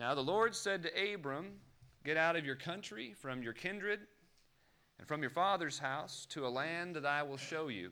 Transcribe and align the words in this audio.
Now 0.00 0.14
the 0.14 0.22
Lord 0.22 0.56
said 0.56 0.82
to 0.84 1.14
Abram, 1.14 1.60
Get 2.06 2.16
out 2.16 2.34
of 2.34 2.46
your 2.46 2.56
country, 2.56 3.14
from 3.20 3.42
your 3.42 3.52
kindred, 3.52 4.00
and 4.98 5.06
from 5.06 5.20
your 5.20 5.28
father's 5.28 5.78
house 5.78 6.26
to 6.30 6.46
a 6.46 6.48
land 6.48 6.96
that 6.96 7.04
I 7.04 7.22
will 7.22 7.36
show 7.36 7.68
you. 7.68 7.90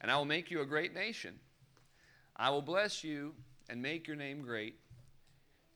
And 0.00 0.12
I 0.12 0.16
will 0.16 0.24
make 0.24 0.52
you 0.52 0.60
a 0.60 0.64
great 0.64 0.94
nation. 0.94 1.40
I 2.36 2.50
will 2.50 2.62
bless 2.62 3.02
you 3.02 3.34
and 3.68 3.82
make 3.82 4.06
your 4.06 4.14
name 4.14 4.42
great, 4.42 4.76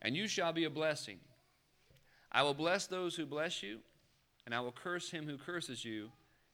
and 0.01 0.15
you 0.15 0.29
shall 0.29 0.53
be 0.53 0.63
a 0.63 0.69
blessing. 0.69 1.19
I 2.31 2.43
will 2.43 2.53
bless 2.53 2.87
those 2.87 3.17
who 3.17 3.25
bless 3.25 3.61
you, 3.61 3.79
and 4.45 4.55
I 4.55 4.61
will 4.61 4.71
curse 4.71 5.11
him 5.11 5.27
who 5.27 5.37
curses 5.37 5.83
you, 5.83 6.09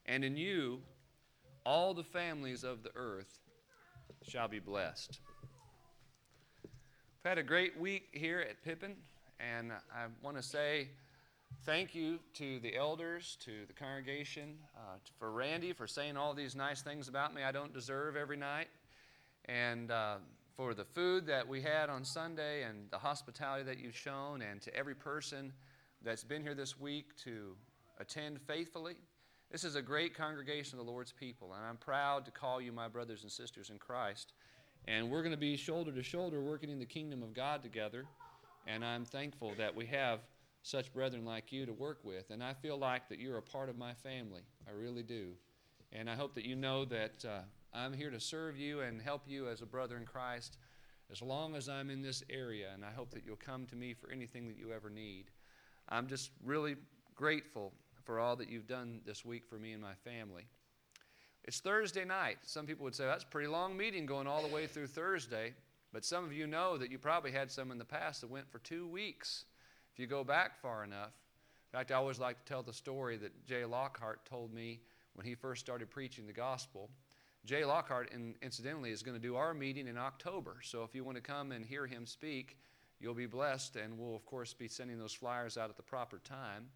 and 0.07 0.23
in 0.23 0.35
you 0.35 0.81
all 1.63 1.93
the 1.93 2.03
families 2.03 2.63
of 2.63 2.81
the 2.81 2.91
earth 2.95 3.37
shall 4.23 4.47
be 4.47 4.57
blessed. 4.57 5.19
We've 7.25 7.31
had 7.31 7.37
a 7.39 7.43
great 7.43 7.75
week 7.79 8.09
here 8.11 8.39
at 8.47 8.63
Pippin, 8.63 8.95
and 9.39 9.71
I 9.71 10.05
want 10.21 10.37
to 10.37 10.43
say 10.43 10.89
thank 11.65 11.95
you 11.95 12.19
to 12.35 12.59
the 12.59 12.75
elders, 12.75 13.35
to 13.45 13.65
the 13.65 13.73
congregation, 13.73 14.59
uh, 14.77 14.97
for 15.17 15.31
Randy 15.31 15.73
for 15.73 15.87
saying 15.87 16.17
all 16.17 16.35
these 16.35 16.55
nice 16.55 16.83
things 16.83 17.07
about 17.07 17.33
me 17.33 17.41
I 17.41 17.51
don't 17.51 17.73
deserve 17.73 18.15
every 18.15 18.37
night, 18.37 18.67
and 19.45 19.89
uh, 19.89 20.17
for 20.55 20.75
the 20.75 20.85
food 20.85 21.25
that 21.25 21.47
we 21.47 21.63
had 21.63 21.89
on 21.89 22.05
Sunday 22.05 22.61
and 22.61 22.91
the 22.91 22.99
hospitality 22.99 23.63
that 23.63 23.79
you've 23.79 23.97
shown, 23.97 24.43
and 24.43 24.61
to 24.61 24.75
every 24.75 24.93
person 24.93 25.51
that's 26.03 26.23
been 26.23 26.43
here 26.43 26.53
this 26.53 26.79
week 26.79 27.17
to 27.23 27.55
attend 27.99 28.39
faithfully. 28.39 28.97
This 29.51 29.63
is 29.63 29.75
a 29.75 29.81
great 29.81 30.15
congregation 30.15 30.77
of 30.77 30.85
the 30.85 30.91
Lord's 30.91 31.11
people, 31.11 31.55
and 31.55 31.65
I'm 31.65 31.77
proud 31.77 32.23
to 32.25 32.31
call 32.31 32.61
you 32.61 32.71
my 32.71 32.87
brothers 32.87 33.23
and 33.23 33.31
sisters 33.31 33.71
in 33.71 33.79
Christ. 33.79 34.33
And 34.87 35.09
we're 35.09 35.21
going 35.21 35.31
to 35.31 35.37
be 35.37 35.57
shoulder 35.57 35.91
to 35.91 36.03
shoulder 36.03 36.41
working 36.41 36.69
in 36.69 36.79
the 36.79 36.85
kingdom 36.85 37.23
of 37.23 37.33
God 37.33 37.63
together. 37.63 38.05
And 38.67 38.85
I'm 38.85 39.05
thankful 39.05 39.53
that 39.57 39.75
we 39.75 39.85
have 39.87 40.19
such 40.61 40.93
brethren 40.93 41.25
like 41.25 41.51
you 41.51 41.65
to 41.65 41.73
work 41.73 41.99
with. 42.03 42.29
And 42.29 42.43
I 42.43 42.53
feel 42.53 42.77
like 42.77 43.09
that 43.09 43.19
you're 43.19 43.37
a 43.37 43.41
part 43.41 43.69
of 43.69 43.77
my 43.77 43.93
family. 43.93 44.41
I 44.67 44.71
really 44.71 45.03
do. 45.03 45.33
And 45.91 46.09
I 46.09 46.15
hope 46.15 46.35
that 46.35 46.45
you 46.45 46.55
know 46.55 46.85
that 46.85 47.25
uh, 47.25 47.41
I'm 47.73 47.93
here 47.93 48.11
to 48.11 48.19
serve 48.19 48.57
you 48.57 48.81
and 48.81 49.01
help 49.01 49.23
you 49.27 49.47
as 49.49 49.61
a 49.61 49.65
brother 49.65 49.97
in 49.97 50.05
Christ 50.05 50.57
as 51.11 51.21
long 51.21 51.55
as 51.55 51.69
I'm 51.69 51.89
in 51.89 52.01
this 52.01 52.23
area. 52.29 52.69
And 52.73 52.83
I 52.83 52.91
hope 52.91 53.11
that 53.11 53.23
you'll 53.25 53.35
come 53.35 53.65
to 53.67 53.75
me 53.75 53.93
for 53.93 54.11
anything 54.11 54.47
that 54.47 54.57
you 54.57 54.71
ever 54.71 54.89
need. 54.89 55.25
I'm 55.89 56.07
just 56.07 56.31
really 56.43 56.75
grateful 57.15 57.73
for 58.03 58.19
all 58.19 58.35
that 58.35 58.49
you've 58.49 58.67
done 58.67 59.01
this 59.05 59.25
week 59.25 59.45
for 59.45 59.57
me 59.57 59.73
and 59.73 59.81
my 59.81 59.93
family. 60.03 60.47
It's 61.47 61.59
Thursday 61.59 62.05
night. 62.05 62.39
Some 62.41 62.65
people 62.65 62.85
would 62.85 62.95
say 62.95 63.05
that's 63.05 63.23
a 63.23 63.27
pretty 63.27 63.47
long 63.47 63.77
meeting 63.77 64.07
going 64.07 64.25
all 64.25 64.41
the 64.41 64.53
way 64.53 64.65
through 64.65 64.87
Thursday. 64.87 65.53
But 65.93 66.03
some 66.03 66.25
of 66.25 66.33
you 66.33 66.47
know 66.47 66.75
that 66.75 66.89
you 66.89 66.97
probably 66.97 67.31
had 67.31 67.51
some 67.51 67.69
in 67.69 67.77
the 67.77 67.85
past 67.85 68.21
that 68.21 68.31
went 68.31 68.49
for 68.49 68.57
two 68.59 68.87
weeks 68.87 69.45
if 69.93 69.99
you 69.99 70.07
go 70.07 70.23
back 70.23 70.59
far 70.59 70.83
enough. 70.83 71.11
In 71.71 71.77
fact, 71.77 71.91
I 71.91 71.95
always 71.95 72.17
like 72.17 72.39
to 72.39 72.45
tell 72.45 72.63
the 72.63 72.73
story 72.73 73.15
that 73.17 73.45
Jay 73.45 73.63
Lockhart 73.63 74.25
told 74.25 74.55
me 74.55 74.79
when 75.13 75.27
he 75.27 75.35
first 75.35 75.61
started 75.61 75.91
preaching 75.91 76.25
the 76.25 76.33
gospel. 76.33 76.89
Jay 77.45 77.63
Lockhart, 77.63 78.11
in, 78.11 78.33
incidentally, 78.41 78.89
is 78.89 79.03
going 79.03 79.15
to 79.15 79.21
do 79.21 79.35
our 79.35 79.53
meeting 79.53 79.87
in 79.87 79.99
October. 79.99 80.57
So 80.63 80.81
if 80.81 80.95
you 80.95 81.03
want 81.03 81.17
to 81.17 81.21
come 81.21 81.51
and 81.51 81.63
hear 81.63 81.85
him 81.85 82.07
speak, 82.07 82.57
you'll 82.99 83.13
be 83.13 83.27
blessed, 83.27 83.75
and 83.75 83.99
we'll, 83.99 84.15
of 84.15 84.25
course, 84.25 84.51
be 84.51 84.67
sending 84.67 84.97
those 84.97 85.13
flyers 85.13 85.59
out 85.59 85.69
at 85.69 85.77
the 85.77 85.83
proper 85.83 86.17
time. 86.23 86.69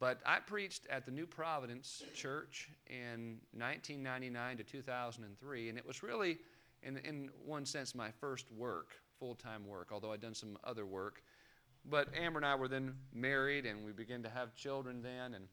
But 0.00 0.20
I 0.24 0.38
preached 0.38 0.86
at 0.88 1.04
the 1.04 1.10
New 1.10 1.26
Providence 1.26 2.04
Church 2.14 2.68
in 2.86 3.38
1999 3.52 4.58
to 4.58 4.62
2003, 4.62 5.68
and 5.68 5.78
it 5.78 5.84
was 5.84 6.02
really, 6.02 6.38
in, 6.82 6.98
in 6.98 7.30
one 7.44 7.66
sense, 7.66 7.94
my 7.94 8.10
first 8.20 8.46
work, 8.52 8.92
full 9.18 9.34
time 9.34 9.66
work, 9.66 9.88
although 9.90 10.12
I'd 10.12 10.20
done 10.20 10.34
some 10.34 10.56
other 10.62 10.86
work. 10.86 11.22
But 11.84 12.08
Amber 12.16 12.38
and 12.38 12.46
I 12.46 12.54
were 12.54 12.68
then 12.68 12.94
married, 13.12 13.66
and 13.66 13.84
we 13.84 13.92
began 13.92 14.22
to 14.22 14.28
have 14.28 14.54
children 14.54 15.02
then, 15.02 15.34
and 15.34 15.48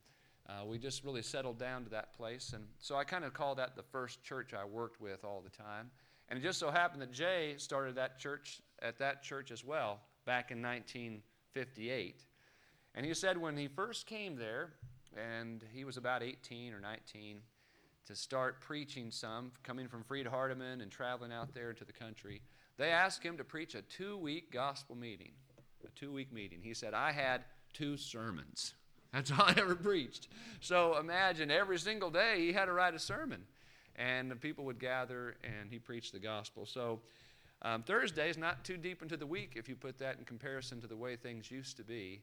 uh, 0.47 0.65
we 0.65 0.77
just 0.77 1.03
really 1.03 1.23
settled 1.23 1.57
down 1.57 1.83
to 1.83 1.89
that 1.89 2.15
place. 2.15 2.53
And 2.53 2.65
so 2.79 2.95
I 2.95 3.03
kind 3.03 3.23
of 3.23 3.33
call 3.33 3.55
that 3.55 3.75
the 3.75 3.83
first 3.83 4.23
church 4.23 4.53
I 4.53 4.63
worked 4.63 5.01
with 5.01 5.23
all 5.23 5.41
the 5.41 5.49
time. 5.49 5.89
And 6.29 6.37
it 6.37 6.43
just 6.43 6.59
so 6.59 6.69
happened 6.69 7.01
that 7.01 7.11
Jay 7.11 7.55
started 7.57 7.95
that 7.95 8.19
church 8.19 8.61
at 8.81 8.99
that 8.99 9.23
church 9.23 9.51
as 9.51 9.63
well 9.63 10.01
back 10.25 10.51
in 10.51 10.61
1958. 10.61 12.25
And 12.95 13.05
he 13.05 13.13
said 13.13 13.37
when 13.37 13.57
he 13.57 13.67
first 13.67 14.07
came 14.07 14.37
there, 14.37 14.69
and 15.15 15.63
he 15.73 15.83
was 15.83 15.97
about 15.97 16.23
18 16.23 16.73
or 16.73 16.79
19, 16.79 17.41
to 18.07 18.15
start 18.15 18.61
preaching 18.61 19.11
some, 19.11 19.51
coming 19.63 19.87
from 19.87 20.03
Freed 20.03 20.27
Hardeman 20.27 20.81
and 20.81 20.89
traveling 20.89 21.33
out 21.33 21.53
there 21.53 21.69
into 21.69 21.83
the 21.83 21.93
country, 21.93 22.41
they 22.77 22.89
asked 22.89 23.21
him 23.21 23.37
to 23.37 23.43
preach 23.43 23.75
a 23.75 23.81
two 23.81 24.17
week 24.17 24.51
gospel 24.51 24.95
meeting. 24.95 25.31
A 25.85 25.89
two 25.99 26.11
week 26.13 26.31
meeting. 26.31 26.59
He 26.63 26.73
said, 26.73 26.93
I 26.93 27.11
had 27.11 27.43
two 27.73 27.97
sermons. 27.97 28.73
That's 29.13 29.31
all 29.31 29.43
I 29.43 29.55
ever 29.57 29.75
preached. 29.75 30.27
So 30.59 30.97
imagine 30.97 31.51
every 31.51 31.79
single 31.79 32.09
day 32.09 32.39
he 32.39 32.53
had 32.53 32.65
to 32.65 32.73
write 32.73 32.93
a 32.93 32.99
sermon. 32.99 33.43
And 33.95 34.29
the 34.29 34.35
people 34.35 34.65
would 34.65 34.79
gather 34.79 35.37
and 35.43 35.69
he 35.69 35.79
preached 35.79 36.11
the 36.11 36.19
gospel. 36.19 36.65
So 36.65 36.99
um, 37.61 37.83
Thursday 37.83 38.29
is 38.29 38.37
not 38.37 38.65
too 38.65 38.77
deep 38.77 39.01
into 39.01 39.15
the 39.15 39.25
week 39.25 39.53
if 39.55 39.69
you 39.69 39.75
put 39.75 39.97
that 39.99 40.17
in 40.17 40.25
comparison 40.25 40.81
to 40.81 40.87
the 40.87 40.97
way 40.97 41.15
things 41.15 41.49
used 41.49 41.77
to 41.77 41.83
be. 41.83 42.21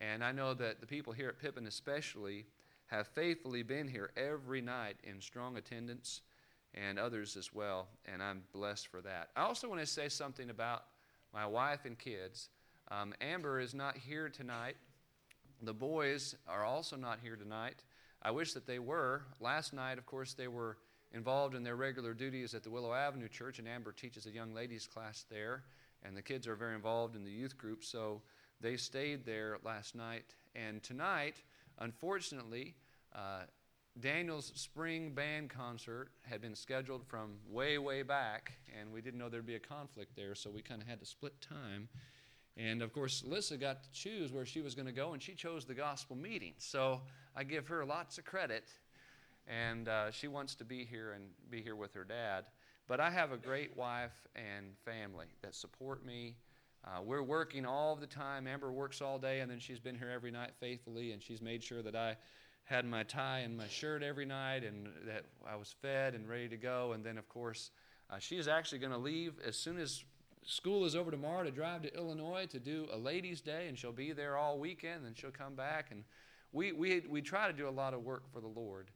And 0.00 0.22
I 0.22 0.32
know 0.32 0.54
that 0.54 0.80
the 0.80 0.86
people 0.86 1.12
here 1.12 1.28
at 1.28 1.38
Pippin, 1.38 1.66
especially, 1.66 2.46
have 2.86 3.06
faithfully 3.08 3.62
been 3.62 3.88
here 3.88 4.10
every 4.16 4.60
night 4.60 4.96
in 5.02 5.20
strong 5.20 5.56
attendance 5.56 6.20
and 6.74 6.98
others 6.98 7.36
as 7.36 7.52
well. 7.52 7.88
And 8.04 8.22
I'm 8.22 8.42
blessed 8.52 8.88
for 8.88 9.00
that. 9.02 9.30
I 9.36 9.42
also 9.42 9.68
want 9.68 9.80
to 9.80 9.86
say 9.86 10.08
something 10.08 10.50
about 10.50 10.84
my 11.32 11.46
wife 11.46 11.84
and 11.84 11.98
kids. 11.98 12.50
Um, 12.90 13.14
Amber 13.20 13.58
is 13.58 13.74
not 13.74 13.96
here 13.96 14.28
tonight. 14.28 14.76
The 15.62 15.74
boys 15.74 16.36
are 16.46 16.64
also 16.64 16.96
not 16.96 17.18
here 17.22 17.36
tonight. 17.36 17.82
I 18.22 18.30
wish 18.30 18.52
that 18.52 18.66
they 18.66 18.78
were. 18.78 19.22
Last 19.40 19.72
night, 19.72 19.98
of 19.98 20.06
course, 20.06 20.34
they 20.34 20.48
were 20.48 20.76
involved 21.12 21.54
in 21.54 21.62
their 21.62 21.76
regular 21.76 22.12
duties 22.12 22.54
at 22.54 22.62
the 22.62 22.70
Willow 22.70 22.92
Avenue 22.92 23.28
Church, 23.28 23.58
and 23.58 23.66
Amber 23.66 23.92
teaches 23.92 24.26
a 24.26 24.30
young 24.30 24.54
ladies 24.54 24.86
class 24.86 25.24
there. 25.30 25.64
And 26.04 26.16
the 26.16 26.22
kids 26.22 26.46
are 26.46 26.54
very 26.54 26.74
involved 26.74 27.16
in 27.16 27.24
the 27.24 27.30
youth 27.30 27.56
group. 27.56 27.82
So 27.82 28.20
they 28.60 28.76
stayed 28.76 29.24
there 29.24 29.58
last 29.64 29.94
night. 29.94 30.34
And 30.54 30.82
tonight, 30.82 31.36
unfortunately, 31.78 32.74
uh, 33.14 33.42
Daniel's 33.98 34.52
spring 34.54 35.12
band 35.14 35.48
concert 35.48 36.10
had 36.22 36.40
been 36.42 36.54
scheduled 36.54 37.06
from 37.06 37.36
way, 37.48 37.78
way 37.78 38.02
back, 38.02 38.52
and 38.78 38.92
we 38.92 39.00
didn't 39.00 39.18
know 39.18 39.28
there'd 39.28 39.46
be 39.46 39.54
a 39.54 39.60
conflict 39.60 40.14
there, 40.16 40.34
so 40.34 40.50
we 40.50 40.60
kind 40.60 40.82
of 40.82 40.88
had 40.88 41.00
to 41.00 41.06
split 41.06 41.40
time. 41.40 41.88
And 42.58 42.82
of 42.82 42.92
course, 42.92 43.22
Lissa 43.26 43.56
got 43.56 43.82
to 43.82 43.90
choose 43.92 44.32
where 44.32 44.46
she 44.46 44.60
was 44.60 44.74
going 44.74 44.86
to 44.86 44.92
go, 44.92 45.12
and 45.12 45.22
she 45.22 45.34
chose 45.34 45.64
the 45.64 45.74
gospel 45.74 46.16
meeting. 46.16 46.54
So 46.58 47.00
I 47.34 47.44
give 47.44 47.68
her 47.68 47.84
lots 47.84 48.18
of 48.18 48.24
credit, 48.24 48.64
and 49.46 49.88
uh, 49.88 50.10
she 50.10 50.28
wants 50.28 50.54
to 50.56 50.64
be 50.64 50.84
here 50.84 51.12
and 51.12 51.24
be 51.50 51.62
here 51.62 51.76
with 51.76 51.94
her 51.94 52.04
dad. 52.04 52.44
But 52.88 53.00
I 53.00 53.10
have 53.10 53.32
a 53.32 53.36
great 53.36 53.76
wife 53.76 54.26
and 54.34 54.76
family 54.84 55.26
that 55.42 55.54
support 55.54 56.04
me 56.04 56.36
uh, 56.86 57.02
we're 57.02 57.22
working 57.22 57.66
all 57.66 57.96
the 57.96 58.06
time. 58.06 58.46
Amber 58.46 58.70
works 58.70 59.02
all 59.02 59.18
day, 59.18 59.40
and 59.40 59.50
then 59.50 59.58
she's 59.58 59.80
been 59.80 59.98
here 59.98 60.10
every 60.10 60.30
night 60.30 60.52
faithfully, 60.60 61.12
and 61.12 61.22
she's 61.22 61.42
made 61.42 61.62
sure 61.62 61.82
that 61.82 61.96
I 61.96 62.16
had 62.64 62.84
my 62.84 63.02
tie 63.02 63.40
and 63.40 63.56
my 63.56 63.66
shirt 63.68 64.02
every 64.02 64.24
night, 64.24 64.62
and 64.64 64.88
that 65.06 65.24
I 65.48 65.56
was 65.56 65.74
fed 65.82 66.14
and 66.14 66.28
ready 66.28 66.48
to 66.48 66.56
go. 66.56 66.92
And 66.92 67.04
then, 67.04 67.18
of 67.18 67.28
course, 67.28 67.70
uh, 68.08 68.18
she 68.18 68.36
is 68.36 68.46
actually 68.46 68.78
going 68.78 68.92
to 68.92 68.98
leave 68.98 69.34
as 69.44 69.56
soon 69.56 69.78
as 69.78 70.04
school 70.44 70.84
is 70.84 70.94
over 70.94 71.10
tomorrow 71.10 71.42
to 71.42 71.50
drive 71.50 71.82
to 71.82 71.96
Illinois 71.96 72.46
to 72.46 72.60
do 72.60 72.86
a 72.92 72.96
ladies' 72.96 73.40
day, 73.40 73.66
and 73.68 73.76
she'll 73.76 73.92
be 73.92 74.12
there 74.12 74.36
all 74.36 74.58
weekend, 74.58 75.06
and 75.06 75.16
she'll 75.16 75.30
come 75.30 75.54
back. 75.54 75.88
And 75.90 76.04
we, 76.52 76.72
we, 76.72 77.02
we 77.08 77.20
try 77.20 77.48
to 77.48 77.52
do 77.52 77.68
a 77.68 77.70
lot 77.70 77.94
of 77.94 78.04
work 78.04 78.32
for 78.32 78.40
the 78.40 78.46
Lord, 78.46 78.90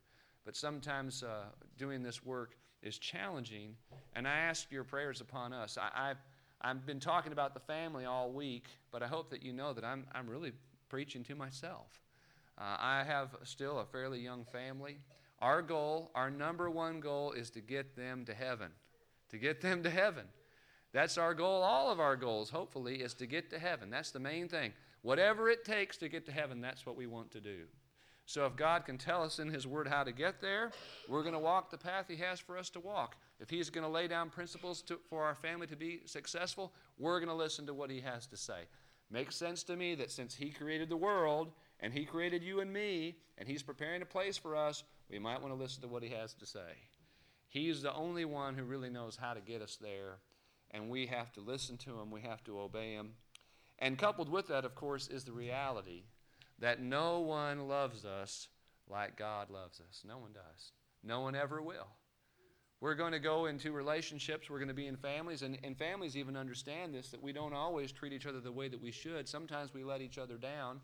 but 0.45 0.57
sometimes 0.57 1.25
uh, 1.25 1.47
doing 1.77 2.03
this 2.03 2.25
work 2.25 2.57
is 2.83 2.99
challenging, 2.99 3.75
and 4.15 4.27
I 4.27 4.39
ask 4.39 4.71
your 4.71 4.85
prayers 4.85 5.21
upon 5.21 5.53
us. 5.53 5.77
I, 5.77 6.11
I 6.11 6.15
I've 6.63 6.85
been 6.85 7.01
talking 7.01 7.33
about 7.33 7.55
the 7.55 7.61
family 7.61 8.05
all 8.05 8.31
week, 8.31 8.67
but 8.93 9.03
I 9.03 9.07
hope 9.07 9.31
that 9.31 9.43
you 9.43 9.53
know 9.53 9.73
that 9.73 9.85
I'm, 9.85 10.07
I'm 10.13 10.29
really 10.29 10.53
preaching 10.89 11.25
to 11.25 11.35
myself. 11.35 11.87
Uh, 12.59 12.77
I 12.79 13.05
have 13.05 13.31
still 13.45 13.79
a 13.79 13.87
fairly 13.87 14.21
young 14.21 14.45
family. 14.45 14.99
Our 15.41 15.63
goal, 15.63 16.11
our 16.15 16.31
number 16.31 16.69
one 16.69 17.01
goal, 17.01 17.33
is 17.33 17.49
to 17.51 17.61
get 17.61 17.97
them 17.97 18.27
to 18.27 18.35
heaven. 18.35 18.73
To 19.31 19.39
get 19.39 19.63
them 19.63 19.83
to 19.85 19.91
heaven. 19.91 20.27
That's 20.93 21.17
our 21.17 21.33
goal. 21.33 21.63
All 21.63 21.91
of 21.91 21.99
our 21.99 22.17
goals, 22.17 22.51
hopefully, 22.51 22.97
is 22.97 23.15
to 23.15 23.27
get 23.27 23.49
to 23.51 23.59
heaven. 23.59 23.89
That's 23.89 24.11
the 24.11 24.21
main 24.21 24.49
thing. 24.49 24.73
Whatever 25.03 25.49
it 25.49 25.65
takes 25.65 25.97
to 25.99 26.09
get 26.09 26.27
to 26.27 26.33
heaven, 26.33 26.61
that's 26.61 26.85
what 26.85 26.97
we 26.97 27.07
want 27.07 27.31
to 27.31 27.41
do. 27.41 27.61
So 28.31 28.47
if 28.47 28.55
God 28.55 28.85
can 28.85 28.97
tell 28.97 29.25
us 29.25 29.41
in 29.41 29.49
His 29.49 29.67
Word 29.67 29.89
how 29.89 30.05
to 30.05 30.13
get 30.13 30.41
there, 30.41 30.71
we're 31.09 31.25
going 31.25 31.35
to 31.35 31.41
walk 31.41 31.69
the 31.69 31.77
path 31.77 32.05
He 32.07 32.15
has 32.19 32.39
for 32.39 32.57
us 32.57 32.71
to 32.71 32.79
walk. 32.79 33.17
If 33.41 33.51
He's 33.51 33.71
going 33.71 33.85
to 33.85 33.91
lay 33.91 34.07
down 34.07 34.31
principles 34.31 34.83
to, 34.83 35.01
for 35.09 35.25
our 35.25 35.35
family 35.35 35.67
to 35.67 35.75
be 35.75 36.03
successful, 36.07 36.73
we're 36.97 37.19
going 37.19 37.29
to 37.29 37.35
listen 37.35 37.67
to 37.67 37.75
what 37.75 37.91
He 37.91 38.01
has 38.03 38.29
to 38.29 38.37
say. 38.37 38.69
Makes 39.11 39.35
sense 39.35 39.65
to 39.65 39.75
me 39.75 39.97
that 39.97 40.13
since 40.13 40.37
He 40.37 40.51
created 40.51 40.89
the 40.89 40.97
world 40.97 41.51
and 41.81 41.93
He 41.93 42.05
created 42.05 42.45
you 42.45 42.61
and 42.61 42.73
me, 42.73 43.17
and 43.37 43.49
He's 43.49 43.65
preparing 43.65 44.01
a 44.01 44.07
place 44.07 44.37
for 44.37 44.55
us, 44.55 44.85
we 45.11 45.19
might 45.19 45.43
want 45.43 45.53
to 45.53 45.61
listen 45.61 45.83
to 45.83 45.89
what 45.89 46.05
He 46.05 46.11
has 46.11 46.33
to 46.35 46.47
say. 46.47 46.87
He's 47.49 47.83
the 47.83 47.93
only 47.93 48.27
one 48.27 48.55
who 48.55 48.63
really 48.63 48.91
knows 48.91 49.17
how 49.17 49.35
to 49.35 49.41
get 49.41 49.61
us 49.61 49.77
there, 49.83 50.19
and 50.71 50.89
we 50.89 51.07
have 51.07 51.33
to 51.33 51.41
listen 51.41 51.79
to 51.79 51.99
Him, 51.99 52.13
we 52.13 52.21
have 52.21 52.45
to 52.45 52.61
obey 52.61 52.93
Him. 52.93 53.11
And 53.81 53.99
coupled 53.99 54.29
with 54.29 54.47
that, 54.47 54.65
of 54.65 54.77
course, 54.77 55.09
is 55.09 55.25
the 55.25 55.33
reality 55.33 56.05
that 56.61 56.81
no 56.81 57.21
one 57.21 57.69
loves 57.69 58.05
us 58.05 58.49
like 58.89 59.17
God 59.17 59.51
loves 59.51 59.81
us. 59.81 60.03
No 60.07 60.19
one 60.19 60.33
does. 60.33 60.73
No 61.03 61.21
one 61.21 61.35
ever 61.35 61.63
will. 61.63 61.89
We're 62.81 62.95
going 62.95 63.13
to 63.13 63.19
go 63.19 63.45
into 63.45 63.73
relationships, 63.73 64.49
we're 64.49 64.59
going 64.59 64.69
to 64.69 64.75
be 64.75 64.87
in 64.87 64.97
families, 64.97 65.43
and, 65.43 65.59
and 65.63 65.77
families 65.77 66.17
even 66.17 66.35
understand 66.35 66.95
this 66.95 67.11
that 67.11 67.23
we 67.23 67.33
don't 67.33 67.53
always 67.53 67.93
treat 67.93 68.15
each 68.15 68.27
other 68.27 68.41
the 68.41 68.53
way 68.53 68.69
that 68.69 68.81
we 68.81 68.91
should. 68.91 69.29
Sometimes 69.29 69.75
we 69.75 69.85
let 69.85 70.01
each 70.01 70.17
other 70.17 70.39
down, 70.39 70.81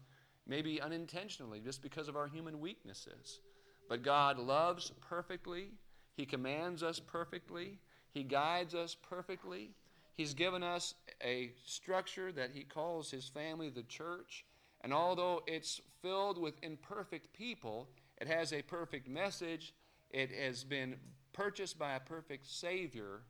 maybe 0.46 0.80
unintentionally, 0.80 1.58
just 1.60 1.82
because 1.82 2.08
of 2.08 2.16
our 2.16 2.26
human 2.26 2.60
weaknesses. 2.60 3.40
But 3.88 4.02
God 4.02 4.38
loves 4.38 4.92
perfectly, 5.08 5.70
He 6.16 6.26
commands 6.26 6.82
us 6.82 7.00
perfectly, 7.00 7.78
He 8.12 8.24
guides 8.24 8.74
us 8.74 8.94
perfectly. 8.94 9.70
He's 10.18 10.34
given 10.34 10.62
us 10.62 10.94
a 11.22 11.52
structure 11.64 12.32
that 12.32 12.50
He 12.52 12.62
calls 12.62 13.10
His 13.10 13.28
family 13.28 13.70
the 13.70 13.82
church. 13.82 14.44
And 14.86 14.94
although 14.94 15.42
it's 15.48 15.80
filled 16.00 16.38
with 16.38 16.62
imperfect 16.62 17.32
people, 17.32 17.88
it 18.18 18.28
has 18.28 18.52
a 18.52 18.62
perfect 18.62 19.08
message. 19.08 19.74
It 20.10 20.30
has 20.30 20.62
been 20.62 20.94
purchased 21.32 21.76
by 21.76 21.94
a 21.94 21.98
perfect 21.98 22.46
Savior, 22.46 23.22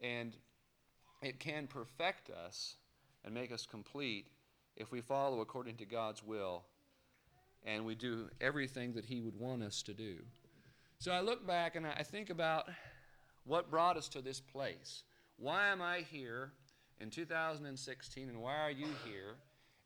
and 0.00 0.36
it 1.20 1.40
can 1.40 1.66
perfect 1.66 2.30
us 2.30 2.76
and 3.24 3.34
make 3.34 3.50
us 3.50 3.66
complete 3.66 4.28
if 4.76 4.92
we 4.92 5.00
follow 5.00 5.40
according 5.40 5.78
to 5.78 5.84
God's 5.84 6.22
will 6.22 6.62
and 7.64 7.84
we 7.84 7.96
do 7.96 8.30
everything 8.40 8.92
that 8.92 9.06
He 9.06 9.20
would 9.20 9.34
want 9.34 9.64
us 9.64 9.82
to 9.82 9.94
do. 9.94 10.18
So 11.00 11.10
I 11.10 11.22
look 11.22 11.44
back 11.44 11.74
and 11.74 11.84
I 11.84 12.04
think 12.04 12.30
about 12.30 12.68
what 13.42 13.68
brought 13.68 13.96
us 13.96 14.08
to 14.10 14.22
this 14.22 14.38
place. 14.40 15.02
Why 15.38 15.70
am 15.70 15.82
I 15.82 16.04
here 16.08 16.52
in 17.00 17.10
2016 17.10 18.28
and 18.28 18.40
why 18.40 18.58
are 18.58 18.70
you 18.70 18.86
here? 19.04 19.34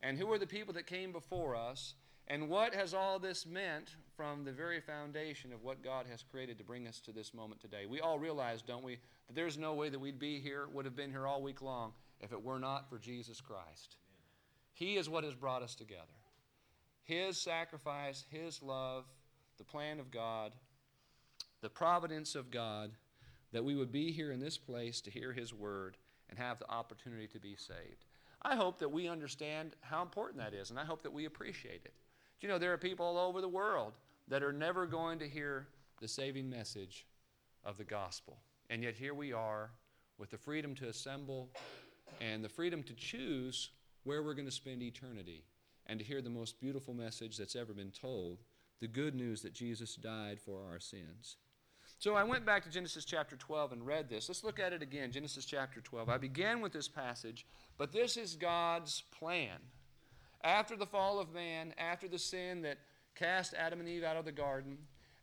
And 0.05 0.19
who 0.19 0.31
are 0.31 0.39
the 0.39 0.47
people 0.47 0.75
that 0.75 0.87
came 0.87 1.13
before 1.13 1.57
us? 1.57 1.95
And 2.29 2.49
what 2.51 2.75
has 2.75 2.93
all 2.93 3.19
this 3.19 3.47
meant 3.47 3.97
from 4.17 4.45
the 4.45 4.53
very 4.53 4.81
foundation 4.81 5.51
of 5.51 5.65
what 5.65 5.83
God 5.83 6.07
has 6.11 6.23
created 6.23 6.59
to 6.59 6.65
bring 6.65 6.87
us 6.87 7.01
to 7.01 7.13
this 7.13 7.33
moment 7.33 7.61
today? 7.63 7.87
We 7.89 8.01
all 8.01 8.19
realize, 8.19 8.61
don't 8.61 8.85
we, 8.85 8.99
that 9.27 9.35
there's 9.35 9.57
no 9.57 9.73
way 9.73 9.89
that 9.89 9.99
we'd 9.99 10.19
be 10.19 10.41
here, 10.41 10.69
would 10.73 10.85
have 10.85 10.95
been 10.95 11.11
here 11.11 11.27
all 11.27 11.43
week 11.43 11.63
long, 11.63 11.93
if 12.21 12.33
it 12.33 12.45
were 12.45 12.59
not 12.59 12.89
for 12.89 12.99
Jesus 12.99 13.41
Christ. 13.41 13.97
He 14.75 14.97
is 14.97 15.09
what 15.09 15.25
has 15.25 15.35
brought 15.35 15.63
us 15.63 15.75
together. 15.75 16.03
His 17.05 17.39
sacrifice, 17.39 18.25
His 18.31 18.63
love, 18.63 19.05
the 19.57 19.65
plan 19.65 20.01
of 20.01 20.11
God, 20.11 20.53
the 21.63 21.71
providence 21.71 22.35
of 22.35 22.51
God, 22.51 22.91
that 23.53 23.65
we 23.65 23.75
would 23.75 23.93
be 23.93 24.13
here 24.13 24.33
in 24.33 24.41
this 24.41 24.59
place 24.59 25.01
to 25.03 25.11
hear 25.11 25.33
His 25.33 25.55
word 25.55 25.97
and 26.29 26.39
have 26.39 26.59
the 26.59 26.71
opportunity 26.71 27.27
to 27.29 27.39
be 27.39 27.57
saved. 27.57 28.05
I 28.45 28.57
hope 28.57 28.79
that 28.81 28.91
we 28.91 29.09
understand 29.09 29.75
how 29.81 30.03
important 30.03 30.39
that 30.39 30.55
is, 30.55 30.71
and 30.71 30.79
I 30.79 30.85
hope 30.85 31.03
that 31.03 31.13
we 31.13 31.25
appreciate 31.25 31.83
it. 31.85 31.95
Do 32.41 32.47
you 32.47 32.53
know 32.53 32.59
there 32.59 32.73
are 32.73 32.79
people 32.79 33.07
all 33.07 33.29
over 33.29 33.41
the 33.41 33.49
world 33.49 33.95
that 34.29 34.43
are 34.43 34.53
never 34.53 34.87
going 34.87 35.19
to 35.21 35.29
hear 35.29 35.69
the 36.01 36.09
saving 36.09 36.51
message 36.51 37.07
of 37.65 37.79
the 37.79 37.85
gospel. 37.85 38.39
And 38.71 38.83
yet 38.83 38.95
here 38.95 39.15
we 39.15 39.33
are 39.33 39.71
with 40.19 40.31
the 40.31 40.39
freedom 40.39 40.75
to 40.77 40.89
assemble 40.89 41.51
and 42.21 42.45
the 42.45 42.49
freedom 42.49 42.83
to 42.85 42.95
choose 42.95 43.71
where 44.05 44.23
we're 44.23 44.35
going 44.35 44.47
to 44.47 44.53
spend 44.53 44.83
eternity 44.83 45.45
and 45.87 45.99
to 45.99 46.05
hear 46.05 46.23
the 46.23 46.31
most 46.31 46.61
beautiful 46.61 46.95
message 46.95 47.37
that's 47.37 47.57
ever 47.57 47.73
been 47.73 47.91
told 47.91 48.39
the 48.81 48.89
good 48.89 49.15
news 49.15 49.43
that 49.43 49.55
Jesus 49.55 49.95
died 49.95 50.41
for 50.41 50.63
our 50.71 50.81
sins. 50.81 51.37
So 52.05 52.17
I 52.17 52.23
went 52.23 52.45
back 52.45 52.63
to 52.65 52.69
Genesis 52.69 53.07
chapter 53.07 53.35
12 53.35 53.73
and 53.73 53.87
read 53.87 54.11
this. 54.11 54.29
Let's 54.29 54.45
look 54.45 54.61
at 54.61 54.75
it 54.75 54.83
again. 54.83 55.11
Genesis 55.11 55.47
chapter 55.47 55.81
12. 55.81 56.11
I 56.11 56.19
began 56.19 56.61
with 56.61 56.71
this 56.71 56.87
passage, 56.87 57.47
but 57.79 57.93
this 57.93 58.19
is 58.19 58.35
God's 58.35 59.05
plan. 59.11 59.57
After 60.43 60.77
the 60.77 60.85
fall 60.85 61.19
of 61.19 61.33
man, 61.33 61.73
after 61.79 62.07
the 62.07 62.19
sin 62.19 62.61
that 62.61 62.77
cast 63.15 63.55
Adam 63.55 63.81
and 63.81 63.89
Eve 63.89 64.05
out 64.05 64.19
of 64.19 64.27
the 64.27 64.33
garden, 64.33 64.77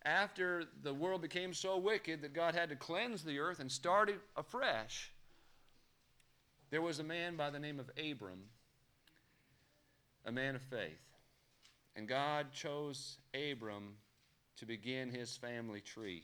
after 0.05 0.63
the 0.81 0.91
world 0.91 1.21
became 1.21 1.53
so 1.53 1.77
wicked 1.77 2.23
that 2.23 2.33
God 2.33 2.55
had 2.55 2.69
to 2.69 2.75
cleanse 2.75 3.23
the 3.23 3.37
earth 3.37 3.59
and 3.59 3.71
start 3.71 4.09
it 4.09 4.19
afresh, 4.35 5.11
there 6.71 6.81
was 6.81 6.97
a 6.97 7.03
man 7.03 7.35
by 7.35 7.51
the 7.51 7.59
name 7.59 7.79
of 7.79 7.91
Abram 7.91 8.45
a 10.25 10.31
man 10.31 10.55
of 10.55 10.63
faith. 10.63 11.13
And 11.95 12.07
God 12.07 12.47
chose 12.51 13.19
Abram 13.35 13.97
to 14.57 14.65
begin 14.65 15.11
his 15.11 15.37
family 15.37 15.81
tree. 15.81 16.23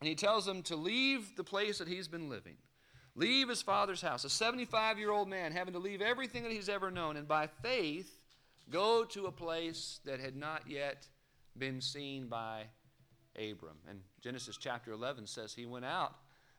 And 0.00 0.08
he 0.08 0.14
tells 0.14 0.46
him 0.46 0.62
to 0.64 0.76
leave 0.76 1.36
the 1.36 1.44
place 1.44 1.78
that 1.78 1.88
he's 1.88 2.08
been 2.08 2.28
living, 2.28 2.56
leave 3.14 3.48
his 3.48 3.62
father's 3.62 4.02
house, 4.02 4.24
a 4.24 4.30
75 4.30 4.98
year 4.98 5.10
old 5.10 5.28
man 5.28 5.52
having 5.52 5.72
to 5.72 5.80
leave 5.80 6.02
everything 6.02 6.42
that 6.42 6.52
he's 6.52 6.68
ever 6.68 6.90
known, 6.90 7.16
and 7.16 7.26
by 7.26 7.46
faith 7.46 8.20
go 8.70 9.04
to 9.04 9.26
a 9.26 9.32
place 9.32 10.00
that 10.04 10.20
had 10.20 10.36
not 10.36 10.62
yet 10.68 11.06
been 11.56 11.80
seen 11.80 12.26
by 12.26 12.64
Abram. 13.36 13.76
And 13.88 14.00
Genesis 14.20 14.56
chapter 14.58 14.92
11 14.92 15.26
says 15.26 15.54
he 15.54 15.66
went 15.66 15.84
out 15.84 16.14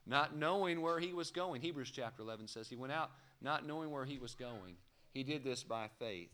not 0.05 0.35
knowing 0.35 0.81
where 0.81 0.99
he 0.99 1.13
was 1.13 1.31
going. 1.31 1.61
Hebrews 1.61 1.91
chapter 1.91 2.23
11 2.23 2.47
says 2.47 2.69
he 2.69 2.75
went 2.75 2.93
out 2.93 3.11
not 3.41 3.67
knowing 3.67 3.91
where 3.91 4.05
he 4.05 4.17
was 4.17 4.33
going. 4.35 4.75
He 5.13 5.23
did 5.23 5.43
this 5.43 5.63
by 5.63 5.89
faith. 5.99 6.31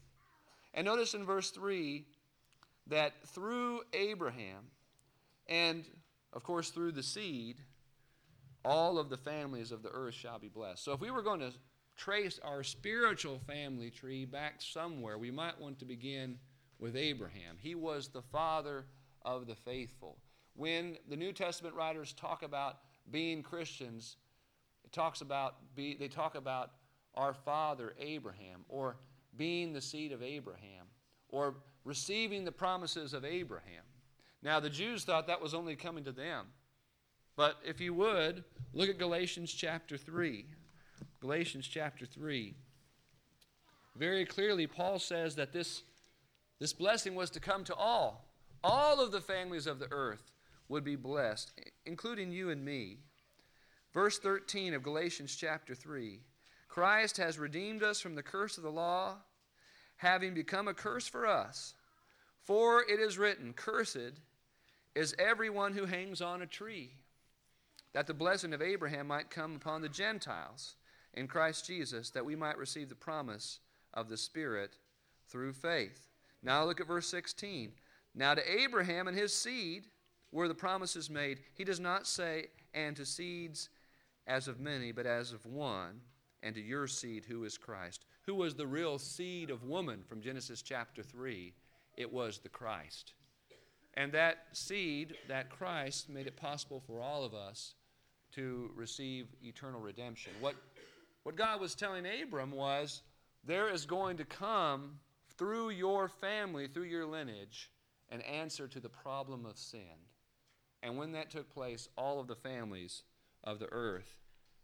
And 0.74 0.86
notice 0.86 1.14
in 1.14 1.26
verse 1.26 1.50
3 1.52 2.06
that 2.88 3.14
through 3.28 3.82
Abraham, 3.94 4.66
and 5.48 5.86
of 6.34 6.44
course 6.44 6.70
through 6.70 6.92
the 6.92 7.04
seed, 7.04 7.62
all 8.66 8.98
of 8.98 9.10
the 9.10 9.18
families 9.18 9.72
of 9.72 9.84
the 9.84 9.90
earth 9.90 10.14
shall 10.14 10.40
be 10.40 10.48
blessed. 10.48 10.84
So 10.84 10.92
if 10.94 11.00
we 11.00 11.12
were 11.12 11.22
going 11.22 11.40
to 11.40 11.52
trace 11.96 12.40
our 12.44 12.64
spiritual 12.64 13.40
family 13.46 13.90
tree 13.90 14.26
back 14.26 14.56
somewhere, 14.60 15.18
we 15.18 15.32
might 15.32 15.60
want 15.60 15.80
to 15.80 15.86
begin 15.86 16.38
with 16.80 16.96
Abraham. 16.96 17.58
He 17.60 17.76
was 17.76 18.08
the 18.08 18.22
father 18.22 18.86
of 19.24 19.48
the 19.48 19.56
faithful. 19.56 20.18
When 20.56 20.98
the 21.10 21.16
New 21.16 21.34
Testament 21.34 21.76
writers 21.76 22.14
talk 22.14 22.44
about 22.44 22.78
being 23.12 23.44
Christians, 23.44 24.18
it 24.84 24.92
talks 24.92 25.22
about 25.22 25.56
be, 25.76 25.96
they 25.96 26.08
talk 26.08 26.36
about 26.36 26.72
our 27.16 27.34
father 27.34 27.94
Abraham 28.00 28.66
or 28.70 28.98
being 29.38 29.74
the 29.74 29.82
seed 29.82 30.12
of 30.12 30.22
Abraham 30.22 30.88
or 31.30 31.56
receiving 31.84 32.46
the 32.46 32.52
promises 32.52 33.14
of 33.14 33.26
Abraham. 33.26 33.84
Now, 34.44 34.60
the 34.60 34.70
Jews 34.70 35.06
thought 35.06 35.28
that 35.28 35.42
was 35.42 35.54
only 35.54 35.76
coming 35.76 36.04
to 36.04 36.12
them. 36.12 36.48
But 37.36 37.58
if 37.66 37.80
you 37.80 37.94
would, 37.94 38.44
look 38.74 38.90
at 38.90 38.98
Galatians 38.98 39.54
chapter 39.54 39.98
3. 39.98 40.46
Galatians 41.22 41.66
chapter 41.66 42.06
3. 42.06 42.54
Very 43.96 44.26
clearly, 44.26 44.68
Paul 44.68 45.00
says 45.00 45.36
that 45.36 45.54
this, 45.54 45.84
this 46.60 46.74
blessing 46.74 47.16
was 47.16 47.30
to 47.32 47.40
come 47.40 47.64
to 47.64 47.76
all. 47.76 48.26
All 48.64 49.00
of 49.00 49.12
the 49.12 49.22
families 49.22 49.66
of 49.66 49.80
the 49.80 49.92
earth 49.92 50.32
would 50.68 50.84
be 50.84 50.96
blessed, 50.96 51.54
including 51.86 52.32
you 52.32 52.50
and 52.50 52.64
me. 52.64 52.98
Verse 53.94 54.20
13 54.20 54.74
of 54.74 54.84
Galatians 54.84 55.36
chapter 55.36 55.74
3 55.76 56.20
Christ 56.68 57.18
has 57.18 57.38
redeemed 57.38 57.84
us 57.84 58.02
from 58.02 58.16
the 58.16 58.24
curse 58.24 58.58
of 58.58 58.64
the 58.64 58.72
law, 58.72 59.18
having 59.98 60.34
become 60.34 60.68
a 60.68 60.74
curse 60.74 61.08
for 61.08 61.28
us. 61.28 61.76
For 62.44 62.82
it 62.82 63.00
is 63.00 63.20
written, 63.20 63.54
Cursed 63.54 64.20
is 64.96 65.16
everyone 65.18 65.74
who 65.74 65.86
hangs 65.86 66.22
on 66.22 66.42
a 66.42 66.48
tree, 66.48 66.92
that 67.94 68.08
the 68.08 68.14
blessing 68.14 68.54
of 68.54 68.62
Abraham 68.62 69.08
might 69.08 69.30
come 69.30 69.56
upon 69.56 69.82
the 69.82 69.90
Gentiles 69.90 70.76
in 71.14 71.28
Christ 71.28 71.66
Jesus, 71.66 72.10
that 72.12 72.26
we 72.26 72.36
might 72.36 72.58
receive 72.58 72.90
the 72.90 72.96
promise 72.96 73.60
of 73.94 74.10
the 74.10 74.18
Spirit 74.18 74.78
through 75.30 75.54
faith. 75.54 76.08
Now 76.42 76.66
look 76.66 76.82
at 76.82 76.88
verse 76.88 77.08
16. 77.08 77.72
Now 78.16 78.36
to 78.36 78.62
Abraham 78.62 79.08
and 79.08 79.18
his 79.18 79.34
seed 79.34 79.88
were 80.32 80.48
the 80.48 80.56
promises 80.56 81.10
made. 81.10 81.40
He 81.54 81.64
does 81.64 81.80
not 81.80 82.08
say, 82.08 82.48
and 82.74 82.96
to 82.96 83.06
seeds 83.06 83.70
as 84.28 84.48
of 84.48 84.60
many, 84.60 84.92
but 84.92 85.06
as 85.06 85.32
of 85.32 85.46
one 85.46 86.02
and 86.42 86.56
to 86.56 86.62
your 86.62 86.88
seed, 86.88 87.24
who 87.26 87.46
is 87.46 87.58
Christ. 87.58 88.06
Who 88.24 88.36
was 88.36 88.54
the 88.54 88.68
real 88.68 89.00
seed 89.00 89.50
of 89.50 89.64
woman 89.64 90.04
from 90.08 90.22
Genesis 90.22 90.62
chapter 90.62 91.02
3? 91.02 91.54
It 91.96 92.12
was 92.12 92.40
the 92.40 92.50
Christ. 92.50 93.14
And 93.96 94.12
that 94.14 94.48
seed, 94.54 95.16
that 95.28 95.50
Christ, 95.50 96.10
made 96.10 96.28
it 96.28 96.36
possible 96.36 96.82
for 96.86 97.02
all 97.02 97.24
of 97.24 97.34
us 97.34 97.76
to 98.34 98.72
receive 98.76 99.28
eternal 99.44 99.80
redemption. 99.80 100.34
What, 100.40 100.56
what 101.24 101.36
God 101.36 101.62
was 101.62 101.76
telling 101.76 102.06
Abram 102.06 102.52
was 102.52 103.04
there 103.44 103.70
is 103.70 103.86
going 103.86 104.18
to 104.18 104.26
come 104.26 105.00
through 105.38 105.72
your 105.72 106.08
family, 106.08 106.68
through 106.68 106.84
your 106.84 107.06
lineage, 107.06 107.70
an 108.10 108.22
answer 108.22 108.68
to 108.68 108.80
the 108.80 108.90
problem 108.90 109.46
of 109.46 109.58
sin. 109.58 109.82
And 110.82 110.98
when 110.98 111.12
that 111.14 111.30
took 111.30 111.54
place, 111.54 111.88
all 111.98 112.20
of 112.20 112.28
the 112.28 112.36
families 112.36 113.04
of 113.44 113.60
the 113.60 113.72
earth 113.72 114.18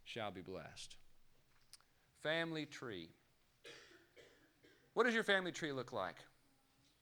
shall 0.04 0.32
be 0.32 0.42
blessed. 0.42 0.96
Family 2.22 2.66
tree. 2.66 3.10
What 4.94 5.06
does 5.06 5.14
your 5.14 5.24
family 5.24 5.52
tree 5.52 5.72
look 5.72 5.94
like? 5.94 6.16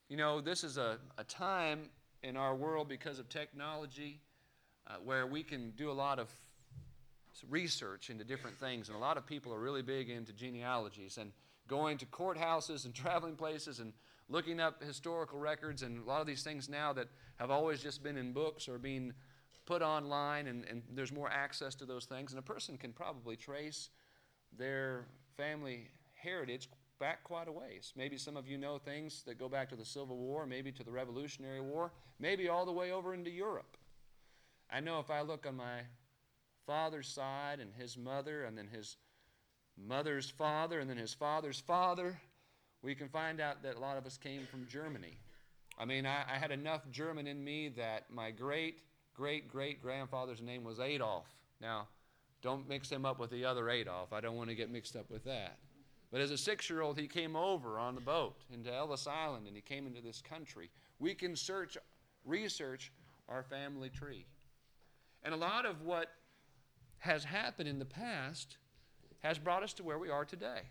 You 0.08 0.16
know, 0.16 0.40
this 0.40 0.62
is 0.62 0.78
a, 0.78 0.98
a 1.18 1.24
time 1.24 1.90
in 2.22 2.36
our 2.36 2.54
world 2.54 2.88
because 2.88 3.18
of 3.18 3.28
technology 3.28 4.20
uh, 4.86 4.94
where 5.04 5.26
we 5.26 5.42
can 5.42 5.70
do 5.76 5.90
a 5.90 5.92
lot 5.92 6.18
of 6.18 6.28
research 7.48 8.10
into 8.10 8.24
different 8.24 8.58
things, 8.58 8.88
and 8.88 8.96
a 8.96 9.00
lot 9.00 9.16
of 9.16 9.26
people 9.26 9.52
are 9.52 9.60
really 9.60 9.82
big 9.82 10.10
into 10.10 10.32
genealogies 10.32 11.18
and 11.18 11.32
going 11.68 11.98
to 11.98 12.06
courthouses 12.06 12.84
and 12.84 12.94
traveling 12.94 13.36
places 13.36 13.78
and 13.80 13.92
looking 14.28 14.60
up 14.60 14.82
historical 14.82 15.38
records 15.38 15.82
and 15.82 16.02
a 16.02 16.08
lot 16.08 16.20
of 16.20 16.26
these 16.26 16.42
things 16.42 16.68
now 16.68 16.92
that 16.92 17.08
have 17.36 17.50
always 17.50 17.80
just 17.80 18.02
been 18.02 18.16
in 18.16 18.32
books 18.32 18.68
or 18.68 18.78
being 18.78 19.12
put 19.64 19.82
online, 19.82 20.46
and, 20.46 20.64
and 20.64 20.82
there's 20.94 21.12
more 21.12 21.30
access 21.30 21.74
to 21.74 21.84
those 21.84 22.06
things. 22.06 22.32
And 22.32 22.38
a 22.38 22.42
person 22.42 22.78
can 22.78 22.92
probably 22.92 23.36
trace 23.36 23.90
their 24.56 25.04
family 25.36 25.88
heritage 26.14 26.68
back 26.98 27.24
quite 27.24 27.48
a 27.48 27.52
ways. 27.52 27.92
Maybe 27.96 28.16
some 28.16 28.36
of 28.36 28.46
you 28.46 28.58
know 28.58 28.78
things 28.78 29.22
that 29.24 29.38
go 29.38 29.48
back 29.48 29.68
to 29.70 29.76
the 29.76 29.84
Civil 29.84 30.16
War, 30.16 30.46
maybe 30.46 30.72
to 30.72 30.84
the 30.84 30.90
Revolutionary 30.90 31.60
War, 31.60 31.92
maybe 32.18 32.48
all 32.48 32.66
the 32.66 32.72
way 32.72 32.92
over 32.92 33.14
into 33.14 33.30
Europe. 33.30 33.76
I 34.70 34.80
know 34.80 34.98
if 34.98 35.10
I 35.10 35.22
look 35.22 35.46
on 35.46 35.56
my 35.56 35.80
father's 36.66 37.08
side 37.08 37.60
and 37.60 37.72
his 37.72 37.96
mother, 37.96 38.44
and 38.44 38.56
then 38.56 38.68
his 38.68 38.96
mother's 39.76 40.28
father, 40.28 40.80
and 40.80 40.90
then 40.90 40.98
his 40.98 41.14
father's 41.14 41.60
father, 41.60 42.20
we 42.82 42.94
can 42.94 43.08
find 43.08 43.40
out 43.40 43.62
that 43.62 43.76
a 43.76 43.80
lot 43.80 43.96
of 43.96 44.06
us 44.06 44.18
came 44.18 44.46
from 44.46 44.66
Germany. 44.68 45.18
I 45.78 45.84
mean, 45.84 46.06
I, 46.06 46.24
I 46.28 46.38
had 46.38 46.50
enough 46.50 46.82
German 46.90 47.26
in 47.26 47.42
me 47.42 47.68
that 47.70 48.10
my 48.10 48.30
great, 48.30 48.80
great, 49.14 49.48
great 49.48 49.80
grandfather's 49.80 50.42
name 50.42 50.64
was 50.64 50.80
Adolf. 50.80 51.26
Now, 51.60 51.88
don't 52.42 52.68
mix 52.68 52.90
him 52.90 53.04
up 53.04 53.18
with 53.18 53.30
the 53.30 53.44
other 53.44 53.70
Adolf. 53.70 54.12
I 54.12 54.20
don't 54.20 54.36
want 54.36 54.48
to 54.50 54.54
get 54.54 54.70
mixed 54.70 54.96
up 54.96 55.10
with 55.10 55.24
that. 55.24 55.58
But 56.10 56.20
as 56.20 56.30
a 56.30 56.38
six 56.38 56.70
year 56.70 56.80
old, 56.80 56.98
he 56.98 57.06
came 57.06 57.36
over 57.36 57.78
on 57.78 57.94
the 57.94 58.00
boat 58.00 58.36
into 58.52 58.72
Ellis 58.72 59.06
Island 59.06 59.46
and 59.46 59.54
he 59.54 59.62
came 59.62 59.86
into 59.86 60.00
this 60.00 60.22
country. 60.22 60.70
We 60.98 61.14
can 61.14 61.36
search, 61.36 61.76
research 62.24 62.92
our 63.28 63.42
family 63.42 63.90
tree. 63.90 64.26
And 65.22 65.34
a 65.34 65.36
lot 65.36 65.66
of 65.66 65.82
what 65.82 66.08
has 66.98 67.24
happened 67.24 67.68
in 67.68 67.78
the 67.78 67.84
past 67.84 68.56
has 69.20 69.38
brought 69.38 69.62
us 69.62 69.72
to 69.74 69.82
where 69.82 69.98
we 69.98 70.08
are 70.08 70.24
today. 70.24 70.62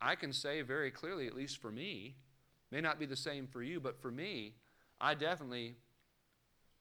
I 0.00 0.14
can 0.14 0.32
say 0.32 0.62
very 0.62 0.90
clearly, 0.90 1.26
at 1.26 1.34
least 1.34 1.58
for 1.58 1.70
me, 1.70 2.16
may 2.70 2.80
not 2.80 2.98
be 2.98 3.06
the 3.06 3.16
same 3.16 3.46
for 3.46 3.62
you, 3.62 3.80
but 3.80 4.00
for 4.00 4.10
me, 4.10 4.54
I 5.00 5.14
definitely 5.14 5.76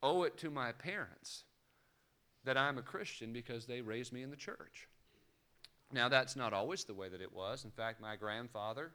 owe 0.01 0.23
it 0.23 0.37
to 0.37 0.49
my 0.49 0.71
parents 0.71 1.43
that 2.43 2.57
I'm 2.57 2.77
a 2.77 2.83
Christian 2.83 3.33
because 3.33 3.65
they 3.65 3.81
raised 3.81 4.13
me 4.13 4.21
in 4.21 4.29
the 4.29 4.35
church. 4.35 4.87
Now, 5.91 6.09
that's 6.09 6.35
not 6.35 6.53
always 6.53 6.83
the 6.83 6.93
way 6.93 7.09
that 7.09 7.21
it 7.21 7.33
was. 7.33 7.63
In 7.63 7.71
fact, 7.71 8.01
my 8.01 8.15
grandfather, 8.15 8.91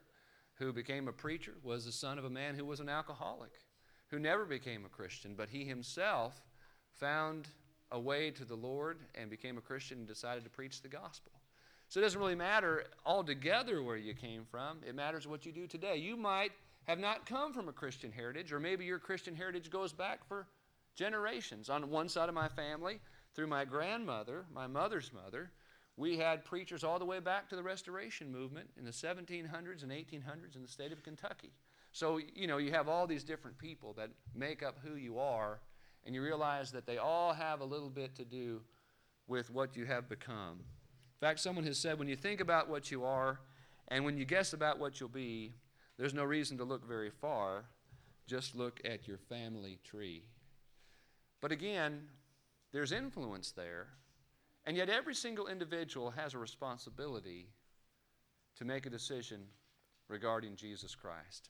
who 0.55 0.73
became 0.73 1.07
a 1.07 1.13
preacher, 1.13 1.53
was 1.63 1.85
the 1.85 1.91
son 1.91 2.17
of 2.17 2.25
a 2.25 2.29
man 2.29 2.55
who 2.55 2.65
was 2.65 2.79
an 2.79 2.89
alcoholic, 2.89 3.51
who 4.07 4.19
never 4.19 4.45
became 4.45 4.85
a 4.85 4.89
Christian, 4.89 5.33
but 5.35 5.49
he 5.49 5.63
himself 5.63 6.41
found 6.93 7.47
a 7.91 7.99
way 7.99 8.31
to 8.31 8.45
the 8.45 8.55
Lord 8.55 8.99
and 9.15 9.29
became 9.29 9.57
a 9.57 9.61
Christian 9.61 9.99
and 9.99 10.07
decided 10.07 10.43
to 10.43 10.49
preach 10.49 10.81
the 10.81 10.87
gospel. 10.87 11.31
So 11.89 11.99
it 11.99 12.03
doesn't 12.03 12.19
really 12.19 12.35
matter 12.35 12.85
altogether 13.05 13.83
where 13.83 13.97
you 13.97 14.13
came 14.13 14.45
from, 14.45 14.79
it 14.87 14.95
matters 14.95 15.27
what 15.27 15.45
you 15.45 15.51
do 15.51 15.67
today. 15.67 15.97
You 15.97 16.15
might 16.15 16.51
have 16.85 16.99
not 16.99 17.25
come 17.25 17.53
from 17.53 17.67
a 17.67 17.73
Christian 17.73 18.11
heritage, 18.11 18.51
or 18.51 18.59
maybe 18.59 18.85
your 18.85 18.99
Christian 18.99 19.35
heritage 19.35 19.69
goes 19.69 19.91
back 19.93 20.25
for 20.25 20.47
generations. 20.95 21.69
On 21.69 21.89
one 21.89 22.09
side 22.09 22.29
of 22.29 22.35
my 22.35 22.47
family, 22.47 22.99
through 23.33 23.47
my 23.47 23.65
grandmother, 23.65 24.45
my 24.53 24.67
mother's 24.67 25.11
mother, 25.13 25.51
we 25.97 26.17
had 26.17 26.45
preachers 26.45 26.83
all 26.83 26.99
the 26.99 27.05
way 27.05 27.19
back 27.19 27.49
to 27.49 27.55
the 27.55 27.63
Restoration 27.63 28.31
Movement 28.31 28.69
in 28.77 28.85
the 28.85 28.91
1700s 28.91 29.83
and 29.83 29.91
1800s 29.91 30.55
in 30.55 30.61
the 30.61 30.67
state 30.67 30.91
of 30.91 31.03
Kentucky. 31.03 31.51
So, 31.91 32.19
you 32.35 32.47
know, 32.47 32.57
you 32.57 32.71
have 32.71 32.87
all 32.87 33.05
these 33.05 33.23
different 33.23 33.57
people 33.57 33.93
that 33.93 34.09
make 34.33 34.63
up 34.63 34.79
who 34.83 34.95
you 34.95 35.19
are, 35.19 35.59
and 36.05 36.15
you 36.15 36.21
realize 36.23 36.71
that 36.71 36.85
they 36.85 36.97
all 36.97 37.33
have 37.33 37.59
a 37.59 37.65
little 37.65 37.89
bit 37.89 38.15
to 38.15 38.25
do 38.25 38.61
with 39.27 39.49
what 39.49 39.75
you 39.75 39.85
have 39.85 40.07
become. 40.07 40.59
In 40.59 41.27
fact, 41.27 41.39
someone 41.39 41.65
has 41.65 41.77
said 41.77 41.99
when 41.99 42.07
you 42.07 42.15
think 42.15 42.39
about 42.39 42.69
what 42.69 42.89
you 42.89 43.03
are 43.03 43.39
and 43.89 44.05
when 44.05 44.17
you 44.17 44.25
guess 44.25 44.53
about 44.53 44.79
what 44.79 44.99
you'll 44.99 45.09
be, 45.09 45.53
there's 45.97 46.13
no 46.13 46.23
reason 46.23 46.57
to 46.57 46.63
look 46.63 46.87
very 46.87 47.09
far. 47.09 47.65
Just 48.25 48.55
look 48.55 48.79
at 48.85 49.07
your 49.07 49.17
family 49.17 49.77
tree. 49.83 50.23
But 51.41 51.51
again, 51.51 52.07
there's 52.71 52.91
influence 52.91 53.51
there 53.51 53.87
and 54.65 54.77
yet, 54.77 54.89
every 54.89 55.15
single 55.15 55.47
individual 55.47 56.11
has 56.11 56.33
a 56.33 56.37
responsibility 56.37 57.49
to 58.57 58.65
make 58.65 58.85
a 58.85 58.89
decision 58.89 59.41
regarding 60.07 60.55
Jesus 60.55 60.93
Christ 60.93 61.49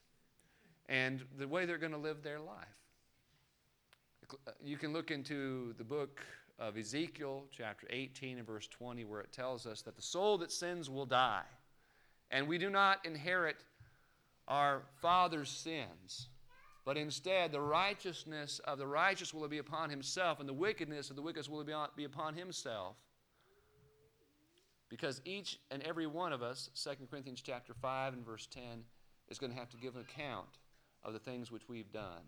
and 0.87 1.23
the 1.37 1.47
way 1.47 1.65
they're 1.65 1.77
going 1.77 1.91
to 1.91 1.97
live 1.97 2.23
their 2.23 2.39
life. 2.39 2.67
You 4.63 4.77
can 4.77 4.93
look 4.93 5.11
into 5.11 5.73
the 5.77 5.83
book 5.83 6.21
of 6.59 6.77
Ezekiel, 6.77 7.45
chapter 7.51 7.87
18 7.89 8.37
and 8.37 8.47
verse 8.47 8.67
20, 8.67 9.03
where 9.05 9.19
it 9.19 9.31
tells 9.33 9.65
us 9.65 9.81
that 9.81 9.95
the 9.95 10.01
soul 10.01 10.37
that 10.37 10.51
sins 10.51 10.89
will 10.89 11.05
die. 11.05 11.43
And 12.29 12.47
we 12.47 12.57
do 12.57 12.69
not 12.69 13.05
inherit 13.05 13.57
our 14.47 14.83
father's 15.01 15.49
sins. 15.49 16.29
But 16.83 16.97
instead, 16.97 17.51
the 17.51 17.61
righteousness 17.61 18.59
of 18.65 18.79
the 18.79 18.87
righteous 18.87 19.33
will 19.33 19.47
be 19.47 19.59
upon 19.59 19.89
himself, 19.89 20.39
and 20.39 20.49
the 20.49 20.53
wickedness 20.53 21.09
of 21.09 21.15
the 21.15 21.21
wicked 21.21 21.47
will 21.47 21.63
be 21.95 22.03
upon 22.03 22.33
himself. 22.35 22.95
Because 24.89 25.21
each 25.23 25.59
and 25.69 25.83
every 25.83 26.07
one 26.07 26.33
of 26.33 26.41
us, 26.41 26.69
2 26.83 27.05
Corinthians 27.09 27.41
chapter 27.41 27.73
5 27.73 28.13
and 28.13 28.25
verse 28.25 28.47
10, 28.47 28.83
is 29.29 29.37
going 29.37 29.51
to 29.51 29.57
have 29.57 29.69
to 29.69 29.77
give 29.77 29.95
an 29.95 30.01
account 30.01 30.57
of 31.03 31.13
the 31.13 31.19
things 31.19 31.51
which 31.51 31.69
we've 31.69 31.91
done. 31.91 32.23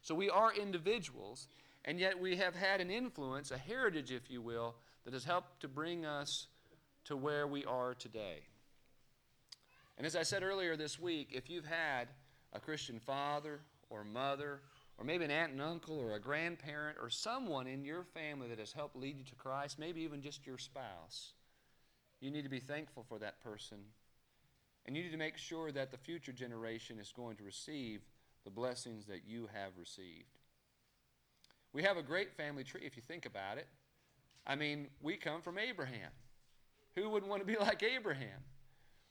So 0.00 0.14
we 0.14 0.30
are 0.30 0.52
individuals, 0.54 1.46
and 1.84 2.00
yet 2.00 2.18
we 2.18 2.36
have 2.36 2.56
had 2.56 2.80
an 2.80 2.90
influence, 2.90 3.50
a 3.50 3.58
heritage, 3.58 4.10
if 4.10 4.30
you 4.30 4.40
will, 4.40 4.74
that 5.04 5.12
has 5.12 5.24
helped 5.24 5.60
to 5.60 5.68
bring 5.68 6.04
us 6.04 6.46
to 7.04 7.16
where 7.16 7.46
we 7.46 7.64
are 7.66 7.94
today. 7.94 8.40
And 9.98 10.06
as 10.06 10.16
I 10.16 10.22
said 10.22 10.42
earlier 10.42 10.76
this 10.76 10.98
week, 10.98 11.28
if 11.32 11.50
you've 11.50 11.66
had 11.66 12.08
a 12.52 12.58
Christian 12.58 12.98
father 12.98 13.60
or 13.92 14.04
mother, 14.04 14.60
or 14.98 15.04
maybe 15.04 15.24
an 15.24 15.30
aunt 15.30 15.52
and 15.52 15.60
uncle, 15.60 15.98
or 15.98 16.14
a 16.14 16.20
grandparent, 16.20 16.98
or 17.00 17.10
someone 17.10 17.66
in 17.66 17.84
your 17.84 18.04
family 18.04 18.48
that 18.48 18.58
has 18.58 18.72
helped 18.72 18.96
lead 18.96 19.18
you 19.18 19.24
to 19.24 19.34
Christ, 19.34 19.78
maybe 19.78 20.02
even 20.02 20.22
just 20.22 20.46
your 20.46 20.58
spouse, 20.58 21.32
you 22.20 22.30
need 22.30 22.42
to 22.42 22.48
be 22.48 22.60
thankful 22.60 23.04
for 23.08 23.18
that 23.18 23.42
person. 23.42 23.78
And 24.86 24.96
you 24.96 25.02
need 25.02 25.12
to 25.12 25.16
make 25.16 25.36
sure 25.36 25.70
that 25.72 25.90
the 25.90 25.98
future 25.98 26.32
generation 26.32 26.98
is 26.98 27.12
going 27.14 27.36
to 27.36 27.44
receive 27.44 28.00
the 28.44 28.50
blessings 28.50 29.06
that 29.06 29.22
you 29.26 29.48
have 29.52 29.72
received. 29.78 30.38
We 31.72 31.82
have 31.82 31.96
a 31.96 32.02
great 32.02 32.36
family 32.36 32.64
tree 32.64 32.82
if 32.84 32.96
you 32.96 33.02
think 33.06 33.26
about 33.26 33.58
it. 33.58 33.68
I 34.46 34.56
mean, 34.56 34.88
we 35.00 35.16
come 35.16 35.40
from 35.40 35.58
Abraham. 35.58 36.10
Who 36.96 37.08
wouldn't 37.08 37.30
want 37.30 37.40
to 37.40 37.46
be 37.46 37.56
like 37.60 37.82
Abraham? 37.82 38.40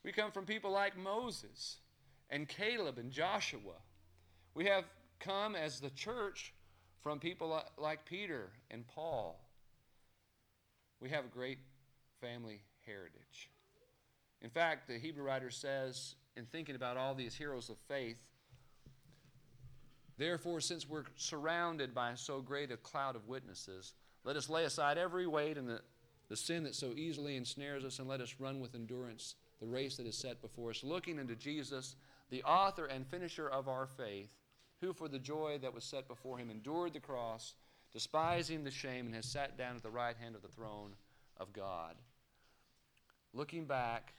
We 0.04 0.12
come 0.12 0.32
from 0.32 0.46
people 0.46 0.72
like 0.72 0.98
Moses 0.98 1.78
and 2.30 2.48
Caleb 2.48 2.98
and 2.98 3.12
Joshua. 3.12 3.80
We 4.54 4.66
have 4.66 4.86
come 5.20 5.56
as 5.56 5.80
the 5.80 5.90
church 5.92 6.54
from 7.02 7.20
people 7.20 7.64
like 7.78 8.06
Peter 8.06 8.50
and 8.70 8.86
Paul. 8.88 9.40
We 11.00 11.10
have 11.10 11.26
a 11.26 11.30
great 11.30 11.60
family 12.20 12.62
heritage. 12.86 13.50
In 14.42 14.50
fact, 14.50 14.88
the 14.88 14.98
Hebrew 14.98 15.24
writer 15.24 15.50
says, 15.50 16.16
in 16.36 16.46
thinking 16.46 16.76
about 16.76 16.98
all 16.98 17.14
these 17.14 17.36
heroes 17.36 17.70
of 17.70 17.78
faith, 17.88 18.22
Therefore, 20.22 20.62
since 20.62 20.88
we're 20.88 21.06
surrounded 21.16 21.96
by 21.96 22.14
so 22.14 22.42
great 22.42 22.72
a 22.72 22.78
cloud 22.78 23.16
of 23.16 23.28
witnesses, 23.28 23.96
let 24.24 24.36
us 24.36 24.50
lay 24.50 24.66
aside 24.66 25.00
every 25.00 25.26
weight 25.26 25.58
and 25.58 25.68
the, 25.68 25.82
the 26.30 26.36
sin 26.36 26.62
that 26.66 26.76
so 26.76 26.94
easily 26.96 27.36
ensnares 27.38 27.84
us, 27.84 27.98
and 27.98 28.08
let 28.08 28.22
us 28.22 28.36
run 28.38 28.60
with 28.60 28.76
endurance 28.76 29.34
the 29.60 29.66
race 29.66 29.98
that 29.98 30.06
is 30.06 30.16
set 30.16 30.40
before 30.40 30.70
us, 30.70 30.84
looking 30.84 31.18
into 31.18 31.36
Jesus, 31.36 31.96
the 32.30 32.44
author 32.44 32.86
and 32.86 33.08
finisher 33.08 33.50
of 33.50 33.68
our 33.68 33.88
faith, 33.88 34.30
who 34.82 34.94
for 34.94 35.08
the 35.08 35.20
joy 35.20 35.58
that 35.62 35.74
was 35.74 35.84
set 35.84 36.08
before 36.08 36.38
him 36.38 36.50
endured 36.50 36.94
the 36.94 37.00
cross, 37.00 37.54
despising 37.94 38.64
the 38.64 38.72
shame, 38.72 39.06
and 39.06 39.16
has 39.16 39.26
sat 39.26 39.58
down 39.58 39.76
at 39.76 39.84
the 39.84 39.90
right 39.90 40.16
hand 40.18 40.36
of 40.36 40.42
the 40.42 40.48
throne 40.48 40.94
of 41.38 41.54
God. 41.54 41.96
Looking 43.34 43.66
back, 43.66 44.14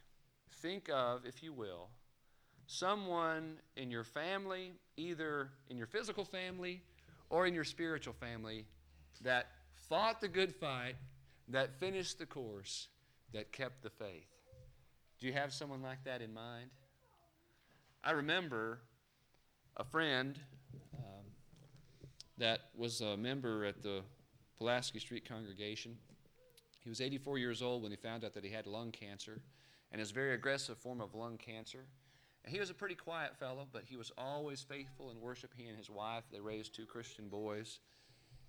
think 0.62 0.88
of, 0.88 1.26
if 1.26 1.42
you 1.42 1.52
will, 1.52 1.88
someone 2.66 3.58
in 3.76 3.90
your 3.90 4.04
family, 4.04 4.72
either 4.96 5.50
in 5.68 5.76
your 5.76 5.86
physical 5.86 6.24
family 6.24 6.82
or 7.28 7.46
in 7.46 7.54
your 7.54 7.64
spiritual 7.64 8.14
family, 8.14 8.64
that 9.22 9.48
fought 9.74 10.20
the 10.20 10.28
good 10.28 10.54
fight, 10.54 10.94
that 11.48 11.78
finished 11.78 12.18
the 12.18 12.26
course, 12.26 12.88
that 13.32 13.52
kept 13.52 13.82
the 13.82 13.90
faith. 13.90 14.28
Do 15.18 15.26
you 15.26 15.32
have 15.32 15.52
someone 15.52 15.82
like 15.82 16.04
that 16.04 16.22
in 16.22 16.32
mind? 16.32 16.70
I 18.04 18.12
remember 18.12 18.80
a 19.76 19.84
friend 19.84 20.38
um, 20.98 21.24
that 22.38 22.60
was 22.76 23.00
a 23.00 23.16
member 23.16 23.64
at 23.64 23.82
the 23.82 24.02
Pulaski 24.58 24.98
Street 24.98 25.26
congregation. 25.26 25.96
He 26.80 26.88
was 26.88 27.00
84 27.00 27.38
years 27.38 27.62
old 27.62 27.82
when 27.82 27.90
he 27.90 27.96
found 27.96 28.24
out 28.24 28.34
that 28.34 28.44
he 28.44 28.50
had 28.50 28.66
lung 28.66 28.90
cancer 28.90 29.40
and 29.90 30.00
his 30.00 30.10
very 30.10 30.34
aggressive 30.34 30.78
form 30.78 31.00
of 31.00 31.14
lung 31.14 31.38
cancer. 31.38 31.86
And 32.44 32.52
he 32.52 32.58
was 32.58 32.70
a 32.70 32.74
pretty 32.74 32.96
quiet 32.96 33.36
fellow, 33.38 33.66
but 33.72 33.84
he 33.84 33.96
was 33.96 34.10
always 34.18 34.62
faithful 34.62 35.10
in 35.10 35.20
worship. 35.20 35.52
He 35.56 35.66
and 35.66 35.78
his 35.78 35.88
wife, 35.88 36.24
they 36.32 36.40
raised 36.40 36.74
two 36.74 36.86
Christian 36.86 37.28
boys. 37.28 37.78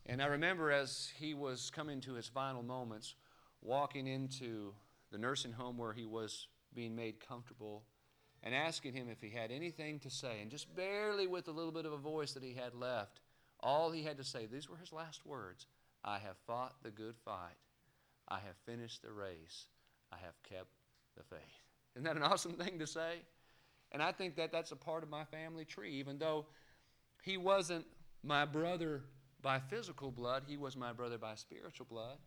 And 0.06 0.22
I 0.22 0.26
remember 0.26 0.72
as 0.72 1.12
he 1.18 1.34
was 1.34 1.70
coming 1.70 2.02
to 2.02 2.14
his 2.14 2.28
final 2.28 2.64
moments, 2.64 3.16
walking 3.62 4.08
into 4.08 4.74
the 5.12 5.18
nursing 5.18 5.54
home 5.54 5.78
where 5.78 5.94
he 5.94 6.06
was 6.06 6.48
being 6.74 6.96
made 6.96 7.26
comfortable 7.26 7.84
and 8.44 8.54
asking 8.54 8.94
him 8.94 9.08
if 9.10 9.22
he 9.22 9.30
had 9.30 9.52
anything 9.52 10.00
to 10.00 10.10
say. 10.10 10.40
And 10.42 10.52
just 10.52 10.76
barely 10.76 11.28
with 11.28 11.48
a 11.48 11.52
little 11.52 11.72
bit 11.72 11.86
of 11.86 11.94
a 11.94 11.98
voice 11.98 12.34
that 12.34 12.44
he 12.44 12.54
had 12.54 12.76
left, 12.76 13.22
all 13.60 13.92
he 13.92 14.04
had 14.04 14.18
to 14.18 14.24
say, 14.24 14.46
these 14.46 14.70
were 14.70 14.78
his 14.78 14.92
last 14.92 15.26
words 15.26 15.66
I 16.04 16.20
have 16.20 16.36
fought 16.46 16.76
the 16.84 16.92
good 16.92 17.16
fight. 17.24 17.56
I 18.28 18.36
have 18.36 18.58
finished 18.66 19.02
the 19.02 19.12
race. 19.12 19.68
I 20.12 20.18
have 20.18 20.36
kept 20.44 20.70
the 21.16 21.24
faith. 21.24 21.40
Isn't 21.96 22.04
that 22.04 22.18
an 22.18 22.24
awesome 22.32 22.54
thing 22.54 22.80
to 22.80 22.88
say? 22.88 23.22
And 23.92 24.02
I 24.02 24.12
think 24.12 24.36
that 24.36 24.52
that's 24.52 24.72
a 24.72 24.76
part 24.76 25.04
of 25.04 25.10
my 25.10 25.24
family 25.26 25.66
tree. 25.66 25.94
Even 25.94 26.18
though 26.18 26.48
he 27.24 27.38
wasn't 27.38 27.86
my 28.24 28.44
brother 28.46 29.04
by 29.42 29.60
physical 29.60 30.12
blood, 30.12 30.44
he 30.48 30.58
was 30.58 30.76
my 30.76 30.92
brother 30.92 31.18
by 31.18 31.36
spiritual 31.36 31.86
blood. 31.90 32.18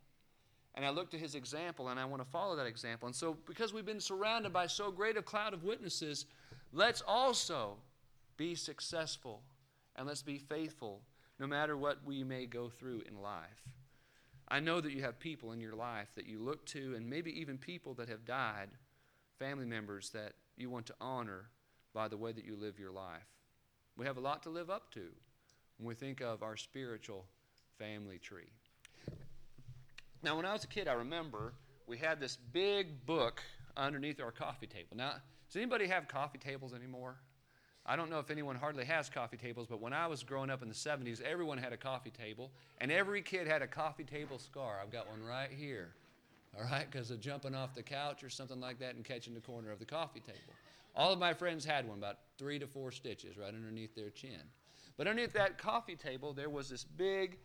And 0.77 0.85
I 0.85 0.91
look 0.91 1.11
to 1.11 1.19
his 1.19 1.35
example 1.35 1.89
and 1.89 1.99
I 1.99 2.05
want 2.05 2.23
to 2.23 2.29
follow 2.29 2.55
that 2.57 2.67
example. 2.67 3.07
And 3.07 3.17
so, 3.17 3.37
because 3.47 3.73
we've 3.73 3.87
been 3.87 4.01
surrounded 4.01 4.53
by 4.53 4.67
so 4.67 4.91
great 4.91 5.17
a 5.17 5.23
cloud 5.23 5.55
of 5.55 5.65
witnesses, 5.65 6.27
let's 6.73 7.03
also 7.07 7.77
be 8.37 8.55
successful 8.55 9.41
and 9.97 10.07
let's 10.07 10.23
be 10.23 10.39
faithful 10.39 11.01
no 11.39 11.47
matter 11.47 11.77
what 11.77 12.05
we 12.05 12.23
may 12.23 12.47
go 12.47 12.69
through 12.69 13.03
in 13.09 13.23
life. 13.23 13.65
I 14.49 14.61
know 14.61 14.81
that 14.81 14.93
you 14.93 15.03
have 15.03 15.19
people 15.19 15.53
in 15.53 15.61
your 15.61 15.75
life 15.75 16.09
that 16.15 16.27
you 16.27 16.39
look 16.39 16.65
to, 16.67 16.95
and 16.95 17.09
maybe 17.09 17.39
even 17.41 17.59
people 17.59 17.95
that 17.95 18.09
have 18.09 18.25
died, 18.25 18.69
family 19.39 19.67
members 19.67 20.11
that 20.11 20.35
you 20.57 20.71
want 20.71 20.87
to 20.87 20.95
honor 21.01 21.47
by 21.93 22.09
the 22.09 22.17
way 22.17 22.33
that 22.33 22.45
you 22.45 22.55
live 22.55 22.79
your 22.79 22.93
life. 22.93 23.27
We 23.97 24.07
have 24.07 24.19
a 24.19 24.21
lot 24.21 24.43
to 24.45 24.51
live 24.51 24.71
up 24.71 24.93
to 24.93 25.09
when 25.79 25.89
we 25.89 25.95
think 25.95 26.21
of 26.21 26.43
our 26.43 26.57
spiritual 26.57 27.25
family 27.79 28.19
tree. 28.19 28.53
Now, 30.23 30.37
when 30.37 30.47
I 30.47 30.53
was 30.53 30.65
a 30.65 30.69
kid, 30.69 30.89
I 30.89 30.95
remember 30.95 31.53
we 31.87 31.99
had 31.99 32.21
this 32.21 32.37
big 32.53 33.07
book 33.07 33.43
underneath 33.77 34.21
our 34.21 34.33
coffee 34.33 34.67
table. 34.67 34.97
Now, 34.97 35.15
does 35.47 35.57
anybody 35.57 35.87
have 35.87 36.09
coffee 36.09 36.39
tables 36.39 36.75
anymore? 36.75 37.17
I 37.89 37.95
don't 37.95 38.11
know 38.11 38.19
if 38.19 38.31
anyone 38.31 38.57
hardly 38.57 38.85
has 38.85 39.09
coffee 39.09 39.37
tables, 39.37 39.69
but 39.71 39.81
when 39.81 39.93
I 39.93 40.09
was 40.09 40.25
growing 40.25 40.51
up 40.51 40.63
in 40.63 40.69
the 40.69 40.75
70s, 40.75 41.21
everyone 41.23 41.59
had 41.59 41.73
a 41.73 41.77
coffee 41.77 42.11
table, 42.11 42.51
and 42.81 42.91
every 42.91 43.23
kid 43.23 43.47
had 43.47 43.63
a 43.63 43.67
coffee 43.69 44.03
table 44.03 44.41
scar. 44.41 44.81
I've 44.83 44.91
got 44.91 45.09
one 45.09 45.23
right 45.23 45.51
here, 45.51 45.95
all 46.59 46.65
right, 46.65 46.91
because 46.91 47.13
of 47.13 47.21
jumping 47.21 47.55
off 47.55 47.77
the 47.77 47.85
couch 47.85 48.25
or 48.25 48.29
something 48.29 48.59
like 48.61 48.81
that 48.81 48.97
and 48.97 49.05
catching 49.05 49.35
the 49.35 49.41
corner 49.41 49.71
of 49.71 49.79
the 49.79 49.85
coffee 49.85 50.21
table. 50.21 50.55
All 50.97 51.13
of 51.13 51.21
my 51.21 51.33
friends 51.33 51.65
had 51.65 51.87
one, 51.87 51.99
about 51.99 52.19
three 52.39 52.59
to 52.59 52.67
four 52.67 52.91
stitches 52.91 53.37
right 53.37 53.55
underneath 53.55 53.95
their 53.95 54.11
chin. 54.11 54.43
But 54.97 55.07
underneath 55.07 55.35
that 55.35 55.59
coffee 55.59 55.95
table, 55.95 56.33
there 56.33 56.51
was 56.51 56.69
this 56.69 56.83
big 56.83 57.37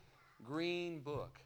green 0.44 1.02
book. 1.02 1.38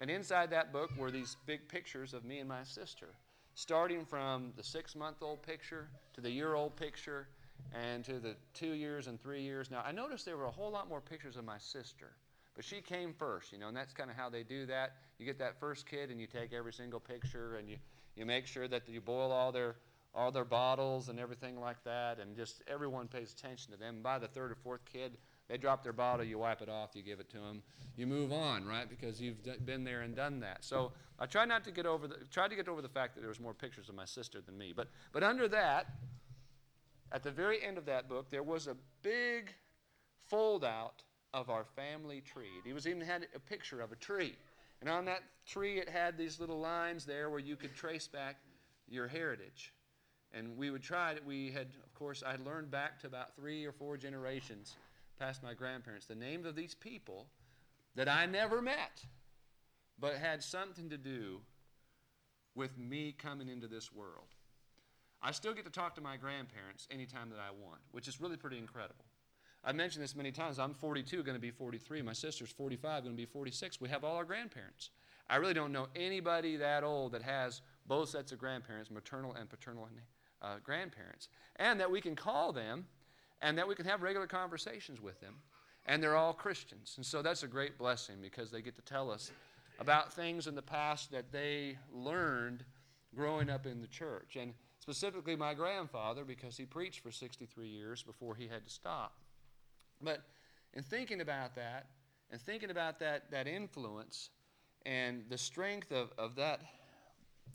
And 0.00 0.10
inside 0.10 0.50
that 0.50 0.72
book 0.72 0.90
were 0.96 1.10
these 1.10 1.36
big 1.46 1.68
pictures 1.68 2.14
of 2.14 2.24
me 2.24 2.38
and 2.38 2.48
my 2.48 2.62
sister, 2.64 3.08
starting 3.54 4.06
from 4.06 4.52
the 4.56 4.62
six 4.62 4.96
month 4.96 5.18
old 5.20 5.42
picture 5.42 5.88
to 6.14 6.22
the 6.22 6.30
year 6.30 6.54
old 6.54 6.74
picture 6.74 7.28
and 7.74 8.02
to 8.06 8.18
the 8.18 8.34
two 8.54 8.72
years 8.72 9.06
and 9.06 9.20
three 9.20 9.42
years. 9.42 9.70
Now, 9.70 9.82
I 9.86 9.92
noticed 9.92 10.24
there 10.24 10.38
were 10.38 10.46
a 10.46 10.50
whole 10.50 10.70
lot 10.70 10.88
more 10.88 11.02
pictures 11.02 11.36
of 11.36 11.44
my 11.44 11.58
sister, 11.58 12.12
but 12.56 12.64
she 12.64 12.80
came 12.80 13.12
first, 13.12 13.52
you 13.52 13.58
know, 13.58 13.68
and 13.68 13.76
that's 13.76 13.92
kind 13.92 14.10
of 14.10 14.16
how 14.16 14.30
they 14.30 14.42
do 14.42 14.64
that. 14.66 14.96
You 15.18 15.26
get 15.26 15.38
that 15.38 15.60
first 15.60 15.86
kid 15.86 16.10
and 16.10 16.18
you 16.18 16.26
take 16.26 16.54
every 16.54 16.72
single 16.72 17.00
picture 17.00 17.56
and 17.56 17.68
you, 17.68 17.76
you 18.16 18.24
make 18.24 18.46
sure 18.46 18.66
that 18.68 18.88
you 18.88 19.02
boil 19.02 19.30
all 19.30 19.52
their 19.52 19.76
all 20.14 20.32
their 20.32 20.44
bottles 20.44 21.08
and 21.08 21.20
everything 21.20 21.60
like 21.60 21.82
that, 21.84 22.18
and 22.18 22.34
just 22.34 22.62
everyone 22.66 23.06
pays 23.06 23.32
attention 23.32 23.72
to 23.72 23.78
them. 23.78 24.02
By 24.02 24.18
the 24.18 24.26
third 24.26 24.50
or 24.50 24.56
fourth 24.56 24.84
kid, 24.84 25.16
they 25.50 25.58
drop 25.58 25.82
their 25.82 25.92
bottle, 25.92 26.24
you 26.24 26.38
wipe 26.38 26.62
it 26.62 26.68
off, 26.68 26.90
you 26.94 27.02
give 27.02 27.18
it 27.18 27.28
to 27.30 27.38
them, 27.38 27.60
you 27.96 28.06
move 28.06 28.32
on, 28.32 28.64
right? 28.64 28.88
Because 28.88 29.20
you've 29.20 29.42
d- 29.42 29.54
been 29.64 29.82
there 29.82 30.02
and 30.02 30.14
done 30.14 30.38
that. 30.40 30.64
So 30.64 30.92
I 31.18 31.26
try 31.26 31.44
not 31.44 31.64
to 31.64 31.72
get 31.72 31.86
over 31.86 32.06
the 32.06 32.18
try 32.30 32.46
to 32.46 32.54
get 32.54 32.68
over 32.68 32.80
the 32.80 32.88
fact 32.88 33.16
that 33.16 33.20
there 33.20 33.28
was 33.28 33.40
more 33.40 33.52
pictures 33.52 33.88
of 33.88 33.96
my 33.96 34.04
sister 34.04 34.40
than 34.40 34.56
me. 34.56 34.72
But 34.74 34.88
but 35.12 35.24
under 35.24 35.48
that, 35.48 35.86
at 37.10 37.24
the 37.24 37.32
very 37.32 37.62
end 37.64 37.78
of 37.78 37.86
that 37.86 38.08
book, 38.08 38.30
there 38.30 38.44
was 38.44 38.68
a 38.68 38.76
big 39.02 39.52
fold 40.28 40.64
out 40.64 41.02
of 41.34 41.50
our 41.50 41.64
family 41.64 42.20
tree. 42.20 42.62
It 42.64 42.72
was 42.72 42.86
even 42.86 43.00
had 43.00 43.26
a 43.34 43.40
picture 43.40 43.80
of 43.80 43.90
a 43.90 43.96
tree. 43.96 44.36
And 44.80 44.88
on 44.88 45.04
that 45.06 45.22
tree, 45.46 45.78
it 45.78 45.88
had 45.88 46.16
these 46.16 46.38
little 46.38 46.60
lines 46.60 47.04
there 47.04 47.28
where 47.28 47.40
you 47.40 47.56
could 47.56 47.74
trace 47.74 48.06
back 48.06 48.36
your 48.88 49.08
heritage. 49.08 49.74
And 50.32 50.56
we 50.56 50.70
would 50.70 50.82
try 50.82 51.12
it. 51.12 51.22
We 51.26 51.50
had, 51.50 51.66
of 51.84 51.92
course, 51.92 52.22
I 52.24 52.30
had 52.30 52.46
learned 52.46 52.70
back 52.70 53.00
to 53.00 53.08
about 53.08 53.34
three 53.34 53.64
or 53.64 53.72
four 53.72 53.96
generations 53.96 54.76
past 55.20 55.42
my 55.42 55.54
grandparents 55.54 56.06
the 56.06 56.14
names 56.14 56.46
of 56.46 56.56
these 56.56 56.74
people 56.74 57.26
that 57.94 58.08
I 58.08 58.26
never 58.26 58.62
met, 58.62 59.04
but 59.98 60.14
had 60.14 60.42
something 60.42 60.88
to 60.90 60.96
do 60.96 61.40
with 62.54 62.76
me 62.78 63.14
coming 63.16 63.48
into 63.48 63.68
this 63.68 63.92
world. 63.92 64.34
I 65.22 65.32
still 65.32 65.52
get 65.52 65.66
to 65.66 65.70
talk 65.70 65.94
to 65.96 66.00
my 66.00 66.16
grandparents 66.16 66.88
anytime 66.90 67.28
that 67.30 67.38
I 67.38 67.50
want, 67.50 67.80
which 67.92 68.08
is 68.08 68.20
really 68.20 68.38
pretty 68.38 68.58
incredible. 68.58 69.04
I've 69.62 69.76
mentioned 69.76 70.02
this 70.02 70.16
many 70.16 70.32
times. 70.32 70.58
I'm 70.58 70.72
42, 70.72 71.22
going 71.22 71.36
to 71.36 71.40
be 71.40 71.50
43. 71.50 72.00
My 72.00 72.14
sister's 72.14 72.50
45, 72.50 73.04
going 73.04 73.14
to 73.14 73.20
be 73.20 73.26
46. 73.26 73.80
We 73.80 73.90
have 73.90 74.04
all 74.04 74.16
our 74.16 74.24
grandparents. 74.24 74.88
I 75.28 75.36
really 75.36 75.52
don't 75.52 75.72
know 75.72 75.88
anybody 75.94 76.56
that 76.56 76.82
old 76.82 77.12
that 77.12 77.22
has 77.22 77.60
both 77.86 78.08
sets 78.08 78.32
of 78.32 78.38
grandparents, 78.38 78.90
maternal 78.90 79.34
and 79.34 79.50
paternal 79.50 79.86
uh, 80.40 80.56
grandparents, 80.64 81.28
and 81.56 81.78
that 81.78 81.90
we 81.90 82.00
can 82.00 82.16
call 82.16 82.52
them 82.52 82.86
and 83.42 83.56
that 83.58 83.66
we 83.66 83.74
can 83.74 83.86
have 83.86 84.02
regular 84.02 84.26
conversations 84.26 85.00
with 85.00 85.20
them. 85.20 85.36
And 85.86 86.02
they're 86.02 86.16
all 86.16 86.32
Christians. 86.32 86.94
And 86.96 87.06
so 87.06 87.22
that's 87.22 87.42
a 87.42 87.48
great 87.48 87.78
blessing 87.78 88.16
because 88.20 88.50
they 88.50 88.62
get 88.62 88.76
to 88.76 88.82
tell 88.82 89.10
us 89.10 89.32
about 89.78 90.12
things 90.12 90.46
in 90.46 90.54
the 90.54 90.62
past 90.62 91.10
that 91.10 91.32
they 91.32 91.78
learned 91.92 92.64
growing 93.14 93.48
up 93.48 93.66
in 93.66 93.80
the 93.80 93.86
church. 93.86 94.36
And 94.36 94.52
specifically 94.78 95.36
my 95.36 95.54
grandfather 95.54 96.24
because 96.24 96.56
he 96.56 96.66
preached 96.66 97.00
for 97.00 97.10
63 97.10 97.66
years 97.66 98.02
before 98.02 98.34
he 98.34 98.46
had 98.46 98.64
to 98.64 98.70
stop. 98.70 99.14
But 100.02 100.22
in 100.74 100.82
thinking 100.82 101.20
about 101.20 101.54
that, 101.56 101.86
and 102.30 102.40
thinking 102.40 102.70
about 102.70 102.98
that, 103.00 103.30
that 103.30 103.46
influence 103.46 104.30
and 104.86 105.24
the 105.28 105.38
strength 105.38 105.92
of, 105.92 106.12
of 106.16 106.36
that, 106.36 106.60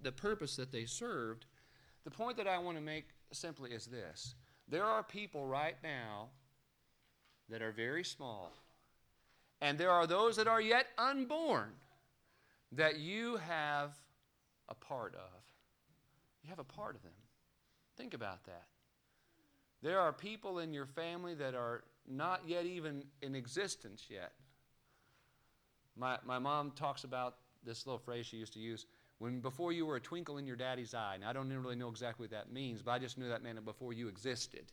the 0.02 0.12
purpose 0.12 0.56
that 0.58 0.72
they 0.72 0.86
served, 0.86 1.46
the 2.04 2.12
point 2.12 2.38
that 2.38 2.48
I 2.48 2.58
want 2.58 2.78
to 2.78 2.84
make 2.84 3.06
simply 3.32 3.72
is 3.72 3.86
this. 3.86 4.36
There 4.68 4.86
are 4.86 5.04
people 5.04 5.46
right 5.46 5.76
now 5.84 6.30
that 7.50 7.62
are 7.62 7.72
very 7.72 8.04
small, 8.04 8.52
and 9.62 9.78
there 9.78 9.92
are 9.92 10.08
those 10.08 10.36
that 10.38 10.48
are 10.48 10.62
yet 10.62 10.88
unborn 10.98 11.72
that 12.72 12.98
you 12.98 13.38
have 13.38 13.94
a 14.68 14.74
part 14.76 15.14
of. 15.16 15.42
You 16.44 16.50
have 16.50 16.60
a 16.60 16.64
part 16.64 16.96
of 16.96 17.04
them. 17.04 17.12
Think 17.98 18.14
about 18.14 18.46
that. 18.46 18.66
There 19.82 20.00
are 20.00 20.12
people 20.12 20.60
in 20.60 20.74
your 20.74 20.88
family 20.88 21.36
that 21.36 21.54
are 21.54 21.84
not 22.08 22.42
yet 22.48 22.66
even 22.66 23.04
in 23.22 23.36
existence 23.36 24.06
yet. 24.10 24.34
My, 25.96 26.18
my 26.26 26.40
mom 26.40 26.72
talks 26.72 27.04
about 27.04 27.36
this 27.64 27.86
little 27.86 28.00
phrase 28.00 28.26
she 28.26 28.38
used 28.38 28.54
to 28.54 28.60
use 28.60 28.86
when 29.20 29.40
before 29.40 29.72
you 29.72 29.86
were 29.86 29.96
a 29.96 30.02
twinkle 30.02 30.38
in 30.38 30.46
your 30.46 30.56
daddy's 30.56 30.94
eye. 30.94 31.18
Now, 31.20 31.30
I 31.30 31.34
don't 31.34 31.50
really 31.50 31.76
know 31.76 31.90
exactly 31.90 32.24
what 32.24 32.32
that 32.32 32.52
means, 32.52 32.82
but 32.82 32.92
I 32.92 33.00
just 33.00 33.18
knew 33.18 33.30
that 33.30 33.44
meant 33.44 33.64
before 33.64 33.94
you 33.94 34.08
existed. 34.08 34.72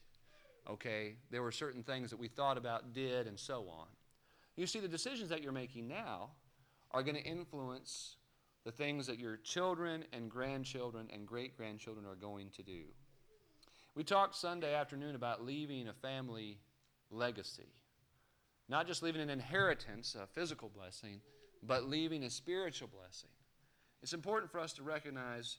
Okay? 0.69 1.17
There 1.31 1.43
were 1.43 1.53
certain 1.53 1.83
things 1.83 2.11
that 2.11 2.19
we 2.19 2.29
thought 2.29 2.59
about, 2.59 2.93
did, 2.93 3.27
and 3.27 3.39
so 3.39 3.69
on. 3.69 3.87
You 4.57 4.67
see, 4.67 4.81
the 4.81 4.89
decisions 4.89 5.31
that 5.31 5.43
you're 5.43 5.53
making 5.53 5.89
now 5.89 6.31
are 6.91 7.03
going 7.03 7.17
to 7.17 7.23
influence 7.23 8.17
the 8.65 8.73
things 8.73 9.07
that 9.07 9.19
your 9.19 9.37
children 9.39 10.05
and 10.13 10.31
grandchildren 10.31 11.09
and 11.13 11.27
great 11.27 11.57
grandchildren 11.57 12.07
are 12.07 12.15
going 12.15 12.51
to 12.51 12.63
do. 12.63 12.83
We 13.95 14.05
talked 14.05 14.37
Sunday 14.37 14.75
afternoon 14.75 15.15
about 15.15 15.45
leaving 15.45 15.89
a 15.89 15.93
family 15.93 16.59
legacy. 17.11 17.75
Not 18.69 18.87
just 18.87 19.03
leaving 19.03 19.21
an 19.21 19.31
inheritance, 19.31 20.15
a 20.21 20.27
physical 20.27 20.69
blessing, 20.69 21.21
but 21.63 21.89
leaving 21.89 22.25
a 22.25 22.31
spiritual 22.31 22.89
blessing. 22.89 23.31
It's 24.03 24.13
important 24.13 24.51
for 24.51 24.59
us 24.59 24.73
to 24.75 24.83
recognize 24.83 25.59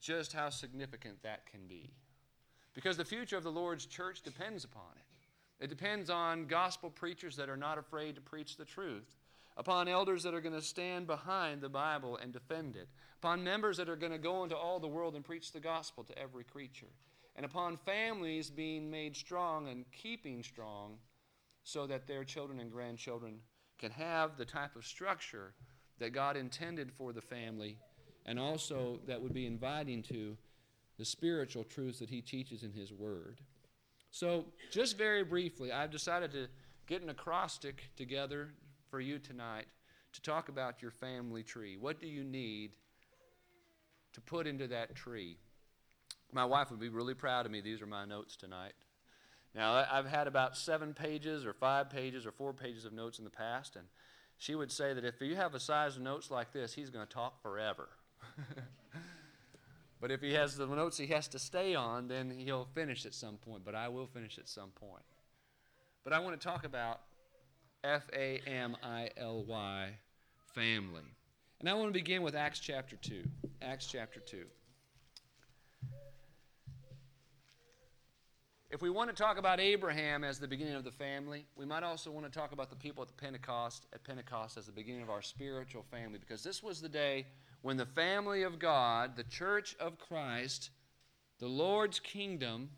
just 0.00 0.32
how 0.32 0.48
significant 0.48 1.22
that 1.22 1.46
can 1.46 1.66
be. 1.66 1.90
Because 2.74 2.96
the 2.96 3.04
future 3.04 3.36
of 3.36 3.44
the 3.44 3.52
Lord's 3.52 3.86
church 3.86 4.22
depends 4.22 4.64
upon 4.64 4.92
it. 4.96 5.64
It 5.64 5.68
depends 5.68 6.08
on 6.08 6.46
gospel 6.46 6.88
preachers 6.88 7.36
that 7.36 7.48
are 7.48 7.56
not 7.56 7.78
afraid 7.78 8.14
to 8.14 8.20
preach 8.20 8.56
the 8.56 8.64
truth 8.64 9.16
upon 9.56 9.88
elders 9.88 10.22
that 10.22 10.34
are 10.34 10.40
going 10.40 10.54
to 10.54 10.62
stand 10.62 11.06
behind 11.06 11.60
the 11.60 11.68
Bible 11.68 12.16
and 12.22 12.32
defend 12.32 12.76
it, 12.76 12.88
upon 13.18 13.42
members 13.42 13.76
that 13.76 13.88
are 13.88 13.96
going 13.96 14.12
to 14.12 14.18
go 14.18 14.44
into 14.44 14.56
all 14.56 14.78
the 14.78 14.86
world 14.86 15.16
and 15.16 15.24
preach 15.24 15.50
the 15.50 15.58
gospel 15.58 16.04
to 16.04 16.16
every 16.16 16.44
creature, 16.44 16.86
and 17.34 17.44
upon 17.44 17.76
families 17.76 18.50
being 18.50 18.88
made 18.88 19.16
strong 19.16 19.68
and 19.68 19.84
keeping 19.90 20.44
strong 20.44 20.96
so 21.64 21.88
that 21.88 22.06
their 22.06 22.22
children 22.22 22.60
and 22.60 22.70
grandchildren 22.70 23.40
can 23.78 23.90
have 23.90 24.36
the 24.36 24.44
type 24.44 24.76
of 24.76 24.86
structure 24.86 25.54
that 25.98 26.12
God 26.12 26.36
intended 26.36 26.92
for 26.92 27.12
the 27.12 27.20
family 27.20 27.76
and 28.26 28.38
also 28.38 29.00
that 29.06 29.20
would 29.20 29.34
be 29.34 29.46
inviting 29.46 30.02
to 30.04 30.36
the 30.98 31.04
spiritual 31.04 31.64
truths 31.64 31.98
that 31.98 32.10
He 32.10 32.20
teaches 32.20 32.62
in 32.62 32.72
His 32.72 32.92
Word. 32.92 33.40
So, 34.10 34.46
just 34.70 34.96
very 34.96 35.22
briefly, 35.22 35.70
I've 35.70 35.90
decided 35.90 36.32
to 36.32 36.48
get 36.86 37.02
an 37.02 37.10
acrostic 37.10 37.90
together 37.96 38.50
for 38.90 39.00
you 39.00 39.18
tonight 39.18 39.66
to 40.14 40.22
talk 40.22 40.48
about 40.48 40.80
your 40.82 40.90
family 40.90 41.42
tree. 41.42 41.76
What 41.76 42.00
do 42.00 42.06
you 42.06 42.24
need 42.24 42.72
to 44.18 44.20
put 44.20 44.46
into 44.46 44.66
that 44.68 44.94
tree. 44.94 45.36
My 46.32 46.44
wife 46.44 46.70
would 46.70 46.80
be 46.80 46.88
really 46.88 47.14
proud 47.14 47.46
of 47.46 47.52
me. 47.52 47.60
These 47.60 47.80
are 47.80 47.86
my 47.86 48.04
notes 48.04 48.36
tonight. 48.36 48.74
Now, 49.54 49.86
I've 49.90 50.06
had 50.06 50.26
about 50.26 50.56
seven 50.56 50.92
pages 50.92 51.46
or 51.46 51.52
five 51.52 51.88
pages 51.88 52.26
or 52.26 52.32
four 52.32 52.52
pages 52.52 52.84
of 52.84 52.92
notes 52.92 53.18
in 53.18 53.24
the 53.24 53.30
past, 53.30 53.76
and 53.76 53.86
she 54.38 54.54
would 54.54 54.70
say 54.70 54.94
that 54.94 55.04
if 55.04 55.20
you 55.20 55.34
have 55.34 55.54
a 55.54 55.60
size 55.60 55.96
of 55.96 56.02
notes 56.02 56.30
like 56.30 56.52
this, 56.52 56.72
he's 56.72 56.90
going 56.90 57.06
to 57.06 57.12
talk 57.12 57.42
forever. 57.42 57.88
but 60.00 60.12
if 60.12 60.20
he 60.20 60.32
has 60.34 60.56
the 60.56 60.66
notes 60.66 60.96
he 60.96 61.08
has 61.08 61.26
to 61.28 61.40
stay 61.40 61.74
on, 61.74 62.06
then 62.06 62.30
he'll 62.30 62.68
finish 62.72 63.04
at 63.04 63.14
some 63.14 63.36
point. 63.36 63.64
But 63.64 63.74
I 63.74 63.88
will 63.88 64.06
finish 64.06 64.38
at 64.38 64.48
some 64.48 64.70
point. 64.70 65.02
But 66.04 66.12
I 66.12 66.20
want 66.20 66.40
to 66.40 66.46
talk 66.46 66.64
about 66.64 67.00
F 67.82 68.04
A 68.14 68.40
M 68.46 68.76
I 68.82 69.10
L 69.16 69.44
Y, 69.44 69.90
family. 70.54 71.02
And 71.58 71.68
I 71.68 71.74
want 71.74 71.88
to 71.88 71.92
begin 71.92 72.22
with 72.22 72.36
Acts 72.36 72.60
chapter 72.60 72.94
2. 72.94 73.24
Acts 73.60 73.86
chapter 73.86 74.20
2. 74.20 74.44
If 78.70 78.82
we 78.82 78.90
want 78.90 79.08
to 79.08 79.16
talk 79.16 79.38
about 79.38 79.60
Abraham 79.60 80.24
as 80.24 80.38
the 80.38 80.46
beginning 80.46 80.74
of 80.74 80.84
the 80.84 80.90
family, 80.90 81.46
we 81.56 81.64
might 81.64 81.82
also 81.82 82.10
want 82.10 82.30
to 82.30 82.38
talk 82.38 82.52
about 82.52 82.68
the 82.68 82.76
people 82.76 83.00
at 83.00 83.08
the 83.08 83.14
Pentecost 83.14 83.86
at 83.94 84.04
Pentecost 84.04 84.58
as 84.58 84.66
the 84.66 84.72
beginning 84.72 85.00
of 85.00 85.08
our 85.08 85.22
spiritual 85.22 85.82
family 85.90 86.18
because 86.18 86.42
this 86.42 86.62
was 86.62 86.82
the 86.82 86.88
day 86.88 87.24
when 87.62 87.78
the 87.78 87.86
family 87.86 88.42
of 88.42 88.58
God, 88.58 89.16
the 89.16 89.24
church 89.24 89.74
of 89.80 89.98
Christ, 89.98 90.68
the 91.38 91.48
Lord's 91.48 91.98
kingdom, 91.98 92.68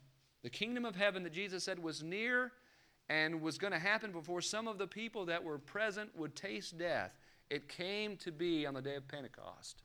the 0.45 0.49
kingdom 0.51 0.85
of 0.85 0.95
heaven 0.95 1.25
that 1.25 1.33
Jesus 1.33 1.65
said 1.65 1.83
was 1.83 2.05
near 2.05 2.53
and 3.09 3.43
was 3.43 3.59
going 3.59 3.73
to 3.73 3.79
happen 3.81 4.13
before 4.13 4.41
some 4.41 4.69
of 4.69 4.79
the 4.79 4.87
people 4.87 5.27
that 5.27 5.43
were 5.43 5.59
present 5.59 6.17
would 6.17 6.37
taste 6.37 6.79
death. 6.79 7.19
It 7.51 7.69
came 7.69 8.17
to 8.19 8.31
be 8.31 8.65
on 8.65 8.75
the 8.75 8.83
day 8.83 8.95
of 8.95 9.09
Pentecost. 9.09 9.83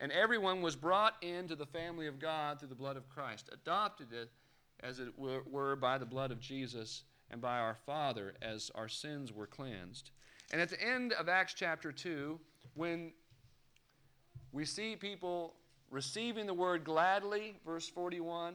And 0.00 0.10
everyone 0.10 0.62
was 0.62 0.74
brought 0.74 1.22
into 1.22 1.54
the 1.54 1.66
family 1.66 2.06
of 2.06 2.18
God 2.18 2.58
through 2.58 2.70
the 2.70 2.74
blood 2.74 2.96
of 2.96 3.10
Christ, 3.10 3.50
adopted 3.52 4.10
it 4.14 4.30
as 4.82 4.98
it 4.98 5.08
were 5.16 5.76
by 5.76 5.98
the 5.98 6.06
blood 6.06 6.30
of 6.30 6.40
Jesus 6.40 7.04
and 7.30 7.40
by 7.40 7.58
our 7.58 7.76
Father 7.86 8.34
as 8.42 8.70
our 8.74 8.88
sins 8.88 9.32
were 9.32 9.46
cleansed. 9.46 10.10
And 10.52 10.60
at 10.60 10.68
the 10.68 10.82
end 10.82 11.12
of 11.12 11.28
Acts 11.28 11.54
chapter 11.54 11.92
2, 11.92 12.38
when 12.74 13.12
we 14.52 14.64
see 14.64 14.96
people 14.96 15.54
receiving 15.90 16.46
the 16.46 16.54
word 16.54 16.84
gladly, 16.84 17.56
verse 17.64 17.88
41, 17.88 18.54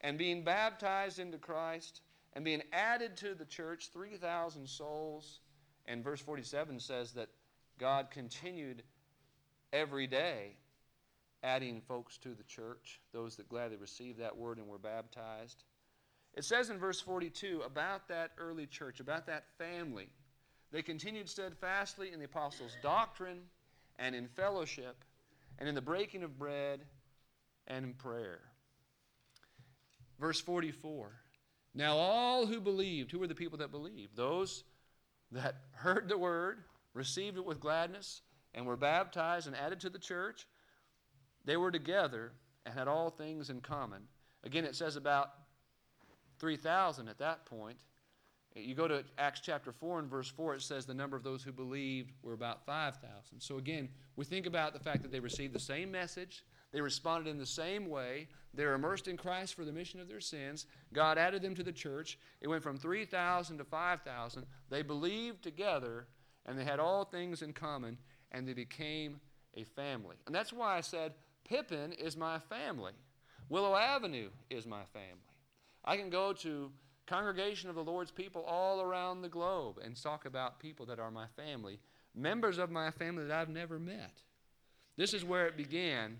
and 0.00 0.18
being 0.18 0.42
baptized 0.42 1.18
into 1.18 1.38
Christ, 1.38 2.00
and 2.32 2.44
being 2.44 2.62
added 2.72 3.16
to 3.18 3.34
the 3.34 3.44
church, 3.44 3.90
3,000 3.92 4.68
souls. 4.68 5.40
And 5.86 6.02
verse 6.02 6.20
47 6.20 6.80
says 6.80 7.12
that 7.12 7.28
God 7.78 8.10
continued 8.10 8.82
every 9.72 10.06
day 10.06 10.56
adding 11.42 11.80
folks 11.80 12.16
to 12.18 12.30
the 12.34 12.44
church, 12.44 13.00
those 13.12 13.36
that 13.36 13.48
gladly 13.48 13.76
received 13.76 14.20
that 14.20 14.36
word 14.36 14.58
and 14.58 14.66
were 14.66 14.78
baptized. 14.78 15.64
It 16.34 16.44
says 16.44 16.70
in 16.70 16.78
verse 16.78 17.00
42 17.00 17.62
about 17.64 18.08
that 18.08 18.32
early 18.38 18.66
church, 18.66 19.00
about 19.00 19.26
that 19.26 19.44
family, 19.58 20.08
they 20.70 20.82
continued 20.82 21.28
steadfastly 21.28 22.12
in 22.12 22.18
the 22.18 22.24
apostles' 22.24 22.76
doctrine 22.82 23.40
and 23.98 24.14
in 24.14 24.28
fellowship 24.28 25.04
and 25.58 25.68
in 25.68 25.74
the 25.74 25.82
breaking 25.82 26.22
of 26.22 26.38
bread 26.38 26.80
and 27.66 27.84
in 27.84 27.94
prayer. 27.94 28.40
Verse 30.18 30.40
44 30.40 31.12
Now 31.74 31.96
all 31.96 32.46
who 32.46 32.60
believed, 32.60 33.10
who 33.10 33.18
were 33.18 33.26
the 33.26 33.34
people 33.34 33.58
that 33.58 33.70
believed? 33.70 34.16
Those 34.16 34.64
that 35.32 35.56
heard 35.72 36.08
the 36.08 36.18
word, 36.18 36.64
received 36.94 37.36
it 37.36 37.44
with 37.44 37.60
gladness, 37.60 38.22
and 38.54 38.66
were 38.66 38.76
baptized 38.76 39.46
and 39.46 39.56
added 39.56 39.80
to 39.80 39.90
the 39.90 39.98
church 39.98 40.46
they 41.44 41.56
were 41.56 41.70
together 41.70 42.32
and 42.64 42.74
had 42.74 42.88
all 42.88 43.10
things 43.10 43.50
in 43.50 43.60
common. 43.60 44.02
Again, 44.44 44.64
it 44.64 44.76
says 44.76 44.96
about 44.96 45.30
3,000 46.38 47.08
at 47.08 47.18
that 47.18 47.44
point. 47.46 47.78
You 48.54 48.74
go 48.74 48.86
to 48.86 49.04
Acts 49.16 49.40
chapter 49.40 49.72
4 49.72 50.00
and 50.00 50.10
verse 50.10 50.28
4, 50.28 50.56
it 50.56 50.62
says 50.62 50.84
the 50.84 50.92
number 50.92 51.16
of 51.16 51.22
those 51.22 51.42
who 51.42 51.52
believed 51.52 52.12
were 52.22 52.34
about 52.34 52.66
5,000. 52.66 53.40
So 53.40 53.56
again, 53.56 53.88
we 54.16 54.24
think 54.24 54.46
about 54.46 54.74
the 54.74 54.78
fact 54.78 55.02
that 55.02 55.10
they 55.10 55.20
received 55.20 55.54
the 55.54 55.60
same 55.60 55.90
message, 55.90 56.44
they 56.70 56.80
responded 56.80 57.30
in 57.30 57.38
the 57.38 57.46
same 57.46 57.88
way, 57.88 58.28
they 58.54 58.66
were 58.66 58.74
immersed 58.74 59.08
in 59.08 59.16
Christ 59.16 59.54
for 59.54 59.64
the 59.64 59.72
mission 59.72 60.00
of 60.00 60.08
their 60.08 60.20
sins. 60.20 60.66
God 60.92 61.16
added 61.16 61.40
them 61.40 61.54
to 61.54 61.62
the 61.62 61.72
church. 61.72 62.18
It 62.40 62.48
went 62.48 62.62
from 62.62 62.76
3,000 62.78 63.58
to 63.58 63.64
5,000. 63.64 64.46
They 64.68 64.82
believed 64.82 65.42
together, 65.42 66.06
and 66.44 66.58
they 66.58 66.64
had 66.64 66.78
all 66.78 67.04
things 67.04 67.40
in 67.40 67.54
common, 67.54 67.96
and 68.30 68.46
they 68.46 68.52
became 68.52 69.20
a 69.54 69.64
family. 69.64 70.16
And 70.26 70.34
that's 70.34 70.52
why 70.52 70.76
I 70.76 70.80
said 70.82 71.14
Pippin 71.44 71.92
is 71.92 72.16
my 72.16 72.38
family. 72.38 72.92
Willow 73.48 73.76
Avenue 73.76 74.30
is 74.50 74.66
my 74.66 74.84
family. 74.92 75.36
I 75.84 75.96
can 75.96 76.10
go 76.10 76.32
to 76.34 76.70
congregation 77.06 77.68
of 77.68 77.74
the 77.74 77.84
Lord's 77.84 78.10
people 78.10 78.42
all 78.42 78.80
around 78.80 79.22
the 79.22 79.28
globe 79.28 79.78
and 79.84 80.00
talk 80.00 80.24
about 80.24 80.60
people 80.60 80.86
that 80.86 80.98
are 80.98 81.10
my 81.10 81.26
family, 81.36 81.80
members 82.14 82.58
of 82.58 82.70
my 82.70 82.90
family 82.90 83.26
that 83.26 83.36
I've 83.36 83.48
never 83.48 83.78
met. 83.78 84.22
This 84.96 85.12
is 85.12 85.24
where 85.24 85.46
it 85.46 85.56
began 85.56 86.18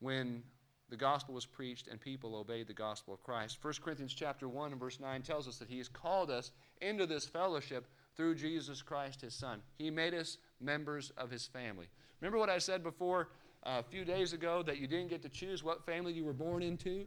when 0.00 0.42
the 0.88 0.96
gospel 0.96 1.34
was 1.34 1.46
preached 1.46 1.86
and 1.86 2.00
people 2.00 2.34
obeyed 2.34 2.66
the 2.66 2.74
gospel 2.74 3.14
of 3.14 3.22
Christ. 3.22 3.58
1 3.62 3.74
Corinthians 3.82 4.12
chapter 4.12 4.48
1 4.48 4.72
and 4.72 4.80
verse 4.80 4.98
9 4.98 5.22
tells 5.22 5.46
us 5.46 5.58
that 5.58 5.68
he 5.68 5.78
has 5.78 5.88
called 5.88 6.30
us 6.30 6.50
into 6.80 7.06
this 7.06 7.26
fellowship 7.26 7.86
through 8.16 8.34
Jesus 8.34 8.82
Christ 8.82 9.20
his 9.20 9.34
son. 9.34 9.60
He 9.78 9.90
made 9.90 10.14
us 10.14 10.38
members 10.60 11.10
of 11.16 11.30
his 11.30 11.46
family. 11.46 11.86
Remember 12.20 12.38
what 12.38 12.50
I 12.50 12.58
said 12.58 12.82
before 12.82 13.28
a 13.62 13.82
few 13.82 14.04
days 14.04 14.32
ago 14.32 14.62
that 14.62 14.78
you 14.78 14.86
didn't 14.86 15.08
get 15.08 15.22
to 15.22 15.28
choose 15.28 15.62
what 15.62 15.84
family 15.84 16.12
you 16.12 16.24
were 16.24 16.32
born 16.32 16.62
into. 16.62 17.04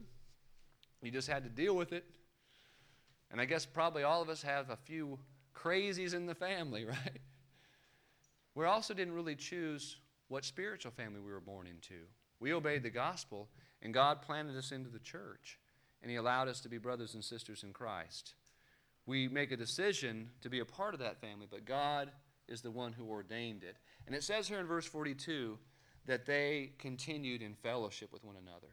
You 1.02 1.12
just 1.12 1.28
had 1.28 1.44
to 1.44 1.50
deal 1.50 1.76
with 1.76 1.94
it. 1.94 2.06
And 3.32 3.42
I 3.42 3.46
guess 3.46 3.66
probably 3.66 4.04
all 4.04 4.22
of 4.22 4.30
us 4.30 4.44
have 4.44 4.70
a 4.70 4.76
few 4.76 5.20
crazies 5.56 6.14
in 6.14 6.26
the 6.26 6.36
family, 6.36 6.86
right? 6.86 7.22
We 8.56 8.66
also 8.66 8.94
didn't 8.94 9.14
really 9.14 9.36
choose 9.36 9.98
what 10.28 10.46
spiritual 10.46 10.92
family 10.92 11.20
we 11.20 11.32
were 11.32 11.40
born 11.40 11.68
into. 11.68 11.96
We 12.40 12.54
obeyed 12.54 12.84
the 12.84 12.90
gospel, 12.90 13.50
and 13.82 13.94
God 13.94 14.22
planted 14.22 14.58
us 14.58 14.72
into 14.72 14.90
the 14.90 15.00
church, 15.00 15.60
and 16.02 16.12
He 16.12 16.18
allowed 16.18 16.48
us 16.48 16.60
to 16.62 16.70
be 16.70 16.78
brothers 16.78 17.14
and 17.14 17.24
sisters 17.24 17.64
in 17.64 17.74
Christ. 17.74 18.36
We 19.06 19.28
make 19.28 19.52
a 19.52 19.58
decision 19.58 20.30
to 20.42 20.50
be 20.50 20.60
a 20.60 20.66
part 20.66 20.94
of 20.94 21.00
that 21.00 21.20
family, 21.20 21.48
but 21.50 21.66
God 21.66 22.12
is 22.48 22.62
the 22.62 22.72
one 22.72 22.94
who 22.94 23.10
ordained 23.10 23.64
it. 23.64 23.78
And 24.06 24.16
it 24.16 24.24
says 24.24 24.48
here 24.48 24.60
in 24.60 24.68
verse 24.68 24.86
42 24.86 25.58
that 26.06 26.26
they 26.26 26.72
continued 26.80 27.42
in 27.42 27.54
fellowship 27.56 28.12
with 28.12 28.24
one 28.24 28.36
another. 28.36 28.68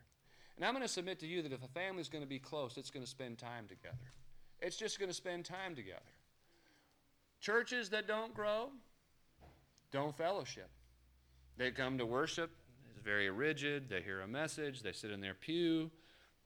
And 0.56 0.64
I'm 0.64 0.74
going 0.74 0.86
to 0.86 0.92
submit 0.92 1.20
to 1.20 1.26
you 1.26 1.42
that 1.42 1.52
if 1.52 1.62
a 1.62 1.68
family 1.68 2.00
is 2.00 2.08
going 2.08 2.24
to 2.24 2.28
be 2.28 2.38
close, 2.38 2.76
it's 2.76 2.90
going 2.90 3.04
to 3.04 3.10
spend 3.10 3.38
time 3.38 3.66
together. 3.68 3.96
It's 4.60 4.76
just 4.76 4.98
going 4.98 5.08
to 5.08 5.14
spend 5.14 5.44
time 5.44 5.74
together. 5.74 6.00
Churches 7.40 7.88
that 7.90 8.06
don't 8.06 8.34
grow 8.34 8.70
don't 9.92 10.16
fellowship. 10.16 10.68
They 11.56 11.70
come 11.70 11.98
to 11.98 12.06
worship, 12.06 12.50
it's 12.90 13.04
very 13.04 13.28
rigid. 13.30 13.88
They 13.88 14.02
hear 14.02 14.20
a 14.20 14.28
message, 14.28 14.82
they 14.82 14.92
sit 14.92 15.10
in 15.10 15.20
their 15.20 15.34
pew, 15.34 15.90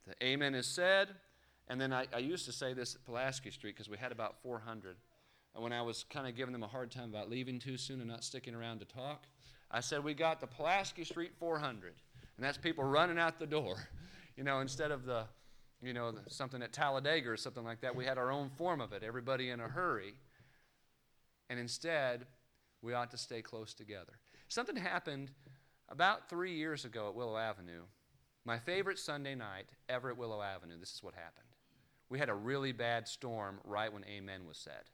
the 0.07 0.15
amen 0.25 0.55
is 0.55 0.67
said. 0.67 1.09
And 1.69 1.81
then 1.81 1.93
I, 1.93 2.07
I 2.13 2.19
used 2.19 2.45
to 2.47 2.53
say 2.53 2.75
this 2.75 2.95
at 2.95 3.05
Pulaski 3.05 3.51
Street 3.51 3.75
because 3.75 3.89
we 3.89 3.97
had 3.97 4.13
about 4.13 4.37
400. 4.43 4.97
And 5.55 5.63
when 5.63 5.73
I 5.73 5.83
was 5.83 6.05
kind 6.11 6.27
of 6.27 6.37
giving 6.37 6.53
them 6.53 6.63
a 6.63 6.69
hard 6.69 6.91
time 6.91 7.11
about 7.11 7.31
leaving 7.31 7.59
too 7.59 7.77
soon 7.77 8.01
and 8.01 8.09
not 8.09 8.25
sticking 8.25 8.55
around 8.55 8.81
to 8.81 8.85
talk, 8.85 9.25
I 9.75 9.81
said, 9.81 10.05
we 10.05 10.15
got 10.15 10.41
the 10.41 10.47
Pulaski 10.47 11.03
Street 11.03 11.33
400. 11.37 11.95
And 12.37 12.47
that's 12.47 12.57
people 12.57 12.85
running 12.85 13.19
out 13.19 13.39
the 13.39 13.47
door. 13.47 13.77
You 14.37 14.43
know, 14.43 14.59
instead 14.59 14.91
of 14.91 15.05
the, 15.05 15.27
you 15.81 15.93
know, 15.93 16.13
something 16.27 16.61
at 16.61 16.73
Talladega 16.73 17.31
or 17.31 17.37
something 17.37 17.63
like 17.63 17.83
that, 17.83 17.95
we 17.95 18.05
had 18.05 18.19
our 18.19 18.33
own 18.33 18.51
form 18.51 18.81
of 18.81 18.93
it, 18.93 19.05
everybody 19.05 19.51
in 19.51 19.61
a 19.61 19.69
hurry. 19.69 20.15
And 21.49 21.57
instead, 21.57 22.27
we 22.83 22.93
ought 22.93 23.13
to 23.13 23.17
stay 23.17 23.43
close 23.43 23.73
together. 23.73 24.15
Something 24.49 24.75
happened 24.75 25.31
about 25.89 26.29
three 26.29 26.57
years 26.57 26.85
ago 26.85 27.07
at 27.11 27.15
Willow 27.15 27.37
Avenue. 27.37 27.83
My 28.45 28.59
favorite 28.59 28.99
Sunday 28.99 29.37
night 29.37 29.67
ever 29.89 30.11
at 30.11 30.19
Willow 30.19 30.43
Avenue, 30.43 30.81
this 30.81 30.93
is 30.93 31.01
what 31.01 31.15
happened. 31.15 31.47
We 32.09 32.19
had 32.19 32.29
a 32.29 32.35
really 32.35 32.73
bad 32.73 33.07
storm 33.07 33.61
right 33.63 33.93
when 33.93 34.05
Amen 34.07 34.47
was 34.49 34.57
said. 34.57 34.91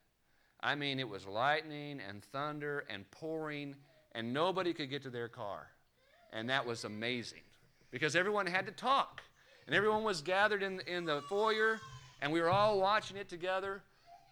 I 0.60 0.74
mean, 0.74 1.00
it 1.00 1.08
was 1.08 1.26
lightning 1.26 1.98
and 2.06 2.22
thunder 2.22 2.84
and 2.90 3.10
pouring 3.10 3.74
and 4.12 4.32
nobody 4.32 4.72
could 4.72 4.90
get 4.90 5.02
to 5.02 5.10
their 5.10 5.28
car. 5.28 5.68
And 6.32 6.48
that 6.50 6.64
was 6.66 6.84
amazing 6.84 7.42
because 7.90 8.14
everyone 8.14 8.46
had 8.46 8.66
to 8.66 8.72
talk. 8.72 9.22
And 9.66 9.74
everyone 9.74 10.02
was 10.02 10.20
gathered 10.20 10.62
in, 10.62 10.80
in 10.86 11.04
the 11.04 11.22
foyer, 11.28 11.78
and 12.20 12.32
we 12.32 12.40
were 12.40 12.50
all 12.50 12.80
watching 12.80 13.16
it 13.16 13.28
together. 13.28 13.82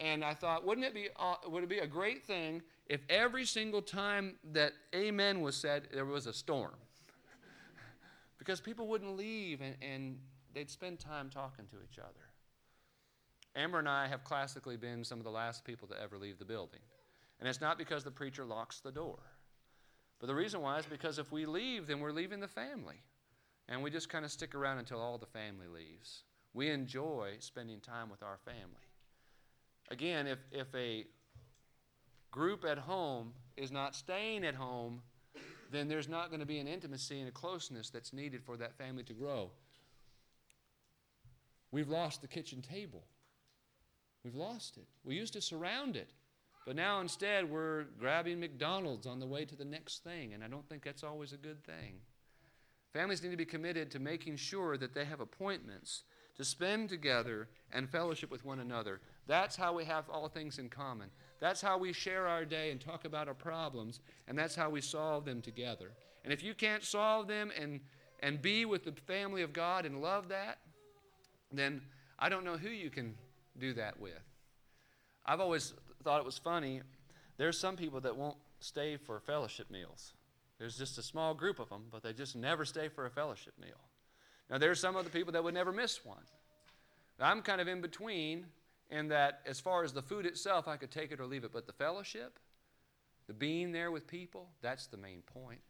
And 0.01 0.25
I 0.25 0.35
thought, 0.35 0.65
wouldn't 0.65 0.87
it 0.87 0.95
be, 0.95 1.09
uh, 1.19 1.35
would 1.47 1.63
it 1.63 1.69
be 1.69 1.79
a 1.79 1.87
great 1.87 2.25
thing 2.25 2.63
if 2.87 3.01
every 3.09 3.45
single 3.45 3.83
time 3.83 4.35
that 4.53 4.73
amen 4.95 5.41
was 5.41 5.57
said, 5.57 5.89
there 5.93 6.05
was 6.05 6.27
a 6.27 6.33
storm? 6.33 6.75
because 8.39 8.61
people 8.61 8.87
wouldn't 8.89 9.17
leave 9.17 9.61
and, 9.61 9.75
and 9.83 10.19
they'd 10.55 10.71
spend 10.71 10.99
time 10.99 11.31
talking 11.31 11.67
to 11.67 11.77
each 11.89 11.99
other. 11.99 12.29
Amber 13.57 13.79
and 13.81 13.89
I 13.89 14.07
have 14.07 14.23
classically 14.23 14.77
been 14.77 15.05
some 15.05 15.19
of 15.19 15.25
the 15.25 15.31
last 15.31 15.65
people 15.65 15.89
to 15.89 16.01
ever 16.01 16.17
leave 16.17 16.39
the 16.39 16.45
building. 16.45 16.81
And 17.41 17.49
it's 17.49 17.61
not 17.61 17.79
because 17.79 18.05
the 18.05 18.11
preacher 18.11 18.45
locks 18.45 18.81
the 18.81 18.93
door. 18.93 19.19
But 20.21 20.27
the 20.27 20.35
reason 20.35 20.61
why 20.61 20.79
is 20.79 20.87
because 20.87 21.19
if 21.19 21.31
we 21.31 21.47
leave, 21.47 21.87
then 21.87 22.01
we're 22.01 22.13
leaving 22.13 22.41
the 22.41 22.49
family. 22.49 23.03
And 23.69 23.83
we 23.83 23.91
just 23.91 24.09
kind 24.09 24.25
of 24.25 24.31
stick 24.33 24.55
around 24.55 24.79
until 24.79 25.01
all 25.01 25.19
the 25.19 25.27
family 25.27 25.67
leaves. 25.67 26.23
We 26.55 26.71
enjoy 26.71 27.37
spending 27.41 27.81
time 27.81 28.11
with 28.11 28.23
our 28.23 28.39
family. 28.45 28.89
Again, 29.91 30.27
if, 30.27 30.39
if 30.51 30.75
a 30.75 31.05
group 32.31 32.65
at 32.65 32.79
home 32.79 33.33
is 33.57 33.71
not 33.71 33.95
staying 33.95 34.45
at 34.45 34.55
home, 34.55 35.03
then 35.71 35.89
there's 35.89 36.09
not 36.09 36.31
going 36.31 36.41
to 36.41 36.47
be 36.47 36.59
an 36.59 36.67
intimacy 36.67 37.21
and 37.21 37.29
a 37.29 37.33
closeness 37.33 37.91
that's 37.91 38.13
needed 38.13 38.43
for 38.43 38.57
that 38.57 38.77
family 38.77 39.03
to 39.05 39.13
grow. 39.13 39.51
We've 41.71 41.89
lost 41.89 42.23
the 42.23 42.29
kitchen 42.29 42.63
table. 42.63 43.05
We've 44.25 44.35
lost 44.35 44.79
it. 44.79 44.87
We 45.05 45.15
used 45.15 45.35
to 45.35 45.41
surround 45.41 45.97
it. 45.97 46.11
But 46.69 46.77
now 46.77 47.01
instead, 47.01 47.51
we're 47.51 47.85
grabbing 47.99 48.41
McDonald's 48.41 49.07
on 49.07 49.21
the 49.21 49.27
way 49.27 49.47
to 49.47 49.57
the 49.57 49.65
next 49.65 50.05
thing, 50.05 50.35
and 50.35 50.45
I 50.45 50.49
don't 50.49 50.69
think 50.69 50.85
that's 50.85 51.03
always 51.03 51.33
a 51.33 51.39
good 51.39 51.65
thing. 51.65 51.95
Families 52.93 53.23
need 53.23 53.31
to 53.31 53.39
be 53.39 53.47
committed 53.47 53.91
to 53.91 53.99
making 53.99 54.37
sure 54.37 54.77
that 54.77 54.93
they 54.93 55.07
have 55.07 55.21
appointments 55.21 56.03
to 56.37 56.45
spend 56.45 56.91
together 56.91 57.49
and 57.73 57.89
fellowship 57.89 58.31
with 58.31 58.45
one 58.45 58.61
another. 58.61 59.01
That's 59.27 59.57
how 59.57 59.73
we 59.73 59.87
have 59.87 60.11
all 60.11 60.29
things 60.29 60.59
in 60.59 60.69
common. 60.69 61.09
That's 61.41 61.63
how 61.63 61.79
we 61.79 61.95
share 61.95 62.29
our 62.29 62.45
day 62.45 62.71
and 62.71 62.79
talk 62.79 63.07
about 63.07 63.29
our 63.29 63.35
problems, 63.35 64.01
and 64.27 64.39
that's 64.39 64.55
how 64.55 64.69
we 64.69 64.83
solve 64.83 65.25
them 65.25 65.41
together. 65.41 65.93
And 66.23 66.35
if 66.35 66.43
you 66.43 66.53
can't 66.53 66.85
solve 66.85 67.29
them 67.29 67.51
and, 67.59 67.81
and 68.21 68.43
be 68.43 68.67
with 68.67 68.85
the 68.85 68.93
family 69.07 69.41
of 69.41 69.55
God 69.55 69.87
and 69.87 70.03
love 70.03 70.29
that, 70.29 70.59
then 71.51 71.81
I 72.19 72.29
don't 72.29 72.45
know 72.45 72.59
who 72.59 72.69
you 72.69 72.91
can 72.91 73.15
do 73.59 73.73
that 73.73 73.99
with. 73.99 74.13
I've 75.25 75.41
always 75.41 75.73
thought 76.09 76.21
it 76.21 76.25
was 76.25 76.39
funny. 76.39 76.81
There's 77.37 77.61
some 77.61 77.77
people 77.77 78.01
that 78.01 78.17
won't 78.17 78.39
stay 78.61 78.97
for 78.97 79.21
fellowship 79.21 79.71
meals. 79.71 80.15
There's 80.59 80.79
just 80.79 80.97
a 80.97 81.03
small 81.03 81.35
group 81.35 81.59
of 81.59 81.69
them, 81.69 81.83
but 81.93 82.03
they 82.03 82.15
just 82.15 82.35
never 82.35 82.65
stay 82.65 82.89
for 82.89 83.05
a 83.05 83.11
fellowship 83.11 83.53
meal. 83.61 83.77
Now, 84.49 84.57
there's 84.57 84.81
some 84.81 84.97
other 84.97 85.11
people 85.11 85.35
that 85.35 85.45
would 85.45 85.53
never 85.53 85.71
miss 85.71 86.07
one. 86.07 86.23
I'm 87.21 87.43
kind 87.43 87.61
of 87.61 87.69
in 87.69 87.83
between 87.83 88.47
in 88.89 89.09
that 89.09 89.41
as 89.45 89.61
far 89.61 89.85
as 89.85 89.93
the 89.93 90.01
food 90.01 90.25
itself, 90.25 90.67
I 90.67 90.79
could 90.79 90.91
take 90.91 91.13
it 91.13 91.21
or 91.21 91.27
leave 91.27 91.45
it, 91.45 91.53
but 91.53 91.67
the 91.67 91.75
fellowship, 91.75 92.39
the 93.27 93.35
being 93.35 93.71
there 93.71 93.91
with 93.91 94.07
people, 94.07 94.49
that's 94.63 94.87
the 94.87 94.97
main 94.97 95.21
point. 95.21 95.61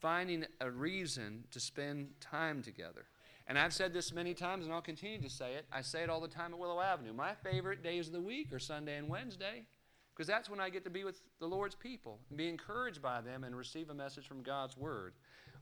Finding 0.00 0.46
a 0.62 0.70
reason 0.70 1.44
to 1.50 1.60
spend 1.60 2.08
time 2.22 2.62
together. 2.62 3.04
And 3.48 3.58
I've 3.58 3.72
said 3.72 3.94
this 3.94 4.12
many 4.12 4.34
times, 4.34 4.66
and 4.66 4.74
I'll 4.74 4.82
continue 4.82 5.20
to 5.22 5.30
say 5.30 5.54
it. 5.54 5.64
I 5.72 5.80
say 5.80 6.02
it 6.02 6.10
all 6.10 6.20
the 6.20 6.28
time 6.28 6.52
at 6.52 6.58
Willow 6.58 6.80
Avenue. 6.80 7.14
My 7.14 7.32
favorite 7.32 7.82
days 7.82 8.06
of 8.06 8.12
the 8.12 8.20
week 8.20 8.52
are 8.52 8.58
Sunday 8.58 8.98
and 8.98 9.08
Wednesday, 9.08 9.64
because 10.14 10.26
that's 10.26 10.50
when 10.50 10.60
I 10.60 10.68
get 10.68 10.84
to 10.84 10.90
be 10.90 11.02
with 11.02 11.22
the 11.40 11.46
Lord's 11.46 11.74
people 11.74 12.18
and 12.28 12.36
be 12.36 12.48
encouraged 12.50 13.00
by 13.00 13.22
them 13.22 13.44
and 13.44 13.56
receive 13.56 13.88
a 13.88 13.94
message 13.94 14.28
from 14.28 14.42
God's 14.42 14.76
Word. 14.76 15.14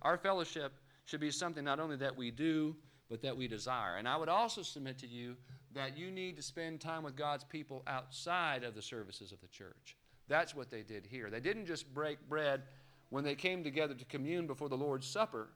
Our 0.03 0.19
fellowship 0.19 0.73
should 1.05 1.21
be 1.21 1.31
something 1.31 1.63
not 1.63 1.79
only 1.79 1.95
that 1.97 2.17
we 2.17 2.33
do, 2.33 2.75
but 3.09 3.23
that 3.23 3.37
we 3.37 3.47
desire. 3.47 3.99
And 3.99 4.09
I 4.09 4.17
would 4.17 4.29
also 4.29 4.63
submit 4.63 4.99
to 4.99 5.07
you 5.07 5.37
that 5.73 5.97
you 5.97 6.11
need 6.11 6.35
to 6.37 6.43
spend 6.43 6.81
time 6.81 7.05
with 7.05 7.15
God's 7.15 7.45
people 7.45 7.85
outside 7.87 8.65
of 8.65 8.75
the 8.75 8.83
services 8.83 9.31
of 9.31 9.41
the 9.41 9.47
church. 9.47 9.97
That's 10.27 10.57
what 10.57 10.71
they 10.71 10.83
did 10.83 11.07
here. 11.07 11.31
They 11.31 11.39
didn't 11.39 11.67
just 11.67 11.95
break 11.95 12.19
bread 12.29 12.63
when 13.11 13.23
they 13.23 13.37
came 13.37 13.63
together 13.63 13.95
to 13.95 14.05
commune 14.07 14.49
before 14.49 14.69
the 14.69 14.77
Lord's 14.77 15.07
Supper. 15.07 15.51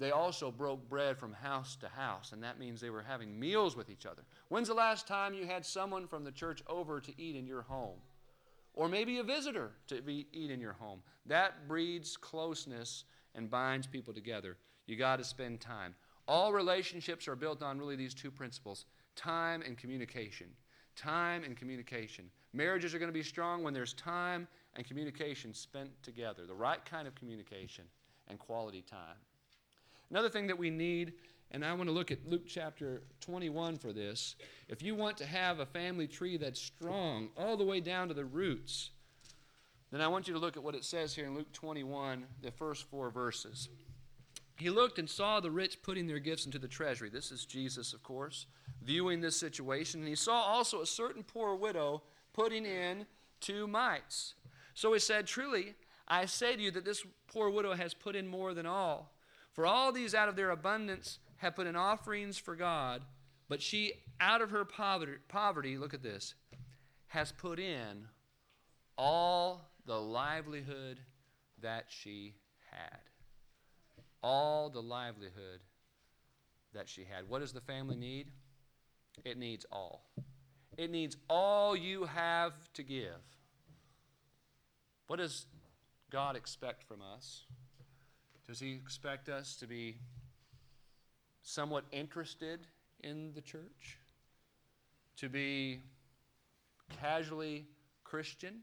They 0.00 0.12
also 0.12 0.50
broke 0.50 0.88
bread 0.88 1.18
from 1.18 1.34
house 1.34 1.76
to 1.76 1.88
house, 1.88 2.32
and 2.32 2.42
that 2.42 2.58
means 2.58 2.80
they 2.80 2.88
were 2.88 3.02
having 3.02 3.38
meals 3.38 3.76
with 3.76 3.90
each 3.90 4.06
other. 4.06 4.22
When's 4.48 4.68
the 4.68 4.74
last 4.74 5.06
time 5.06 5.34
you 5.34 5.46
had 5.46 5.64
someone 5.64 6.06
from 6.06 6.24
the 6.24 6.32
church 6.32 6.62
over 6.66 7.00
to 7.00 7.12
eat 7.20 7.36
in 7.36 7.46
your 7.46 7.60
home? 7.60 7.98
Or 8.72 8.88
maybe 8.88 9.18
a 9.18 9.22
visitor 9.22 9.72
to 9.88 10.00
be, 10.00 10.26
eat 10.32 10.50
in 10.50 10.58
your 10.58 10.72
home. 10.72 11.02
That 11.26 11.68
breeds 11.68 12.16
closeness 12.16 13.04
and 13.34 13.50
binds 13.50 13.86
people 13.86 14.14
together. 14.14 14.56
You 14.86 14.96
got 14.96 15.16
to 15.16 15.24
spend 15.24 15.60
time. 15.60 15.94
All 16.26 16.54
relationships 16.54 17.28
are 17.28 17.36
built 17.36 17.62
on 17.62 17.78
really 17.78 17.96
these 17.96 18.14
two 18.14 18.30
principles 18.30 18.86
time 19.16 19.60
and 19.60 19.76
communication. 19.76 20.46
Time 20.96 21.44
and 21.44 21.58
communication. 21.58 22.30
Marriages 22.54 22.94
are 22.94 22.98
going 22.98 23.10
to 23.10 23.12
be 23.12 23.22
strong 23.22 23.62
when 23.62 23.74
there's 23.74 23.92
time 23.92 24.48
and 24.76 24.86
communication 24.86 25.52
spent 25.52 25.90
together, 26.02 26.46
the 26.46 26.54
right 26.54 26.82
kind 26.86 27.06
of 27.06 27.14
communication 27.14 27.84
and 28.28 28.38
quality 28.38 28.80
time. 28.80 29.16
Another 30.10 30.28
thing 30.28 30.48
that 30.48 30.58
we 30.58 30.70
need, 30.70 31.12
and 31.52 31.64
I 31.64 31.72
want 31.72 31.88
to 31.88 31.94
look 31.94 32.10
at 32.10 32.26
Luke 32.26 32.46
chapter 32.46 33.02
21 33.20 33.78
for 33.78 33.92
this. 33.92 34.36
If 34.68 34.82
you 34.82 34.94
want 34.94 35.16
to 35.18 35.26
have 35.26 35.60
a 35.60 35.66
family 35.66 36.06
tree 36.06 36.36
that's 36.36 36.60
strong 36.60 37.28
all 37.36 37.56
the 37.56 37.64
way 37.64 37.80
down 37.80 38.08
to 38.08 38.14
the 38.14 38.24
roots, 38.24 38.90
then 39.90 40.00
I 40.00 40.08
want 40.08 40.28
you 40.28 40.34
to 40.34 40.40
look 40.40 40.56
at 40.56 40.62
what 40.62 40.74
it 40.74 40.84
says 40.84 41.14
here 41.14 41.26
in 41.26 41.34
Luke 41.34 41.52
21, 41.52 42.24
the 42.42 42.50
first 42.50 42.88
four 42.90 43.10
verses. 43.10 43.68
He 44.56 44.68
looked 44.68 44.98
and 44.98 45.08
saw 45.08 45.40
the 45.40 45.50
rich 45.50 45.82
putting 45.82 46.06
their 46.06 46.18
gifts 46.18 46.44
into 46.44 46.58
the 46.58 46.68
treasury. 46.68 47.08
This 47.08 47.32
is 47.32 47.46
Jesus, 47.46 47.92
of 47.94 48.02
course, 48.02 48.46
viewing 48.82 49.20
this 49.20 49.36
situation. 49.36 50.00
And 50.00 50.08
he 50.08 50.14
saw 50.14 50.42
also 50.42 50.82
a 50.82 50.86
certain 50.86 51.22
poor 51.22 51.54
widow 51.54 52.02
putting 52.32 52.66
in 52.66 53.06
two 53.40 53.66
mites. 53.66 54.34
So 54.74 54.92
he 54.92 54.98
said, 54.98 55.26
Truly, 55.26 55.74
I 56.06 56.26
say 56.26 56.56
to 56.56 56.62
you 56.62 56.70
that 56.72 56.84
this 56.84 57.04
poor 57.26 57.48
widow 57.48 57.74
has 57.74 57.94
put 57.94 58.14
in 58.14 58.28
more 58.28 58.52
than 58.52 58.66
all. 58.66 59.12
For 59.52 59.66
all 59.66 59.92
these 59.92 60.14
out 60.14 60.28
of 60.28 60.36
their 60.36 60.50
abundance 60.50 61.18
have 61.38 61.56
put 61.56 61.66
in 61.66 61.76
offerings 61.76 62.38
for 62.38 62.54
God, 62.54 63.02
but 63.48 63.60
she 63.60 63.92
out 64.20 64.40
of 64.40 64.50
her 64.50 64.64
poverty, 64.64 65.14
poverty 65.28 65.76
look 65.76 65.94
at 65.94 66.02
this, 66.02 66.34
has 67.08 67.32
put 67.32 67.58
in 67.58 68.06
all 68.96 69.70
the 69.86 70.00
livelihood 70.00 71.00
that 71.60 71.86
she 71.88 72.34
had 72.70 73.00
all 74.22 74.70
the 74.70 74.82
livelihood 74.82 75.60
that 76.74 76.88
she 76.88 77.04
had. 77.04 77.28
What 77.28 77.40
does 77.40 77.52
the 77.52 77.60
family 77.60 77.96
need? 77.96 78.30
It 79.24 79.38
needs 79.38 79.66
all. 79.72 80.10
It 80.76 80.90
needs 80.90 81.16
all 81.28 81.76
you 81.76 82.04
have 82.04 82.52
to 82.74 82.82
give. 82.82 83.20
What 85.06 85.18
does 85.18 85.46
God 86.10 86.36
expect 86.36 86.84
from 86.84 87.00
us? 87.02 87.44
Does 88.50 88.58
He 88.58 88.72
expect 88.72 89.28
us 89.28 89.54
to 89.60 89.68
be 89.68 89.98
somewhat 91.44 91.84
interested 91.92 92.66
in 92.98 93.30
the 93.32 93.40
church? 93.40 93.96
To 95.18 95.28
be 95.28 95.82
casually 97.00 97.68
Christian? 98.02 98.62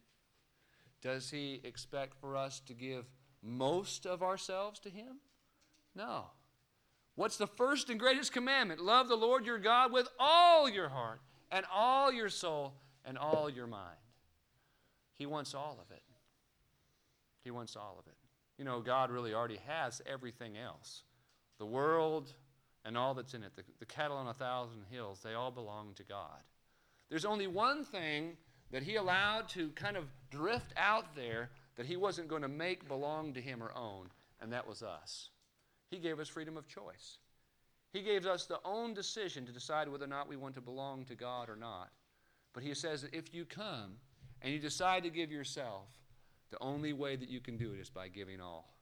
Does 1.01 1.29
He 1.29 1.61
expect 1.63 2.19
for 2.19 2.35
us 2.35 2.59
to 2.65 2.73
give 2.73 3.05
most 3.41 4.05
of 4.05 4.21
ourselves 4.21 4.77
to 4.81 4.89
Him? 4.89 5.19
No. 5.95 6.25
What's 7.15 7.37
the 7.37 7.47
first 7.47 7.89
and 7.89 7.97
greatest 7.97 8.33
commandment? 8.33 8.81
Love 8.81 9.07
the 9.07 9.15
Lord 9.15 9.45
your 9.45 9.57
God 9.57 9.93
with 9.93 10.09
all 10.19 10.67
your 10.67 10.89
heart 10.89 11.21
and 11.49 11.65
all 11.73 12.11
your 12.11 12.27
soul 12.27 12.73
and 13.05 13.17
all 13.17 13.49
your 13.49 13.67
mind. 13.67 13.95
He 15.15 15.25
wants 15.25 15.53
all 15.53 15.79
of 15.81 15.95
it. 15.95 16.03
He 17.45 17.51
wants 17.51 17.77
all 17.77 17.95
of 17.97 18.07
it. 18.11 18.16
You 18.57 18.65
know, 18.65 18.79
God 18.79 19.11
really 19.11 19.33
already 19.33 19.59
has 19.67 20.01
everything 20.05 20.57
else. 20.57 21.03
The 21.59 21.65
world 21.65 22.33
and 22.85 22.97
all 22.97 23.13
that's 23.13 23.33
in 23.33 23.43
it, 23.43 23.55
the, 23.55 23.63
the 23.79 23.85
cattle 23.85 24.17
on 24.17 24.27
a 24.27 24.33
thousand 24.33 24.83
hills, 24.89 25.19
they 25.23 25.33
all 25.33 25.51
belong 25.51 25.93
to 25.95 26.03
God. 26.03 26.39
There's 27.09 27.25
only 27.25 27.47
one 27.47 27.83
thing 27.83 28.37
that 28.71 28.83
He 28.83 28.95
allowed 28.95 29.49
to 29.49 29.69
kind 29.69 29.97
of 29.97 30.05
drift 30.29 30.73
out 30.77 31.15
there 31.15 31.49
that 31.75 31.85
He 31.85 31.95
wasn't 31.95 32.27
going 32.27 32.41
to 32.41 32.47
make 32.47 32.87
belong 32.87 33.33
to 33.33 33.41
Him 33.41 33.61
or 33.61 33.71
own, 33.75 34.09
and 34.41 34.51
that 34.51 34.67
was 34.67 34.83
us. 34.83 35.29
He 35.89 35.97
gave 35.97 36.19
us 36.19 36.27
freedom 36.27 36.57
of 36.57 36.67
choice. 36.67 37.17
He 37.93 38.01
gave 38.01 38.25
us 38.25 38.45
the 38.45 38.59
own 38.65 38.93
decision 38.93 39.45
to 39.45 39.51
decide 39.51 39.87
whether 39.87 40.05
or 40.05 40.09
not 40.09 40.27
we 40.27 40.35
want 40.35 40.55
to 40.55 40.61
belong 40.61 41.05
to 41.05 41.15
God 41.15 41.49
or 41.49 41.55
not. 41.55 41.89
But 42.53 42.63
He 42.63 42.73
says 42.73 43.01
that 43.01 43.13
if 43.13 43.33
you 43.33 43.45
come 43.45 43.93
and 44.41 44.53
you 44.53 44.59
decide 44.59 45.03
to 45.03 45.09
give 45.09 45.31
yourself, 45.31 45.87
the 46.51 46.61
only 46.61 46.93
way 46.93 47.15
that 47.15 47.29
you 47.29 47.39
can 47.39 47.57
do 47.57 47.73
it 47.73 47.79
is 47.79 47.89
by 47.89 48.07
giving 48.07 48.41
all. 48.41 48.73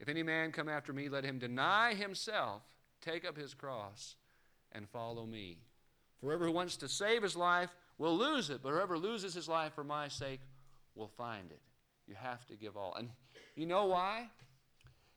If 0.00 0.08
any 0.08 0.22
man 0.22 0.52
come 0.52 0.68
after 0.68 0.92
me, 0.92 1.08
let 1.08 1.24
him 1.24 1.38
deny 1.38 1.94
himself, 1.94 2.62
take 3.00 3.26
up 3.26 3.36
his 3.36 3.54
cross, 3.54 4.16
and 4.72 4.88
follow 4.88 5.26
me. 5.26 5.58
For 6.20 6.26
whoever 6.26 6.50
wants 6.50 6.76
to 6.78 6.88
save 6.88 7.22
his 7.22 7.36
life 7.36 7.74
will 7.98 8.16
lose 8.16 8.50
it, 8.50 8.60
but 8.62 8.72
whoever 8.72 8.96
loses 8.96 9.34
his 9.34 9.48
life 9.48 9.74
for 9.74 9.84
my 9.84 10.08
sake 10.08 10.40
will 10.94 11.08
find 11.08 11.50
it. 11.50 11.60
You 12.06 12.14
have 12.14 12.46
to 12.46 12.56
give 12.56 12.76
all. 12.76 12.94
And 12.96 13.10
you 13.56 13.66
know 13.66 13.86
why? 13.86 14.28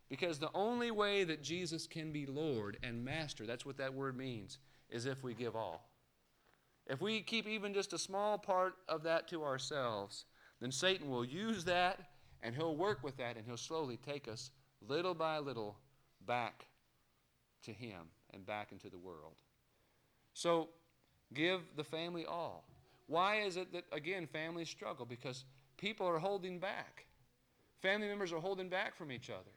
Because 0.09 0.39
the 0.39 0.51
only 0.53 0.91
way 0.91 1.23
that 1.23 1.41
Jesus 1.41 1.87
can 1.87 2.11
be 2.11 2.25
Lord 2.25 2.77
and 2.83 3.05
Master, 3.05 3.45
that's 3.45 3.65
what 3.65 3.77
that 3.77 3.93
word 3.93 4.17
means, 4.17 4.57
is 4.89 5.05
if 5.05 5.23
we 5.23 5.33
give 5.33 5.55
all. 5.55 5.89
If 6.87 7.01
we 7.01 7.21
keep 7.21 7.47
even 7.47 7.73
just 7.73 7.93
a 7.93 7.97
small 7.97 8.37
part 8.37 8.73
of 8.89 9.03
that 9.03 9.27
to 9.29 9.43
ourselves, 9.43 10.25
then 10.61 10.71
Satan 10.71 11.09
will 11.09 11.25
use 11.25 11.65
that 11.65 11.99
and 12.41 12.55
he'll 12.55 12.75
work 12.75 13.03
with 13.03 13.17
that 13.17 13.35
and 13.35 13.45
he'll 13.45 13.57
slowly 13.57 13.97
take 13.97 14.27
us 14.27 14.51
little 14.87 15.13
by 15.13 15.39
little 15.39 15.77
back 16.25 16.67
to 17.63 17.71
him 17.71 18.07
and 18.33 18.45
back 18.45 18.71
into 18.71 18.89
the 18.89 18.97
world. 18.97 19.35
So 20.33 20.69
give 21.33 21.61
the 21.75 21.83
family 21.83 22.25
all. 22.25 22.65
Why 23.07 23.41
is 23.41 23.57
it 23.57 23.73
that, 23.73 23.83
again, 23.91 24.27
families 24.27 24.69
struggle? 24.69 25.05
Because 25.05 25.45
people 25.77 26.07
are 26.07 26.19
holding 26.19 26.59
back. 26.59 27.05
Family 27.81 28.07
members 28.07 28.31
are 28.31 28.39
holding 28.39 28.69
back 28.69 28.95
from 28.95 29.11
each 29.11 29.29
other. 29.29 29.51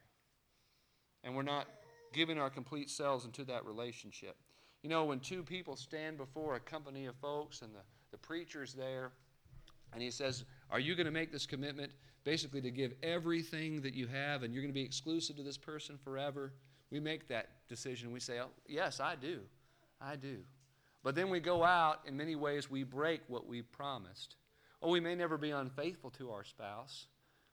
And 1.23 1.37
we're 1.37 1.43
not 1.43 1.69
giving 2.13 2.39
our 2.39 2.51
complete 2.51 2.91
selves 2.91 3.25
into 3.25 3.45
that 3.45 3.65
relationship. 3.65 4.37
You 4.83 4.91
know, 4.91 5.05
when 5.05 5.21
two 5.21 5.43
people 5.43 5.77
stand 5.77 6.17
before 6.17 6.57
a 6.57 6.61
company 6.61 7.07
of 7.07 7.15
folks 7.17 7.63
and 7.63 7.75
the, 7.75 7.81
the 8.11 8.19
preacher's 8.19 8.75
there, 8.75 9.13
and 9.93 10.03
he 10.03 10.11
says, 10.11 10.45
Are 10.75 10.81
you 10.81 10.97
going 10.97 11.07
to 11.07 11.13
make 11.13 11.31
this 11.31 11.47
commitment 11.47 11.93
basically 12.25 12.61
to 12.63 12.71
give 12.73 12.95
everything 13.01 13.81
that 13.83 13.95
you 13.95 14.09
have 14.09 14.43
and 14.43 14.53
you're 14.53 14.61
going 14.61 14.75
to 14.75 14.81
be 14.81 14.85
exclusive 14.85 15.37
to 15.37 15.45
this 15.45 15.57
person 15.57 15.97
forever? 16.03 16.53
We 16.91 16.99
make 16.99 17.29
that 17.29 17.51
decision. 17.69 18.11
We 18.11 18.19
say, 18.19 18.41
oh, 18.41 18.49
Yes, 18.67 18.99
I 18.99 19.15
do. 19.15 19.43
I 20.01 20.17
do. 20.17 20.39
But 21.05 21.15
then 21.15 21.31
we 21.31 21.39
go 21.39 21.63
out, 21.63 22.01
in 22.07 22.17
many 22.17 22.35
ways, 22.35 22.69
we 22.69 22.83
break 22.83 23.21
what 23.29 23.47
we 23.47 23.63
promised. 23.63 24.35
Oh, 24.83 24.91
we 24.91 24.99
may 24.99 25.15
never 25.15 25.39
be 25.39 25.53
unfaithful 25.53 26.11
to 26.11 26.33
our 26.33 26.43
spouse, 26.43 27.07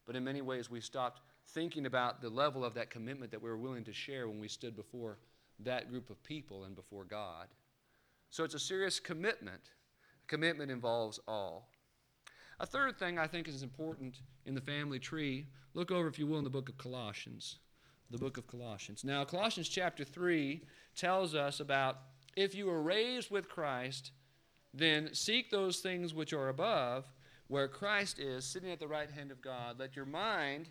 but 0.08 0.16
in 0.16 0.24
many 0.24 0.42
ways, 0.42 0.72
we 0.72 0.82
stopped 0.82 1.22
thinking 1.50 1.86
about 1.86 2.24
the 2.24 2.30
level 2.30 2.66
of 2.66 2.74
that 2.74 2.90
commitment 2.90 3.30
that 3.30 3.42
we 3.44 3.52
were 3.52 3.58
willing 3.58 3.84
to 3.84 3.94
share 3.94 4.28
when 4.28 4.40
we 4.40 4.48
stood 4.48 4.76
before 4.76 5.20
that 5.60 5.92
group 5.92 6.10
of 6.10 6.24
people 6.24 6.64
and 6.64 6.76
before 6.76 7.04
God. 7.04 7.50
So 8.32 8.44
it's 8.44 8.56
a 8.56 8.60
serious 8.60 9.00
commitment. 9.00 9.62
Commitment 10.26 10.72
involves 10.72 11.20
all. 11.28 11.71
A 12.62 12.66
third 12.68 13.00
thing 13.00 13.18
I 13.18 13.26
think 13.26 13.48
is 13.48 13.64
important 13.64 14.22
in 14.46 14.54
the 14.54 14.62
family 14.62 15.00
tree, 15.00 15.48
look 15.74 15.90
over, 15.90 16.08
if 16.08 16.20
you 16.20 16.28
will, 16.28 16.38
in 16.38 16.44
the 16.44 16.50
book 16.52 16.70
of 16.70 16.78
Colossians. 16.78 17.58
The 18.12 18.20
book 18.20 18.38
of 18.38 18.46
Colossians. 18.46 19.04
Now, 19.04 19.26
Colossians 19.26 19.68
chapter 19.68 20.04
3 20.04 20.62
tells 20.96 21.34
us 21.34 21.60
about 21.60 21.98
if 22.36 22.54
you 22.54 22.68
were 22.68 22.84
raised 22.84 23.32
with 23.32 23.50
Christ, 23.50 24.12
then 24.76 25.10
seek 25.12 25.50
those 25.50 25.80
things 25.80 26.14
which 26.14 26.34
are 26.34 26.50
above, 26.50 27.06
where 27.48 27.68
Christ 27.68 28.20
is, 28.20 28.46
sitting 28.46 28.70
at 28.70 28.80
the 28.80 28.88
right 28.88 29.10
hand 29.10 29.32
of 29.32 29.42
God. 29.42 29.80
Let 29.80 29.96
your 29.96 30.06
mind 30.06 30.70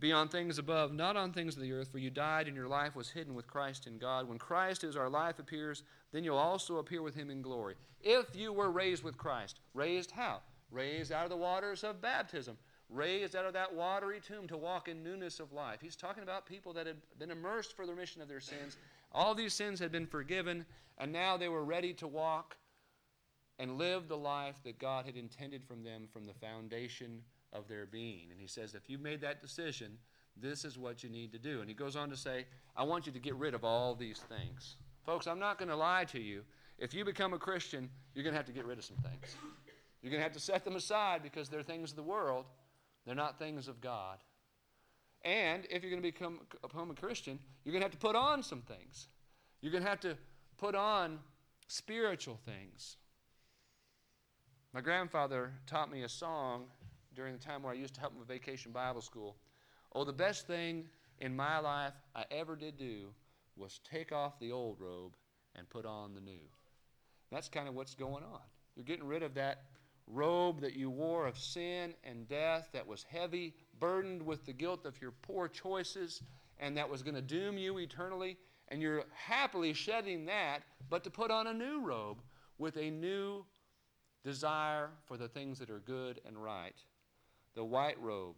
be 0.00 0.10
on 0.10 0.26
things 0.26 0.58
above, 0.58 0.92
not 0.92 1.16
on 1.16 1.32
things 1.32 1.54
of 1.54 1.62
the 1.62 1.72
earth, 1.72 1.92
for 1.92 1.98
you 1.98 2.10
died 2.10 2.48
and 2.48 2.56
your 2.56 2.66
life 2.66 2.96
was 2.96 3.10
hidden 3.10 3.36
with 3.36 3.46
Christ 3.46 3.86
in 3.86 3.98
God. 3.98 4.28
When 4.28 4.38
Christ, 4.38 4.82
is 4.82 4.96
our 4.96 5.08
life, 5.08 5.38
appears, 5.38 5.84
then 6.10 6.24
you'll 6.24 6.36
also 6.36 6.78
appear 6.78 7.02
with 7.02 7.14
him 7.14 7.30
in 7.30 7.42
glory. 7.42 7.76
If 8.00 8.34
you 8.34 8.52
were 8.52 8.72
raised 8.72 9.04
with 9.04 9.16
Christ, 9.16 9.60
raised 9.72 10.10
how? 10.10 10.40
Raised 10.70 11.12
out 11.12 11.24
of 11.24 11.30
the 11.30 11.36
waters 11.36 11.84
of 11.84 12.00
baptism, 12.00 12.56
raised 12.90 13.36
out 13.36 13.46
of 13.46 13.52
that 13.52 13.72
watery 13.72 14.20
tomb 14.20 14.48
to 14.48 14.56
walk 14.56 14.88
in 14.88 15.02
newness 15.02 15.40
of 15.40 15.52
life. 15.52 15.80
He's 15.80 15.96
talking 15.96 16.22
about 16.22 16.46
people 16.46 16.72
that 16.72 16.86
had 16.86 16.96
been 17.18 17.30
immersed 17.30 17.76
for 17.76 17.86
the 17.86 17.92
remission 17.92 18.20
of 18.20 18.28
their 18.28 18.40
sins. 18.40 18.76
All 19.12 19.34
these 19.34 19.54
sins 19.54 19.78
had 19.78 19.92
been 19.92 20.06
forgiven, 20.06 20.66
and 20.98 21.12
now 21.12 21.36
they 21.36 21.48
were 21.48 21.64
ready 21.64 21.92
to 21.94 22.08
walk 22.08 22.56
and 23.58 23.78
live 23.78 24.08
the 24.08 24.16
life 24.16 24.56
that 24.64 24.78
God 24.78 25.06
had 25.06 25.16
intended 25.16 25.64
from 25.64 25.82
them 25.82 26.08
from 26.12 26.24
the 26.24 26.34
foundation 26.34 27.22
of 27.52 27.68
their 27.68 27.86
being. 27.86 28.28
And 28.30 28.40
he 28.40 28.46
says, 28.46 28.74
if 28.74 28.90
you 28.90 28.98
made 28.98 29.20
that 29.22 29.40
decision, 29.40 29.96
this 30.36 30.64
is 30.64 30.76
what 30.76 31.02
you 31.02 31.08
need 31.08 31.32
to 31.32 31.38
do. 31.38 31.60
And 31.60 31.68
he 31.68 31.74
goes 31.74 31.96
on 31.96 32.10
to 32.10 32.16
say, 32.16 32.44
I 32.76 32.82
want 32.82 33.06
you 33.06 33.12
to 33.12 33.18
get 33.18 33.34
rid 33.36 33.54
of 33.54 33.64
all 33.64 33.94
these 33.94 34.18
things. 34.18 34.76
Folks, 35.04 35.26
I'm 35.26 35.38
not 35.38 35.58
going 35.58 35.70
to 35.70 35.76
lie 35.76 36.04
to 36.06 36.20
you. 36.20 36.42
If 36.78 36.92
you 36.92 37.04
become 37.04 37.32
a 37.32 37.38
Christian, 37.38 37.88
you're 38.14 38.24
going 38.24 38.34
to 38.34 38.38
have 38.38 38.46
to 38.46 38.52
get 38.52 38.66
rid 38.66 38.76
of 38.76 38.84
some 38.84 38.98
things. 38.98 39.36
You're 40.02 40.10
going 40.10 40.20
to 40.20 40.24
have 40.24 40.32
to 40.32 40.40
set 40.40 40.64
them 40.64 40.76
aside 40.76 41.22
because 41.22 41.48
they're 41.48 41.62
things 41.62 41.90
of 41.90 41.96
the 41.96 42.02
world, 42.02 42.44
they're 43.04 43.14
not 43.14 43.38
things 43.38 43.68
of 43.68 43.80
God. 43.80 44.18
And 45.24 45.66
if 45.70 45.82
you're 45.82 45.90
going 45.90 46.02
to 46.02 46.08
become, 46.08 46.40
a 46.62 46.94
Christian, 46.94 47.38
you're 47.64 47.72
going 47.72 47.80
to 47.80 47.86
have 47.86 47.92
to 47.92 47.98
put 47.98 48.14
on 48.14 48.42
some 48.42 48.62
things. 48.62 49.08
You're 49.60 49.72
going 49.72 49.82
to 49.82 49.90
have 49.90 50.00
to 50.00 50.16
put 50.56 50.74
on 50.74 51.18
spiritual 51.66 52.38
things. 52.44 52.96
My 54.72 54.80
grandfather 54.80 55.52
taught 55.66 55.90
me 55.90 56.02
a 56.02 56.08
song 56.08 56.66
during 57.14 57.32
the 57.32 57.42
time 57.42 57.62
where 57.62 57.72
I 57.72 57.76
used 57.76 57.94
to 57.94 58.00
help 58.00 58.12
him 58.12 58.20
with 58.20 58.28
vacation 58.28 58.72
Bible 58.72 59.00
school. 59.00 59.36
Oh, 59.94 60.04
the 60.04 60.12
best 60.12 60.46
thing 60.46 60.84
in 61.20 61.34
my 61.34 61.58
life 61.58 61.94
I 62.14 62.24
ever 62.30 62.54
did 62.54 62.76
do 62.76 63.08
was 63.56 63.80
take 63.90 64.12
off 64.12 64.38
the 64.38 64.52
old 64.52 64.76
robe 64.78 65.16
and 65.56 65.68
put 65.70 65.86
on 65.86 66.14
the 66.14 66.20
new. 66.20 66.38
That's 67.32 67.48
kind 67.48 67.68
of 67.68 67.74
what's 67.74 67.94
going 67.94 68.22
on. 68.22 68.40
You're 68.76 68.84
getting 68.84 69.06
rid 69.06 69.22
of 69.22 69.34
that 69.34 69.62
robe 70.06 70.60
that 70.60 70.74
you 70.74 70.90
wore 70.90 71.26
of 71.26 71.38
sin 71.38 71.94
and 72.04 72.28
death 72.28 72.68
that 72.72 72.86
was 72.86 73.04
heavy, 73.10 73.54
burdened 73.78 74.22
with 74.22 74.44
the 74.46 74.52
guilt 74.52 74.86
of 74.86 75.00
your 75.00 75.10
poor 75.10 75.48
choices, 75.48 76.22
and 76.58 76.76
that 76.76 76.88
was 76.88 77.02
going 77.02 77.14
to 77.14 77.22
doom 77.22 77.58
you 77.58 77.78
eternally. 77.78 78.36
And 78.68 78.82
you're 78.82 79.04
happily 79.14 79.72
shedding 79.72 80.26
that, 80.26 80.62
but 80.90 81.04
to 81.04 81.10
put 81.10 81.30
on 81.30 81.46
a 81.46 81.54
new 81.54 81.80
robe 81.80 82.18
with 82.58 82.76
a 82.76 82.90
new 82.90 83.44
desire 84.24 84.90
for 85.04 85.16
the 85.16 85.28
things 85.28 85.58
that 85.60 85.70
are 85.70 85.78
good 85.78 86.20
and 86.26 86.36
right 86.36 86.74
the 87.54 87.64
white 87.64 87.98
robe, 88.02 88.36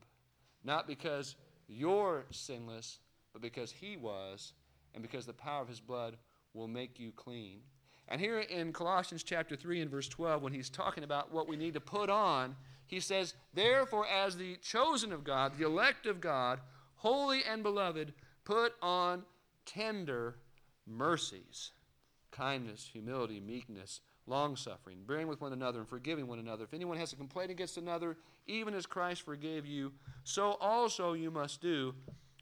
not 0.63 0.87
because 0.87 1.35
you're 1.67 2.25
sinless, 2.31 3.01
but 3.33 3.43
because 3.43 3.73
he 3.73 3.97
was, 3.97 4.53
and 4.95 5.03
because 5.03 5.27
the 5.27 5.33
power 5.33 5.61
of 5.61 5.69
his 5.69 5.81
blood 5.81 6.17
will 6.55 6.69
make 6.69 6.99
you 7.01 7.11
clean. 7.13 7.61
And 8.09 8.21
here 8.21 8.41
in 8.41 8.73
Colossians 8.73 9.23
chapter 9.23 9.55
3 9.55 9.83
and 9.83 9.91
verse 9.91 10.09
12, 10.09 10.43
when 10.43 10.53
he's 10.53 10.71
talking 10.71 11.05
about 11.05 11.33
what 11.33 11.47
we 11.47 11.57
need 11.57 11.75
to 11.75 11.81
put 11.81 12.09
on, 12.09 12.57
he 12.87 13.01
says, 13.01 13.35
Therefore, 13.53 14.07
as 14.07 14.37
the 14.37 14.57
chosen 14.57 15.13
of 15.13 15.25
God, 15.25 15.59
the 15.59 15.67
elect 15.67 16.07
of 16.07 16.21
God, 16.21 16.61
holy 16.97 17.43
and 17.45 17.63
beloved, 17.63 18.15
put 18.45 18.73
on 18.81 19.25
tender 19.67 20.37
mercies, 20.87 21.73
kindness, 22.31 22.89
humility, 22.91 23.41
meekness, 23.41 24.01
long 24.27 24.57
suffering, 24.57 24.99
bearing 25.07 25.29
with 25.29 25.43
one 25.43 25.53
another, 25.53 25.81
and 25.81 25.89
forgiving 25.89 26.27
one 26.27 26.39
another. 26.39 26.65
If 26.65 26.73
anyone 26.73 26.97
has 26.97 27.13
a 27.13 27.17
complaint 27.17 27.51
against 27.51 27.77
another, 27.77 28.17
even 28.47 28.73
as 28.73 28.87
Christ 28.87 29.23
forgave 29.23 29.67
you, 29.67 29.93
so 30.25 30.53
also 30.61 31.13
you 31.13 31.31
must 31.31 31.61
do. 31.61 31.95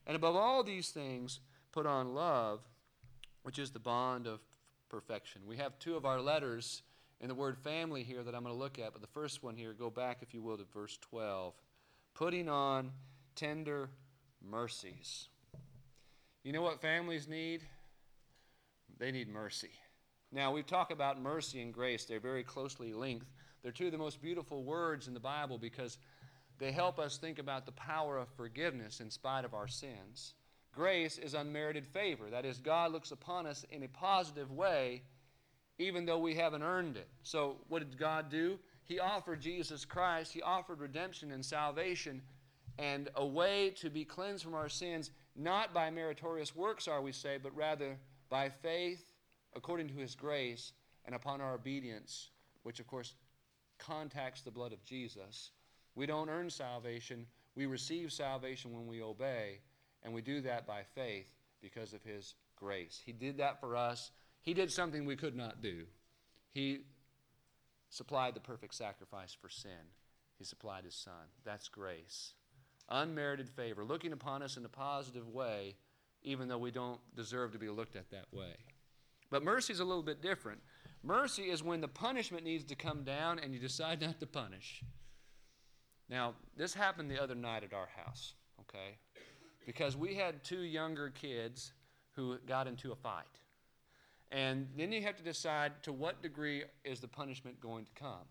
And 0.07 0.15
above 0.15 0.37
all 0.37 0.63
these 0.63 0.91
things, 0.91 1.41
put 1.73 1.87
on 1.87 2.15
love, 2.15 2.61
which 3.43 3.59
is 3.59 3.73
the 3.73 3.81
bond 3.81 4.29
of 4.29 4.41
perfection. 4.89 5.43
We 5.47 5.57
have 5.57 5.79
two 5.79 5.97
of 5.97 6.05
our 6.05 6.21
letters 6.21 6.83
in 7.21 7.29
the 7.29 7.35
word 7.35 7.57
family 7.59 8.03
here 8.03 8.23
that 8.23 8.35
I'm 8.35 8.43
going 8.43 8.55
to 8.55 8.59
look 8.59 8.79
at, 8.79 8.93
but 8.93 9.01
the 9.01 9.09
first 9.09 9.43
one 9.43 9.57
here, 9.57 9.73
go 9.73 9.91
back, 9.91 10.19
if 10.23 10.35
you 10.35 10.43
will, 10.43 10.57
to 10.57 10.65
verse 10.73 10.99
12. 11.01 11.55
Putting 12.15 12.49
on 12.49 12.93
tender 13.35 13.91
mercies. 14.43 15.29
You 16.43 16.53
know 16.53 16.63
what 16.63 16.81
families 16.81 17.27
need? 17.27 17.63
They 18.99 19.11
need 19.11 19.29
mercy. 19.29 19.71
Now, 20.33 20.53
we 20.53 20.63
talk 20.63 20.91
about 20.91 21.21
mercy 21.21 21.61
and 21.63 21.73
grace, 21.73 22.05
they're 22.05 22.21
very 22.21 22.43
closely 22.43 22.93
linked. 22.93 23.27
They're 23.63 23.73
two 23.73 23.87
of 23.87 23.93
the 23.93 23.99
most 23.99 24.21
beautiful 24.21 24.63
words 24.63 25.09
in 25.09 25.15
the 25.15 25.21
Bible 25.21 25.59
because 25.59 25.99
they 26.59 26.73
help 26.73 26.99
us 26.99 27.19
think 27.19 27.39
about 27.39 27.67
the 27.67 27.73
power 27.73 28.17
of 28.17 28.29
forgiveness 28.37 29.01
in 29.01 29.11
spite 29.11 29.45
of 29.45 29.55
our 29.55 29.69
sins. 29.69 30.35
Grace 30.77 31.19
is 31.19 31.35
unmerited 31.35 31.87
favor. 31.87 32.31
That 32.31 32.45
is, 32.45 32.59
God 32.59 32.93
looks 32.93 33.11
upon 33.11 33.47
us 33.47 33.65
in 33.73 33.83
a 33.83 33.89
positive 33.89 34.53
way 34.53 35.03
even 35.79 36.07
though 36.07 36.19
we 36.19 36.35
haven't 36.35 36.63
earned 36.63 36.97
it. 36.97 37.09
So, 37.23 37.57
what 37.69 37.81
did 37.81 37.99
God 37.99 38.31
do? 38.31 38.59
He 38.85 38.99
offered 38.99 39.41
Jesus 39.41 39.85
Christ, 39.85 40.33
He 40.33 40.43
offered 40.43 40.81
redemption 40.81 41.33
and 41.33 41.45
salvation 41.45 42.23
and 42.79 43.09
a 43.15 43.25
way 43.25 43.71
to 43.71 43.89
be 43.89 44.05
cleansed 44.05 44.45
from 44.45 44.55
our 44.55 44.69
sins, 44.69 45.11
not 45.35 45.73
by 45.73 45.91
meritorious 45.91 46.55
works, 46.55 46.87
are 46.87 47.01
we 47.01 47.13
say, 47.13 47.39
but 47.43 47.57
rather 47.57 47.97
by 48.29 48.51
faith 48.51 49.03
according 49.55 49.89
to 49.89 49.95
his 49.95 50.15
grace 50.15 50.73
and 51.07 51.15
upon 51.15 51.41
our 51.41 51.55
obedience, 51.55 52.29
which 52.65 52.79
of 52.79 52.87
course 52.87 53.15
contacts 53.79 54.43
the 54.43 54.51
blood 54.51 54.75
of 54.75 54.85
Jesus. 54.85 55.53
We 55.95 56.05
don't 56.05 56.29
earn 56.29 56.51
salvation, 56.51 57.27
we 57.55 57.65
receive 57.65 58.13
salvation 58.13 58.75
when 58.75 58.87
we 58.87 59.01
obey, 59.01 59.61
and 60.03 60.13
we 60.13 60.23
do 60.23 60.41
that 60.43 60.67
by 60.67 60.83
faith 60.95 61.27
because 61.61 61.93
of 61.93 62.03
his 62.03 62.35
grace. 62.57 63.01
He 63.05 63.13
did 63.13 63.39
that 63.39 63.61
for 63.61 63.77
us. 63.77 64.11
He 64.41 64.55
did 64.55 64.71
something 64.71 65.05
we 65.05 65.17
could 65.17 65.37
not 65.37 65.61
do. 65.61 65.85
He 66.53 66.81
supplied 67.91 68.35
the 68.35 68.41
perfect 68.41 68.75
sacrifice 68.75 69.37
for 69.39 69.49
sin. 69.49 69.93
He 70.39 70.45
supplied 70.45 70.85
his 70.85 70.95
son. 70.95 71.31
That's 71.45 71.69
grace. 71.69 72.35
Unmerited 72.89 73.49
favor, 73.49 73.85
looking 73.85 74.13
upon 74.13 74.43
us 74.43 74.57
in 74.57 74.65
a 74.65 74.69
positive 74.69 75.29
way, 75.29 75.77
even 76.23 76.49
though 76.49 76.59
we 76.59 76.71
don't 76.71 77.01
deserve 77.17 77.53
to 77.53 77.59
be 77.59 77.69
looked 77.69 77.97
at 77.97 78.11
that 78.11 78.27
way. 78.33 78.55
But 79.31 79.43
mercy 79.43 79.73
is 79.73 79.81
a 79.81 79.85
little 79.85 80.03
bit 80.03 80.23
different. 80.23 80.61
Mercy 81.03 81.45
is 81.45 81.63
when 81.63 81.81
the 81.81 81.89
punishment 81.89 82.45
needs 82.45 82.65
to 82.65 82.75
come 82.75 83.03
down 83.03 83.39
and 83.39 83.53
you 83.53 83.61
decide 83.61 84.01
not 84.01 84.21
to 84.21 84.27
punish. 84.27 84.83
Now, 86.09 86.35
this 86.57 86.75
happened 86.75 87.11
the 87.11 87.23
other 87.23 87.35
night 87.35 87.65
at 87.65 87.73
our 87.73 87.89
house, 87.97 88.35
okay? 88.61 88.99
Because 89.67 89.97
we 89.97 90.15
had 90.15 90.43
two 90.45 90.61
younger 90.61 91.11
kids 91.11 91.73
who 92.15 92.39
got 92.47 92.67
into 92.67 92.93
a 92.93 92.97
fight. 92.97 93.25
And 94.33 94.69
then 94.77 94.91
you 94.93 95.03
have 95.03 95.17
to 95.17 95.23
decide 95.23 95.83
to 95.83 95.93
what 95.93 96.23
degree 96.23 96.65
is 96.85 97.01
the 97.01 97.09
punishment 97.09 97.61
going 97.61 97.85
to 97.85 97.93
come. 97.93 98.25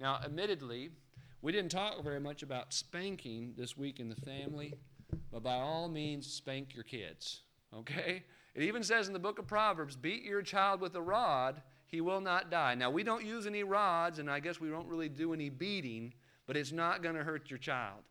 Now, 0.00 0.18
admittedly, 0.24 0.90
we 1.42 1.52
didn't 1.52 1.70
talk 1.70 2.02
very 2.02 2.20
much 2.20 2.42
about 2.42 2.72
spanking 2.72 3.54
this 3.56 3.76
week 3.76 4.00
in 4.00 4.08
the 4.08 4.16
family, 4.16 4.74
but 5.32 5.42
by 5.42 5.54
all 5.54 5.88
means, 5.88 6.26
spank 6.26 6.74
your 6.74 6.84
kids, 6.84 7.40
okay? 7.74 8.24
It 8.54 8.62
even 8.62 8.82
says 8.82 9.06
in 9.06 9.12
the 9.12 9.18
book 9.18 9.38
of 9.38 9.46
Proverbs, 9.46 9.96
beat 9.96 10.22
your 10.22 10.42
child 10.42 10.80
with 10.80 10.94
a 10.94 11.02
rod, 11.02 11.62
he 11.86 12.00
will 12.00 12.20
not 12.20 12.50
die. 12.50 12.74
Now, 12.74 12.90
we 12.90 13.02
don't 13.02 13.24
use 13.24 13.46
any 13.46 13.62
rods, 13.62 14.18
and 14.18 14.30
I 14.30 14.40
guess 14.40 14.60
we 14.60 14.70
don't 14.70 14.88
really 14.88 15.08
do 15.08 15.32
any 15.32 15.50
beating, 15.50 16.14
but 16.46 16.56
it's 16.56 16.72
not 16.72 17.02
going 17.02 17.14
to 17.14 17.24
hurt 17.24 17.50
your 17.50 17.58
child. 17.58 18.02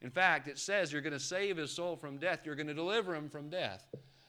In 0.00 0.10
fact, 0.10 0.48
it 0.48 0.58
says 0.58 0.92
you're 0.92 1.02
going 1.02 1.12
to 1.12 1.20
save 1.20 1.56
his 1.56 1.72
soul 1.72 1.96
from 1.96 2.18
death, 2.18 2.40
you're 2.44 2.54
going 2.54 2.68
to 2.68 2.74
deliver 2.74 3.14
him 3.14 3.28
from 3.28 3.48
death. 3.48 3.86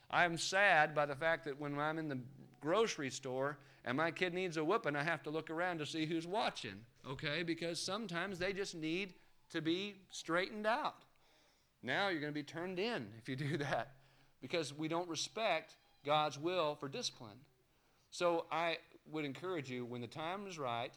I'm 0.10 0.38
sad 0.38 0.96
by 0.96 1.06
the 1.06 1.16
fact 1.16 1.46
that 1.46 1.60
when 1.60 1.78
I'm 1.78 2.00
in 2.00 2.10
the 2.10 2.20
grocery 2.60 3.12
store 3.12 3.60
and 3.86 3.96
my 3.96 4.12
kid 4.12 4.34
needs 4.34 4.58
a 4.58 4.64
whooping, 4.64 4.96
I 4.96 5.04
have 5.04 5.24
to 5.24 5.30
look 5.30 5.50
around 5.50 5.78
to 5.80 5.86
see 5.86 6.06
who's 6.06 6.26
watching, 6.26 6.76
okay? 7.08 7.44
Because 7.44 7.80
sometimes 7.80 8.40
they 8.40 8.54
just 8.54 8.76
need 8.76 9.14
to 9.52 9.62
be 9.62 9.96
straightened 10.10 10.66
out. 10.66 11.06
Now 11.84 12.10
you're 12.10 12.20
going 12.20 12.34
to 12.34 12.40
be 12.40 12.44
turned 12.44 12.80
in 12.80 13.08
if 13.18 13.30
you 13.30 13.36
do 13.36 13.58
that 13.58 13.94
because 14.42 14.74
we 14.74 14.88
don't 14.88 15.08
respect 15.08 15.76
God's 16.06 16.40
will 16.40 16.76
for 16.76 16.88
discipline. 16.88 17.38
So 18.12 18.46
I 18.52 18.78
would 19.12 19.26
encourage 19.26 19.70
you 19.70 19.86
when 19.86 20.02
the 20.02 20.08
time 20.08 20.48
is 20.48 20.58
right 20.58 20.94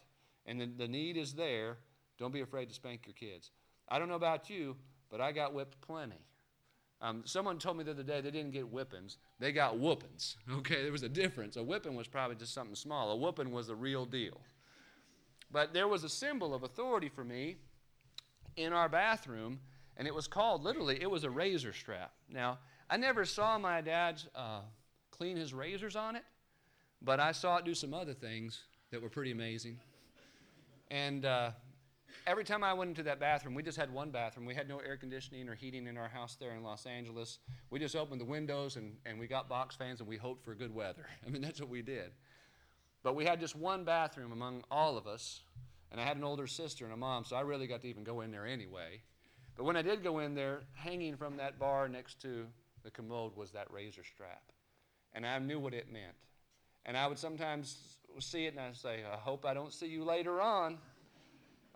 and 0.47 0.61
the, 0.61 0.67
the 0.67 0.89
need 0.89 1.17
is 1.17 1.35
there, 1.35 1.77
don't 2.19 2.33
be 2.33 2.41
afraid 2.41 2.69
to 2.69 2.75
spank 2.75 3.03
your 3.07 3.15
kids. 3.15 3.51
I 3.93 3.99
don't 3.99 4.09
know 4.09 4.15
about 4.15 4.49
you, 4.49 4.75
but 5.11 5.21
I 5.21 5.33
got 5.33 5.53
whipped 5.53 5.79
plenty. 5.83 6.17
Um, 7.03 7.23
someone 7.27 7.59
told 7.59 7.77
me 7.77 7.85
the 7.85 7.91
other 7.91 8.03
day 8.03 8.23
they 8.23 8.31
didn't 8.31 8.53
get 8.53 8.65
whippings, 8.65 9.19
they 9.39 9.53
got 9.53 9.79
whoopings. 9.79 10.39
Okay, 10.51 10.83
there 10.83 10.93
was 10.93 11.03
a 11.03 11.11
difference. 11.11 11.57
A 11.57 11.63
whipping 11.63 11.95
was 11.95 12.09
probably 12.09 12.37
just 12.37 12.55
something 12.55 12.75
small, 12.75 13.11
a 13.11 13.17
whooping 13.17 13.53
was 13.53 13.67
the 13.67 13.75
real 13.75 14.07
deal. 14.07 14.41
But 15.51 15.75
there 15.75 15.89
was 15.89 16.05
a 16.05 16.09
symbol 16.09 16.55
of 16.55 16.63
authority 16.63 17.11
for 17.11 17.23
me 17.23 17.57
in 18.57 18.73
our 18.73 18.89
bathroom, 18.89 19.61
and 19.99 20.09
it 20.09 20.15
was 20.15 20.27
called 20.27 20.63
literally, 20.63 20.99
it 21.03 21.11
was 21.11 21.25
a 21.25 21.31
razor 21.31 21.75
strap. 21.75 22.13
Now, 22.31 22.61
I 22.89 22.97
never 22.97 23.27
saw 23.27 23.59
my 23.59 23.83
dad 23.83 24.23
uh, 24.35 24.61
clean 25.11 25.37
his 25.37 25.53
razors 25.53 25.97
on 25.97 26.17
it, 26.17 26.25
but 27.03 27.21
I 27.21 27.33
saw 27.33 27.59
it 27.59 27.67
do 27.67 27.75
some 27.75 27.93
other 27.93 28.15
things 28.15 28.63
that 28.91 29.03
were 29.03 29.11
pretty 29.11 29.33
amazing. 29.33 29.79
And 30.91 31.27
uh, 31.27 31.51
every 32.27 32.45
time 32.45 32.63
I 32.63 32.73
went 32.73 32.91
into 32.91 33.03
that 33.05 33.21
bathroom, 33.21 33.55
we 33.55 33.63
just 33.63 33.79
had 33.79 33.93
one 33.93 34.11
bathroom. 34.11 34.47
We 34.47 34.55
had 34.55 34.69
no 34.69 34.79
air 34.79 34.97
conditioning 34.97 35.49
or 35.49 35.55
heating 35.55 35.87
in 35.87 35.97
our 35.97 36.09
house 36.09 36.37
there 36.37 36.53
in 36.55 36.63
Los 36.63 36.87
Angeles. 36.87 37.39
We 37.71 37.79
just 37.79 37.97
opened 37.97 38.21
the 38.21 38.27
windows 38.27 38.77
and, 38.77 38.97
and 39.05 39.19
we 39.19 39.27
got 39.27 39.49
box 39.49 39.75
fans 39.77 40.01
and 40.01 40.09
we 40.09 40.17
hoped 40.17 40.45
for 40.45 40.55
good 40.55 40.75
weather. 40.75 41.07
I 41.27 41.31
mean, 41.31 41.43
that's 41.43 41.61
what 41.61 41.69
we 41.69 41.83
did. 41.83 42.13
But 43.03 43.17
we 43.17 43.25
had 43.25 43.41
just 43.41 43.57
one 43.57 43.85
bathroom 43.85 44.33
among 44.33 44.63
all 44.71 44.97
of 44.97 45.07
us. 45.07 45.41
And 45.91 46.01
I 46.01 46.05
had 46.05 46.17
an 46.17 46.25
older 46.25 46.47
sister 46.47 46.85
and 46.85 46.95
a 46.95 46.97
mom, 46.97 47.25
so 47.25 47.37
I 47.37 47.43
really 47.43 47.67
got 47.67 47.83
to 47.83 47.89
even 47.89 48.03
go 48.03 48.23
in 48.23 48.31
there 48.31 48.47
anyway. 48.47 49.03
But 49.57 49.65
when 49.65 49.77
I 49.77 49.83
did 49.83 50.03
go 50.03 50.21
in 50.21 50.35
there, 50.35 50.63
hanging 50.73 51.17
from 51.17 51.37
that 51.37 51.59
bar 51.59 51.87
next 51.87 52.23
to 52.23 52.47
the 52.83 52.91
commode 52.91 53.37
was 53.37 53.51
that 53.51 53.71
razor 53.71 54.03
strap. 54.03 54.43
And 55.13 55.27
I 55.27 55.39
knew 55.39 55.61
what 55.61 55.75
it 55.75 55.93
meant. 55.93 56.15
And 56.87 56.97
I 56.97 57.07
would 57.07 57.19
sometimes 57.19 57.99
see 58.21 58.47
it 58.47 58.55
and 58.55 58.61
I'd 58.61 58.77
say, 58.77 59.01
I 59.11 59.17
hope 59.17 59.45
I 59.45 59.53
don't 59.55 59.73
see 59.73 59.87
you 59.87 60.05
later 60.05 60.41
on. 60.41 60.79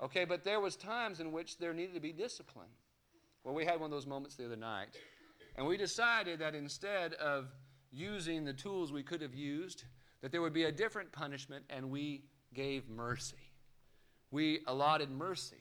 Okay, 0.03 0.25
but 0.25 0.45
there 0.45 0.61
was 0.61 0.77
times 0.77 1.21
in 1.21 1.33
which 1.33 1.59
there 1.59 1.73
needed 1.73 1.95
to 1.95 2.01
be 2.01 2.13
discipline. 2.13 2.69
Well, 3.45 3.55
we 3.55 3.65
had 3.65 3.81
one 3.81 3.87
of 3.87 3.91
those 3.91 4.07
moments 4.07 4.37
the 4.37 4.45
other 4.45 4.57
night, 4.57 4.89
and 5.57 5.67
we 5.67 5.77
decided 5.77 6.41
that 6.41 6.55
instead 6.55 7.15
of 7.15 7.47
using 7.91 8.45
the 8.45 8.53
tools 8.53 8.93
we 8.93 9.03
could 9.03 9.23
have 9.23 9.35
used, 9.35 9.85
that 10.21 10.33
there 10.33 10.43
would 10.43 10.53
be 10.53 10.65
a 10.65 10.73
different 10.73 11.13
punishment, 11.13 11.65
and 11.71 11.91
we 11.91 12.25
gave 12.53 12.89
mercy. 12.89 13.37
We 14.31 14.61
allotted 14.67 15.11
mercy. 15.11 15.57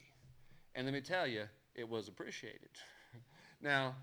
And 0.74 0.86
let 0.86 0.92
me 0.92 1.00
tell 1.00 1.26
you, 1.26 1.44
it 1.74 1.88
was 1.88 2.08
appreciated. 2.08 2.68
now, 3.62 3.94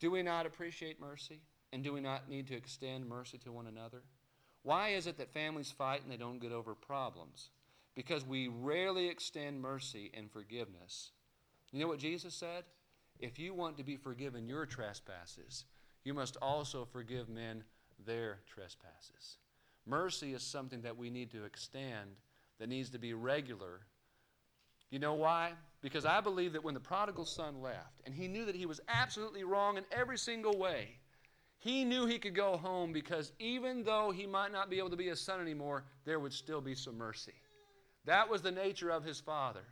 do 0.00 0.10
we 0.10 0.22
not 0.22 0.46
appreciate 0.46 1.00
mercy? 1.00 1.40
And 1.72 1.82
do 1.82 1.92
we 1.92 2.00
not 2.00 2.28
need 2.28 2.46
to 2.48 2.54
extend 2.54 3.06
mercy 3.06 3.38
to 3.38 3.52
one 3.52 3.66
another? 3.66 4.02
Why 4.62 4.90
is 4.90 5.06
it 5.06 5.18
that 5.18 5.32
families 5.32 5.70
fight 5.70 6.02
and 6.02 6.10
they 6.10 6.16
don't 6.16 6.38
get 6.38 6.52
over 6.52 6.74
problems? 6.74 7.50
Because 7.96 8.24
we 8.24 8.48
rarely 8.48 9.08
extend 9.08 9.60
mercy 9.60 10.12
and 10.14 10.30
forgiveness. 10.30 11.10
You 11.72 11.80
know 11.80 11.88
what 11.88 11.98
Jesus 11.98 12.34
said? 12.34 12.64
If 13.18 13.38
you 13.38 13.54
want 13.54 13.78
to 13.78 13.84
be 13.84 13.96
forgiven 13.96 14.46
your 14.46 14.66
trespasses, 14.66 15.64
you 16.04 16.14
must 16.14 16.36
also 16.36 16.84
forgive 16.84 17.28
men 17.28 17.64
their 18.04 18.40
trespasses. 18.46 19.38
Mercy 19.86 20.34
is 20.34 20.42
something 20.42 20.82
that 20.82 20.96
we 20.96 21.10
need 21.10 21.30
to 21.30 21.44
extend, 21.44 22.10
that 22.58 22.68
needs 22.68 22.90
to 22.90 22.98
be 22.98 23.14
regular. 23.14 23.80
You 24.90 24.98
know 24.98 25.14
why? 25.14 25.52
Because 25.80 26.04
I 26.04 26.20
believe 26.20 26.52
that 26.52 26.62
when 26.62 26.74
the 26.74 26.80
prodigal 26.80 27.24
son 27.24 27.62
left, 27.62 28.02
and 28.04 28.14
he 28.14 28.28
knew 28.28 28.44
that 28.44 28.54
he 28.54 28.66
was 28.66 28.80
absolutely 28.88 29.44
wrong 29.44 29.78
in 29.78 29.84
every 29.90 30.18
single 30.18 30.58
way, 30.58 30.98
he 31.58 31.84
knew 31.84 32.06
he 32.06 32.18
could 32.18 32.34
go 32.34 32.56
home 32.56 32.92
because 32.92 33.32
even 33.38 33.82
though 33.82 34.10
he 34.10 34.26
might 34.26 34.52
not 34.52 34.68
be 34.68 34.78
able 34.78 34.90
to 34.90 34.96
be 34.96 35.08
a 35.08 35.16
son 35.16 35.40
anymore, 35.40 35.84
there 36.04 36.20
would 36.20 36.32
still 36.32 36.60
be 36.60 36.74
some 36.74 36.98
mercy. 36.98 37.32
That 38.06 38.30
was 38.30 38.42
the 38.42 38.52
nature 38.52 38.90
of 38.90 39.04
his 39.04 39.20
father. 39.20 39.64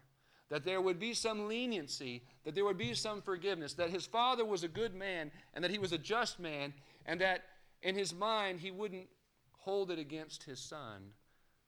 That 0.51 0.65
there 0.65 0.81
would 0.81 1.01
be 1.01 1.15
some 1.15 1.49
leniency, 1.49 2.23
that 2.45 2.55
there 2.55 2.65
would 2.65 2.77
be 2.77 2.95
some 2.95 3.23
forgiveness, 3.23 3.73
that 3.75 3.91
his 3.91 4.07
father 4.07 4.45
was 4.45 4.63
a 4.63 4.69
good 4.69 4.95
man, 4.95 5.31
and 5.55 5.65
that 5.65 5.71
he 5.71 5.79
was 5.79 5.93
a 5.93 5.99
just 5.99 6.39
man, 6.39 6.75
and 7.07 7.21
that 7.21 7.45
in 7.83 7.95
his 7.95 8.15
mind 8.15 8.61
he 8.61 8.71
wouldn't 8.71 9.09
hold 9.53 9.91
it 9.91 9.99
against 9.99 10.43
his 10.43 10.61
son, 10.61 11.11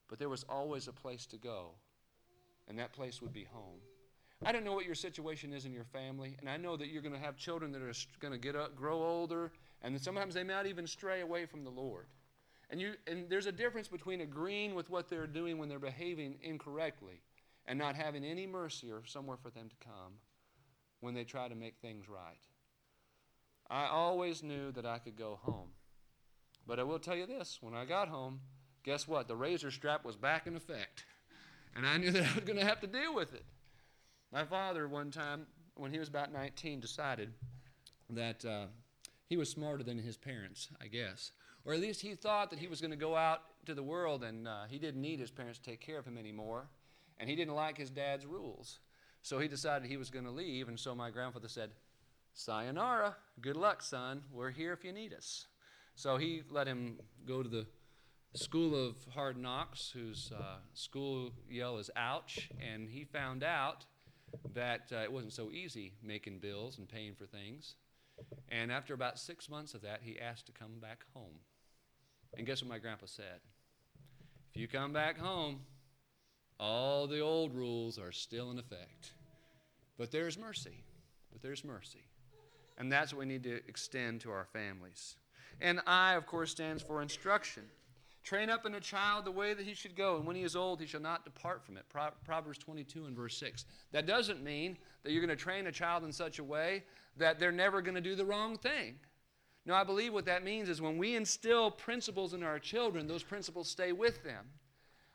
but 0.08 0.18
there 0.18 0.28
was 0.28 0.44
always 0.48 0.88
a 0.88 0.92
place 0.92 1.24
to 1.26 1.38
go, 1.38 1.70
and 2.68 2.78
that 2.78 2.92
place 2.92 3.22
would 3.22 3.32
be 3.32 3.44
home. 3.44 3.80
I 4.44 4.52
don't 4.52 4.64
know 4.64 4.74
what 4.74 4.84
your 4.84 4.94
situation 4.94 5.54
is 5.54 5.64
in 5.64 5.72
your 5.72 5.84
family, 5.84 6.36
and 6.38 6.48
I 6.48 6.58
know 6.58 6.76
that 6.76 6.88
you're 6.88 7.02
going 7.02 7.14
to 7.14 7.18
have 7.18 7.36
children 7.36 7.72
that 7.72 7.80
are 7.80 7.92
going 8.20 8.32
to 8.32 8.38
get 8.38 8.54
up, 8.54 8.76
grow 8.76 9.02
older, 9.02 9.50
and 9.80 9.94
that 9.94 10.04
sometimes 10.04 10.34
they 10.34 10.44
might 10.44 10.66
even 10.66 10.86
stray 10.86 11.22
away 11.22 11.46
from 11.46 11.64
the 11.64 11.70
Lord. 11.70 12.06
And, 12.70 12.80
you, 12.80 12.94
and 13.06 13.28
there's 13.28 13.46
a 13.46 13.52
difference 13.52 13.88
between 13.88 14.20
agreeing 14.20 14.74
with 14.74 14.90
what 14.90 15.08
they're 15.08 15.26
doing 15.26 15.58
when 15.58 15.68
they're 15.68 15.78
behaving 15.78 16.36
incorrectly 16.42 17.22
and 17.66 17.78
not 17.78 17.94
having 17.94 18.24
any 18.24 18.46
mercy 18.46 18.90
or 18.90 19.04
somewhere 19.04 19.36
for 19.36 19.50
them 19.50 19.68
to 19.68 19.76
come 19.84 20.14
when 21.00 21.14
they 21.14 21.24
try 21.24 21.48
to 21.48 21.54
make 21.54 21.76
things 21.78 22.08
right. 22.08 22.46
I 23.68 23.86
always 23.86 24.42
knew 24.42 24.72
that 24.72 24.86
I 24.86 24.98
could 24.98 25.16
go 25.16 25.38
home. 25.42 25.70
But 26.66 26.80
I 26.80 26.82
will 26.82 26.98
tell 26.98 27.16
you 27.16 27.26
this 27.26 27.58
when 27.60 27.74
I 27.74 27.84
got 27.84 28.08
home, 28.08 28.40
guess 28.82 29.06
what? 29.06 29.28
The 29.28 29.36
razor 29.36 29.70
strap 29.70 30.04
was 30.04 30.16
back 30.16 30.46
in 30.46 30.56
effect. 30.56 31.04
And 31.74 31.86
I 31.86 31.98
knew 31.98 32.10
that 32.12 32.24
I 32.24 32.34
was 32.34 32.44
going 32.44 32.58
to 32.58 32.64
have 32.64 32.80
to 32.80 32.86
deal 32.86 33.14
with 33.14 33.34
it. 33.34 33.44
My 34.32 34.44
father, 34.44 34.88
one 34.88 35.10
time, 35.10 35.46
when 35.76 35.92
he 35.92 35.98
was 35.98 36.08
about 36.08 36.32
19, 36.32 36.80
decided 36.80 37.32
that 38.10 38.44
uh, 38.44 38.66
he 39.28 39.36
was 39.36 39.50
smarter 39.50 39.84
than 39.84 39.98
his 39.98 40.16
parents, 40.16 40.68
I 40.80 40.86
guess. 40.86 41.32
Or 41.66 41.74
at 41.74 41.80
least 41.80 42.00
he 42.00 42.14
thought 42.14 42.50
that 42.50 42.60
he 42.60 42.68
was 42.68 42.80
going 42.80 42.92
to 42.92 42.96
go 42.96 43.16
out 43.16 43.42
to 43.66 43.74
the 43.74 43.82
world 43.82 44.22
and 44.22 44.46
uh, 44.46 44.64
he 44.70 44.78
didn't 44.78 45.02
need 45.02 45.18
his 45.18 45.32
parents 45.32 45.58
to 45.58 45.70
take 45.70 45.80
care 45.80 45.98
of 45.98 46.06
him 46.06 46.16
anymore. 46.16 46.68
And 47.18 47.28
he 47.28 47.34
didn't 47.34 47.54
like 47.54 47.76
his 47.76 47.90
dad's 47.90 48.24
rules. 48.24 48.78
So 49.22 49.40
he 49.40 49.48
decided 49.48 49.88
he 49.88 49.96
was 49.96 50.08
going 50.08 50.26
to 50.26 50.30
leave. 50.30 50.68
And 50.68 50.78
so 50.78 50.94
my 50.94 51.10
grandfather 51.10 51.48
said, 51.48 51.70
Sayonara, 52.34 53.16
good 53.40 53.56
luck, 53.56 53.82
son. 53.82 54.22
We're 54.30 54.50
here 54.50 54.72
if 54.72 54.84
you 54.84 54.92
need 54.92 55.12
us. 55.12 55.46
So 55.96 56.18
he 56.18 56.42
let 56.50 56.68
him 56.68 56.98
go 57.26 57.42
to 57.42 57.48
the 57.48 57.66
School 58.34 58.74
of 58.74 58.96
Hard 59.12 59.36
Knocks, 59.36 59.90
whose 59.90 60.30
uh, 60.38 60.58
school 60.74 61.32
yell 61.50 61.78
is 61.78 61.90
ouch. 61.96 62.48
And 62.60 62.88
he 62.88 63.02
found 63.04 63.42
out 63.42 63.86
that 64.54 64.92
uh, 64.92 64.98
it 64.98 65.10
wasn't 65.10 65.32
so 65.32 65.50
easy 65.50 65.94
making 66.00 66.38
bills 66.38 66.78
and 66.78 66.88
paying 66.88 67.14
for 67.14 67.26
things. 67.26 67.74
And 68.50 68.70
after 68.70 68.94
about 68.94 69.18
six 69.18 69.48
months 69.48 69.74
of 69.74 69.82
that, 69.82 70.00
he 70.02 70.20
asked 70.20 70.46
to 70.46 70.52
come 70.52 70.78
back 70.80 71.04
home. 71.12 71.40
And 72.36 72.46
guess 72.46 72.62
what 72.62 72.68
my 72.68 72.78
grandpa 72.78 73.06
said? 73.06 73.40
If 74.54 74.60
you 74.60 74.68
come 74.68 74.92
back 74.92 75.18
home, 75.18 75.60
all 76.60 77.06
the 77.06 77.20
old 77.20 77.54
rules 77.54 77.98
are 77.98 78.12
still 78.12 78.50
in 78.50 78.58
effect. 78.58 79.12
But 79.98 80.10
there's 80.10 80.38
mercy. 80.38 80.84
But 81.32 81.42
there's 81.42 81.64
mercy. 81.64 82.04
And 82.78 82.92
that's 82.92 83.12
what 83.12 83.20
we 83.20 83.26
need 83.26 83.42
to 83.44 83.56
extend 83.68 84.20
to 84.22 84.30
our 84.30 84.44
families. 84.52 85.16
And 85.60 85.80
I, 85.86 86.14
of 86.14 86.26
course, 86.26 86.50
stands 86.50 86.82
for 86.82 87.00
instruction. 87.00 87.62
Train 88.22 88.50
up 88.50 88.66
in 88.66 88.74
a 88.74 88.80
child 88.80 89.24
the 89.24 89.30
way 89.30 89.54
that 89.54 89.64
he 89.64 89.72
should 89.72 89.96
go, 89.96 90.16
and 90.16 90.26
when 90.26 90.36
he 90.36 90.42
is 90.42 90.56
old, 90.56 90.80
he 90.80 90.86
shall 90.86 91.00
not 91.00 91.24
depart 91.24 91.64
from 91.64 91.76
it. 91.76 91.84
Proverbs 92.24 92.58
22 92.58 93.06
and 93.06 93.16
verse 93.16 93.38
6. 93.38 93.64
That 93.92 94.06
doesn't 94.06 94.42
mean 94.42 94.76
that 95.04 95.12
you're 95.12 95.24
going 95.24 95.36
to 95.36 95.42
train 95.42 95.68
a 95.68 95.72
child 95.72 96.04
in 96.04 96.12
such 96.12 96.38
a 96.38 96.44
way 96.44 96.82
that 97.16 97.38
they're 97.38 97.52
never 97.52 97.80
going 97.80 97.94
to 97.94 98.00
do 98.00 98.14
the 98.14 98.24
wrong 98.24 98.58
thing. 98.58 98.96
No, 99.66 99.74
I 99.74 99.82
believe 99.82 100.12
what 100.12 100.26
that 100.26 100.44
means 100.44 100.68
is 100.68 100.80
when 100.80 100.96
we 100.96 101.16
instill 101.16 101.72
principles 101.72 102.34
in 102.34 102.44
our 102.44 102.60
children, 102.60 103.08
those 103.08 103.24
principles 103.24 103.68
stay 103.68 103.90
with 103.90 104.22
them. 104.22 104.46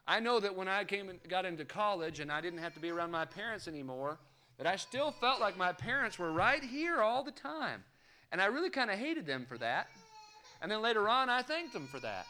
I 0.06 0.20
know 0.20 0.42
that 0.42 0.56
when 0.56 0.68
I 0.68 0.84
came 0.84 1.08
and 1.08 1.20
got 1.30 1.46
into 1.46 1.64
college 1.64 2.20
and 2.20 2.30
I 2.30 2.42
didn't 2.42 2.60
have 2.60 2.74
to 2.74 2.82
be 2.82 2.90
around 2.90 3.12
my 3.12 3.24
parents 3.24 3.70
anymore, 3.70 4.20
that 4.58 4.68
I 4.68 4.76
still 4.76 5.12
felt 5.12 5.40
like 5.40 5.58
my 5.58 5.72
parents 5.72 6.20
were 6.20 6.34
right 6.34 6.62
here 6.62 7.02
all 7.02 7.24
the 7.24 7.32
time. 7.32 7.84
And 8.34 8.42
I 8.42 8.48
really 8.48 8.70
kind 8.70 8.92
of 8.92 9.00
hated 9.00 9.26
them 9.26 9.46
for 9.48 9.58
that. 9.60 9.88
And 10.62 10.70
then 10.70 10.82
later 10.82 11.08
on, 11.08 11.30
I 11.30 11.42
thanked 11.42 11.72
them 11.72 11.88
for 11.88 12.00
that. 12.02 12.26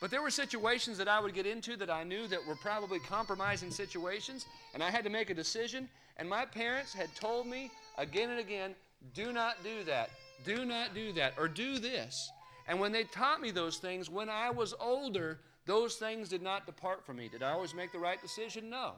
But 0.00 0.10
there 0.10 0.20
were 0.20 0.30
situations 0.30 0.98
that 0.98 1.08
I 1.08 1.20
would 1.20 1.32
get 1.32 1.46
into 1.46 1.74
that 1.78 1.88
I 1.88 2.04
knew 2.04 2.26
that 2.28 2.46
were 2.46 2.56
probably 2.56 2.98
compromising 2.98 3.70
situations, 3.70 4.44
and 4.74 4.82
I 4.82 4.90
had 4.90 5.04
to 5.04 5.10
make 5.10 5.30
a 5.30 5.34
decision. 5.34 5.88
And 6.18 6.28
my 6.28 6.44
parents 6.44 6.92
had 6.92 7.14
told 7.14 7.46
me 7.46 7.70
again 7.96 8.30
and 8.30 8.40
again, 8.40 8.74
do 9.14 9.32
not 9.32 9.62
do 9.64 9.84
that, 9.84 10.10
do 10.44 10.64
not 10.64 10.94
do 10.94 11.12
that, 11.12 11.34
or 11.38 11.48
do 11.48 11.78
this. 11.78 12.30
And 12.68 12.80
when 12.80 12.92
they 12.92 13.04
taught 13.04 13.40
me 13.40 13.50
those 13.50 13.78
things, 13.78 14.10
when 14.10 14.28
I 14.28 14.50
was 14.50 14.74
older, 14.80 15.38
those 15.66 15.96
things 15.96 16.28
did 16.28 16.42
not 16.42 16.66
depart 16.66 17.04
from 17.04 17.16
me. 17.16 17.28
Did 17.28 17.42
I 17.42 17.52
always 17.52 17.74
make 17.74 17.92
the 17.92 17.98
right 17.98 18.20
decision? 18.20 18.70
No. 18.70 18.92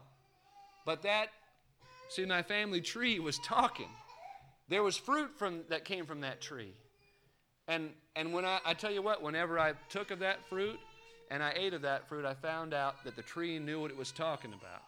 But 0.85 1.03
that, 1.03 1.27
see, 2.09 2.25
my 2.25 2.41
family 2.41 2.81
tree 2.81 3.19
was 3.19 3.39
talking. 3.39 3.89
There 4.69 4.83
was 4.83 4.97
fruit 4.97 5.31
from, 5.37 5.61
that 5.69 5.85
came 5.85 6.05
from 6.05 6.21
that 6.21 6.41
tree. 6.41 6.73
And, 7.67 7.91
and 8.15 8.33
when 8.33 8.45
I, 8.45 8.59
I 8.65 8.73
tell 8.73 8.91
you 8.91 9.01
what, 9.01 9.21
whenever 9.21 9.59
I 9.59 9.73
took 9.89 10.11
of 10.11 10.19
that 10.19 10.47
fruit 10.47 10.79
and 11.29 11.43
I 11.43 11.53
ate 11.55 11.73
of 11.73 11.83
that 11.83 12.07
fruit, 12.07 12.25
I 12.25 12.33
found 12.33 12.73
out 12.73 13.03
that 13.03 13.15
the 13.15 13.21
tree 13.21 13.59
knew 13.59 13.81
what 13.81 13.91
it 13.91 13.97
was 13.97 14.11
talking 14.11 14.53
about. 14.53 14.81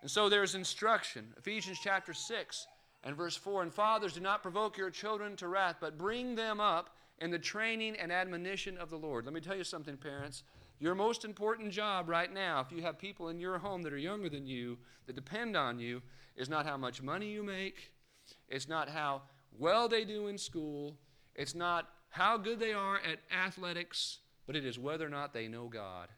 And 0.00 0.10
so 0.10 0.28
there's 0.28 0.54
instruction. 0.54 1.26
Ephesians 1.36 1.78
chapter 1.82 2.14
6 2.14 2.66
and 3.04 3.16
verse 3.16 3.36
4 3.36 3.62
And 3.62 3.72
fathers, 3.72 4.14
do 4.14 4.20
not 4.20 4.42
provoke 4.42 4.76
your 4.76 4.90
children 4.90 5.36
to 5.36 5.48
wrath, 5.48 5.76
but 5.80 5.98
bring 5.98 6.34
them 6.34 6.60
up 6.60 6.90
in 7.18 7.30
the 7.30 7.38
training 7.38 7.96
and 7.96 8.12
admonition 8.12 8.76
of 8.78 8.90
the 8.90 8.96
Lord. 8.96 9.24
Let 9.24 9.34
me 9.34 9.40
tell 9.40 9.56
you 9.56 9.64
something, 9.64 9.96
parents. 9.96 10.42
Your 10.80 10.94
most 10.94 11.24
important 11.24 11.72
job 11.72 12.08
right 12.08 12.32
now, 12.32 12.60
if 12.60 12.70
you 12.70 12.82
have 12.82 12.98
people 12.98 13.28
in 13.28 13.40
your 13.40 13.58
home 13.58 13.82
that 13.82 13.92
are 13.92 13.98
younger 13.98 14.28
than 14.28 14.46
you, 14.46 14.78
that 15.06 15.16
depend 15.16 15.56
on 15.56 15.80
you, 15.80 16.02
is 16.36 16.48
not 16.48 16.66
how 16.66 16.76
much 16.76 17.02
money 17.02 17.30
you 17.30 17.42
make, 17.42 17.90
it's 18.48 18.68
not 18.68 18.88
how 18.88 19.22
well 19.58 19.88
they 19.88 20.04
do 20.04 20.28
in 20.28 20.38
school, 20.38 20.96
it's 21.34 21.54
not 21.54 21.88
how 22.10 22.36
good 22.36 22.60
they 22.60 22.72
are 22.72 22.96
at 22.96 23.18
athletics, 23.36 24.18
but 24.46 24.54
it 24.54 24.64
is 24.64 24.78
whether 24.78 25.04
or 25.04 25.10
not 25.10 25.32
they 25.32 25.48
know 25.48 25.66
God 25.66 26.08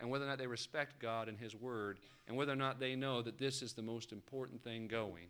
and 0.00 0.10
whether 0.10 0.24
or 0.24 0.28
not 0.28 0.38
they 0.38 0.46
respect 0.46 0.98
God 0.98 1.28
and 1.28 1.38
His 1.38 1.54
Word, 1.54 2.00
and 2.26 2.36
whether 2.36 2.52
or 2.52 2.56
not 2.56 2.80
they 2.80 2.96
know 2.96 3.22
that 3.22 3.38
this 3.38 3.62
is 3.62 3.74
the 3.74 3.82
most 3.82 4.12
important 4.12 4.64
thing 4.64 4.88
going 4.88 5.28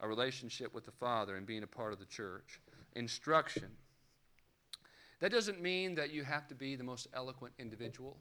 a 0.00 0.08
relationship 0.08 0.74
with 0.74 0.84
the 0.84 0.92
Father 0.92 1.36
and 1.36 1.46
being 1.46 1.62
a 1.62 1.66
part 1.66 1.92
of 1.92 1.98
the 1.98 2.06
church. 2.06 2.60
Instruction. 2.94 3.70
That 5.20 5.32
doesn't 5.32 5.62
mean 5.62 5.94
that 5.94 6.12
you 6.12 6.24
have 6.24 6.46
to 6.48 6.54
be 6.54 6.76
the 6.76 6.84
most 6.84 7.06
eloquent 7.14 7.54
individual. 7.58 8.18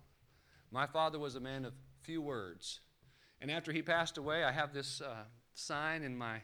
My 0.72 0.88
father 0.88 1.20
was 1.20 1.36
a 1.36 1.40
man 1.40 1.66
of 1.66 1.74
few 2.02 2.22
words. 2.22 2.80
And 3.42 3.52
after 3.52 3.72
he 3.72 3.82
passed 3.82 4.18
away, 4.18 4.44
I 4.44 4.52
have 4.52 4.74
this 4.74 5.02
uh, 5.02 5.24
sign 5.54 6.04
in 6.04 6.18
my, 6.18 6.42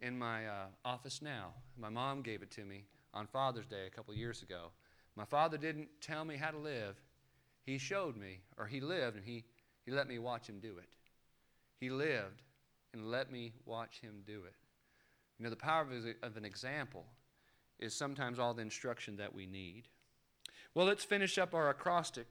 in 0.00 0.18
my 0.18 0.46
uh, 0.46 0.66
office 0.84 1.20
now. 1.20 1.52
My 1.76 1.90
mom 1.90 2.22
gave 2.22 2.42
it 2.42 2.50
to 2.52 2.64
me 2.64 2.84
on 3.12 3.26
Father's 3.26 3.66
Day 3.66 3.86
a 3.86 3.90
couple 3.90 4.14
years 4.14 4.42
ago. 4.42 4.70
My 5.16 5.24
father 5.24 5.58
didn't 5.58 5.88
tell 6.00 6.24
me 6.24 6.36
how 6.36 6.50
to 6.50 6.58
live, 6.58 6.96
he 7.64 7.76
showed 7.76 8.16
me, 8.16 8.40
or 8.56 8.66
he 8.66 8.80
lived, 8.80 9.16
and 9.16 9.24
he, 9.24 9.44
he 9.84 9.90
let 9.90 10.08
me 10.08 10.18
watch 10.18 10.48
him 10.48 10.60
do 10.60 10.78
it. 10.78 10.88
He 11.80 11.90
lived 11.90 12.42
and 12.92 13.10
let 13.10 13.30
me 13.30 13.52
watch 13.64 14.00
him 14.00 14.22
do 14.26 14.44
it. 14.46 14.54
You 15.38 15.44
know, 15.44 15.50
the 15.50 15.56
power 15.56 15.82
of, 15.82 15.90
of 16.22 16.36
an 16.36 16.44
example 16.44 17.04
is 17.78 17.94
sometimes 17.94 18.38
all 18.38 18.54
the 18.54 18.62
instruction 18.62 19.16
that 19.16 19.34
we 19.34 19.46
need. 19.46 19.84
Well, 20.74 20.86
let's 20.86 21.04
finish 21.04 21.38
up 21.38 21.54
our 21.54 21.70
acrostic. 21.70 22.26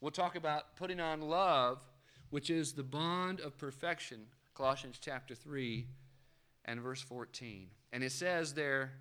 We'll 0.00 0.10
talk 0.10 0.36
about 0.36 0.76
putting 0.76 1.00
on 1.00 1.20
love, 1.20 1.82
which 2.30 2.50
is 2.50 2.72
the 2.72 2.82
bond 2.82 3.40
of 3.40 3.56
perfection, 3.56 4.26
Colossians 4.54 4.98
chapter 5.00 5.34
3 5.34 5.86
and 6.64 6.80
verse 6.80 7.00
14. 7.00 7.68
And 7.92 8.04
it 8.04 8.12
says 8.12 8.54
there, 8.54 8.92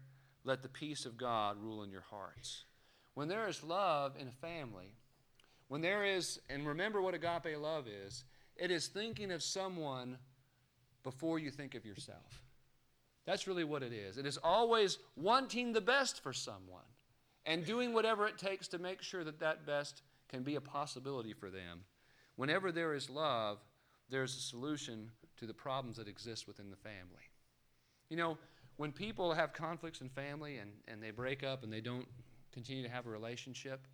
let 0.44 0.62
the 0.62 0.70
peace 0.70 1.06
of 1.06 1.18
God 1.18 1.58
rule 1.62 1.84
in 1.84 1.92
your 1.92 2.06
hearts. 2.10 2.66
When 3.14 3.28
there 3.28 3.48
is 3.48 3.64
love 3.64 4.16
in 4.20 4.28
a 4.28 4.32
family, 4.32 4.96
when 5.68 5.82
there 5.82 6.04
is, 6.04 6.40
and 6.50 6.68
remember 6.68 7.02
what 7.02 7.14
agape 7.14 7.58
love 7.60 7.86
is, 7.88 8.24
it 8.56 8.72
is 8.72 8.88
thinking 8.88 9.32
of 9.32 9.44
someone 9.44 10.18
before 11.04 11.40
you 11.40 11.52
think 11.52 11.76
of 11.76 11.86
yourself. 11.86 12.44
That's 13.26 13.48
really 13.48 13.64
what 13.64 13.84
it 13.84 13.94
is. 13.94 14.18
It 14.18 14.26
is 14.26 14.38
always 14.38 14.98
wanting 15.16 15.74
the 15.74 15.82
best 15.82 16.24
for 16.24 16.34
someone 16.34 16.82
and 17.46 17.66
doing 17.66 17.94
whatever 17.94 18.28
it 18.28 18.38
takes 18.38 18.68
to 18.70 18.80
make 18.80 19.02
sure 19.02 19.24
that 19.24 19.40
that 19.40 19.66
best 19.66 20.02
can 20.30 20.44
be 20.44 20.56
a 20.56 20.62
possibility 20.62 21.34
for 21.34 21.50
them. 21.50 21.84
Whenever 22.36 22.72
there 22.72 22.94
is 22.94 23.10
love, 23.10 23.60
there's 24.10 24.36
a 24.36 24.42
solution 24.42 25.12
to 25.38 25.46
the 25.46 25.54
problems 25.54 25.98
that 25.98 26.08
exist 26.08 26.48
within 26.48 26.70
the 26.70 26.76
family. 26.76 27.30
You 28.10 28.18
know, 28.18 28.38
when 28.78 28.92
people 28.92 29.34
have 29.34 29.54
conflicts 29.54 30.02
in 30.02 30.10
family 30.10 30.58
and, 30.58 30.72
and 30.88 31.02
they 31.02 31.12
break 31.12 31.44
up 31.44 31.64
and 31.64 31.72
they 31.72 31.82
don't 31.82 32.08
continue 32.52 32.84
to 32.84 32.90
have 32.90 33.06
a 33.06 33.10
relationship, 33.10 33.86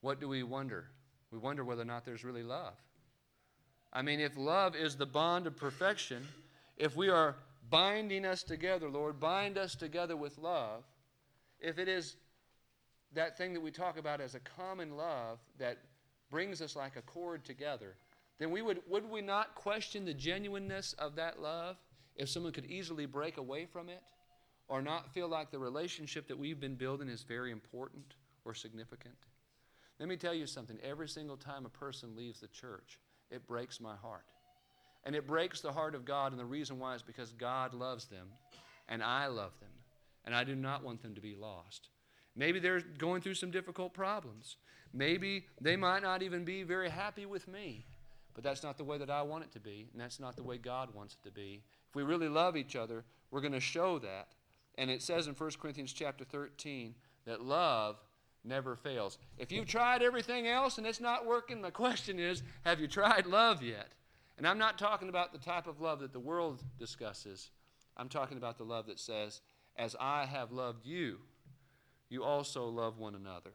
what 0.00 0.20
do 0.20 0.28
we 0.28 0.42
wonder? 0.42 0.86
We 1.30 1.38
wonder 1.38 1.64
whether 1.64 1.82
or 1.82 1.86
not 1.86 2.04
there's 2.04 2.24
really 2.24 2.42
love. 2.42 2.74
I 3.94 4.02
mean, 4.02 4.18
if 4.18 4.36
love 4.36 4.74
is 4.74 4.96
the 4.96 5.06
bond 5.06 5.46
of 5.46 5.56
perfection, 5.56 6.26
if 6.76 6.96
we 6.96 7.08
are 7.08 7.36
binding 7.70 8.26
us 8.26 8.42
together, 8.42 8.88
Lord, 8.88 9.20
bind 9.20 9.56
us 9.56 9.76
together 9.76 10.16
with 10.16 10.36
love, 10.38 10.82
if 11.60 11.78
it 11.78 11.88
is 11.88 12.16
that 13.14 13.38
thing 13.38 13.54
that 13.54 13.60
we 13.60 13.70
talk 13.70 13.96
about 13.96 14.20
as 14.20 14.34
a 14.34 14.40
common 14.40 14.96
love 14.96 15.38
that 15.58 15.78
brings 16.30 16.60
us 16.60 16.74
like 16.74 16.96
a 16.96 17.02
cord 17.02 17.44
together, 17.44 17.94
then 18.38 18.50
we 18.50 18.62
would, 18.62 18.80
would 18.88 19.08
we 19.08 19.20
not 19.20 19.54
question 19.54 20.04
the 20.04 20.14
genuineness 20.14 20.94
of 20.94 21.14
that 21.14 21.40
love 21.40 21.76
if 22.16 22.28
someone 22.28 22.52
could 22.52 22.66
easily 22.66 23.06
break 23.06 23.36
away 23.36 23.64
from 23.64 23.88
it 23.88 24.02
or 24.66 24.82
not 24.82 25.12
feel 25.14 25.28
like 25.28 25.52
the 25.52 25.58
relationship 25.58 26.26
that 26.26 26.38
we've 26.38 26.58
been 26.58 26.74
building 26.74 27.08
is 27.08 27.22
very 27.22 27.52
important 27.52 28.14
or 28.44 28.54
significant? 28.54 29.14
Let 30.00 30.08
me 30.08 30.16
tell 30.16 30.34
you 30.34 30.46
something. 30.46 30.78
Every 30.82 31.08
single 31.08 31.36
time 31.36 31.64
a 31.64 31.68
person 31.68 32.16
leaves 32.16 32.40
the 32.40 32.48
church, 32.48 32.98
it 33.30 33.46
breaks 33.46 33.80
my 33.80 33.94
heart. 33.96 34.24
And 35.04 35.14
it 35.14 35.26
breaks 35.26 35.60
the 35.60 35.72
heart 35.72 35.94
of 35.94 36.04
God, 36.04 36.32
and 36.32 36.40
the 36.40 36.44
reason 36.44 36.78
why 36.78 36.94
is 36.94 37.02
because 37.02 37.32
God 37.32 37.74
loves 37.74 38.06
them, 38.06 38.28
and 38.88 39.02
I 39.02 39.26
love 39.26 39.52
them, 39.60 39.70
and 40.24 40.34
I 40.34 40.44
do 40.44 40.54
not 40.54 40.82
want 40.82 41.02
them 41.02 41.14
to 41.14 41.20
be 41.20 41.34
lost. 41.34 41.88
Maybe 42.36 42.58
they're 42.58 42.80
going 42.80 43.20
through 43.20 43.34
some 43.34 43.50
difficult 43.50 43.92
problems. 43.92 44.56
Maybe 44.92 45.46
they 45.60 45.76
might 45.76 46.02
not 46.02 46.22
even 46.22 46.44
be 46.44 46.62
very 46.62 46.88
happy 46.88 47.26
with 47.26 47.48
me, 47.48 47.84
but 48.34 48.42
that's 48.42 48.62
not 48.62 48.78
the 48.78 48.84
way 48.84 48.98
that 48.98 49.10
I 49.10 49.22
want 49.22 49.44
it 49.44 49.52
to 49.52 49.60
be, 49.60 49.88
and 49.92 50.00
that's 50.00 50.20
not 50.20 50.36
the 50.36 50.42
way 50.42 50.56
God 50.56 50.94
wants 50.94 51.16
it 51.20 51.28
to 51.28 51.32
be. 51.32 51.62
If 51.88 51.94
we 51.94 52.02
really 52.02 52.28
love 52.28 52.56
each 52.56 52.76
other, 52.76 53.04
we're 53.30 53.40
going 53.40 53.52
to 53.52 53.60
show 53.60 53.98
that. 53.98 54.28
And 54.76 54.90
it 54.90 55.02
says 55.02 55.26
in 55.26 55.34
1 55.34 55.50
Corinthians 55.60 55.92
chapter 55.92 56.24
13 56.24 56.94
that 57.26 57.42
love 57.42 57.96
never 58.44 58.76
fails. 58.76 59.18
If 59.38 59.50
you've 59.50 59.66
tried 59.66 60.02
everything 60.02 60.46
else 60.46 60.78
and 60.78 60.86
it's 60.86 61.00
not 61.00 61.26
working, 61.26 61.62
the 61.62 61.70
question 61.70 62.18
is 62.18 62.42
have 62.64 62.80
you 62.80 62.86
tried 62.86 63.26
love 63.26 63.62
yet? 63.62 63.88
And 64.36 64.46
I'm 64.46 64.58
not 64.58 64.78
talking 64.78 65.08
about 65.08 65.32
the 65.32 65.38
type 65.38 65.66
of 65.66 65.80
love 65.80 66.00
that 66.00 66.12
the 66.12 66.20
world 66.20 66.62
discusses. 66.78 67.50
I'm 67.96 68.08
talking 68.08 68.36
about 68.36 68.58
the 68.58 68.64
love 68.64 68.86
that 68.86 68.98
says, 68.98 69.40
As 69.76 69.94
I 70.00 70.26
have 70.26 70.50
loved 70.50 70.84
you, 70.84 71.18
you 72.08 72.24
also 72.24 72.66
love 72.66 72.98
one 72.98 73.14
another. 73.14 73.52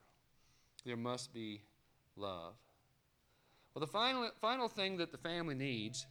There 0.86 0.98
must 0.98 1.34
be 1.34 1.62
love. 2.16 2.54
Well, 3.74 3.82
the 3.82 3.92
final, 3.92 4.30
final 4.42 4.68
thing 4.68 4.98
that 4.98 5.12
the 5.12 5.18
family 5.18 5.56
needs 5.56 6.06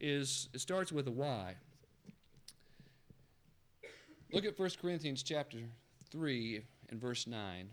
is 0.00 0.48
it 0.52 0.60
starts 0.60 0.90
with 0.90 1.06
a 1.06 1.10
why. 1.10 1.56
Look 4.32 4.44
at 4.44 4.58
1 4.58 4.70
Corinthians 4.80 5.22
chapter 5.22 5.58
3 6.10 6.62
and 6.90 7.00
verse 7.00 7.26
9. 7.26 7.68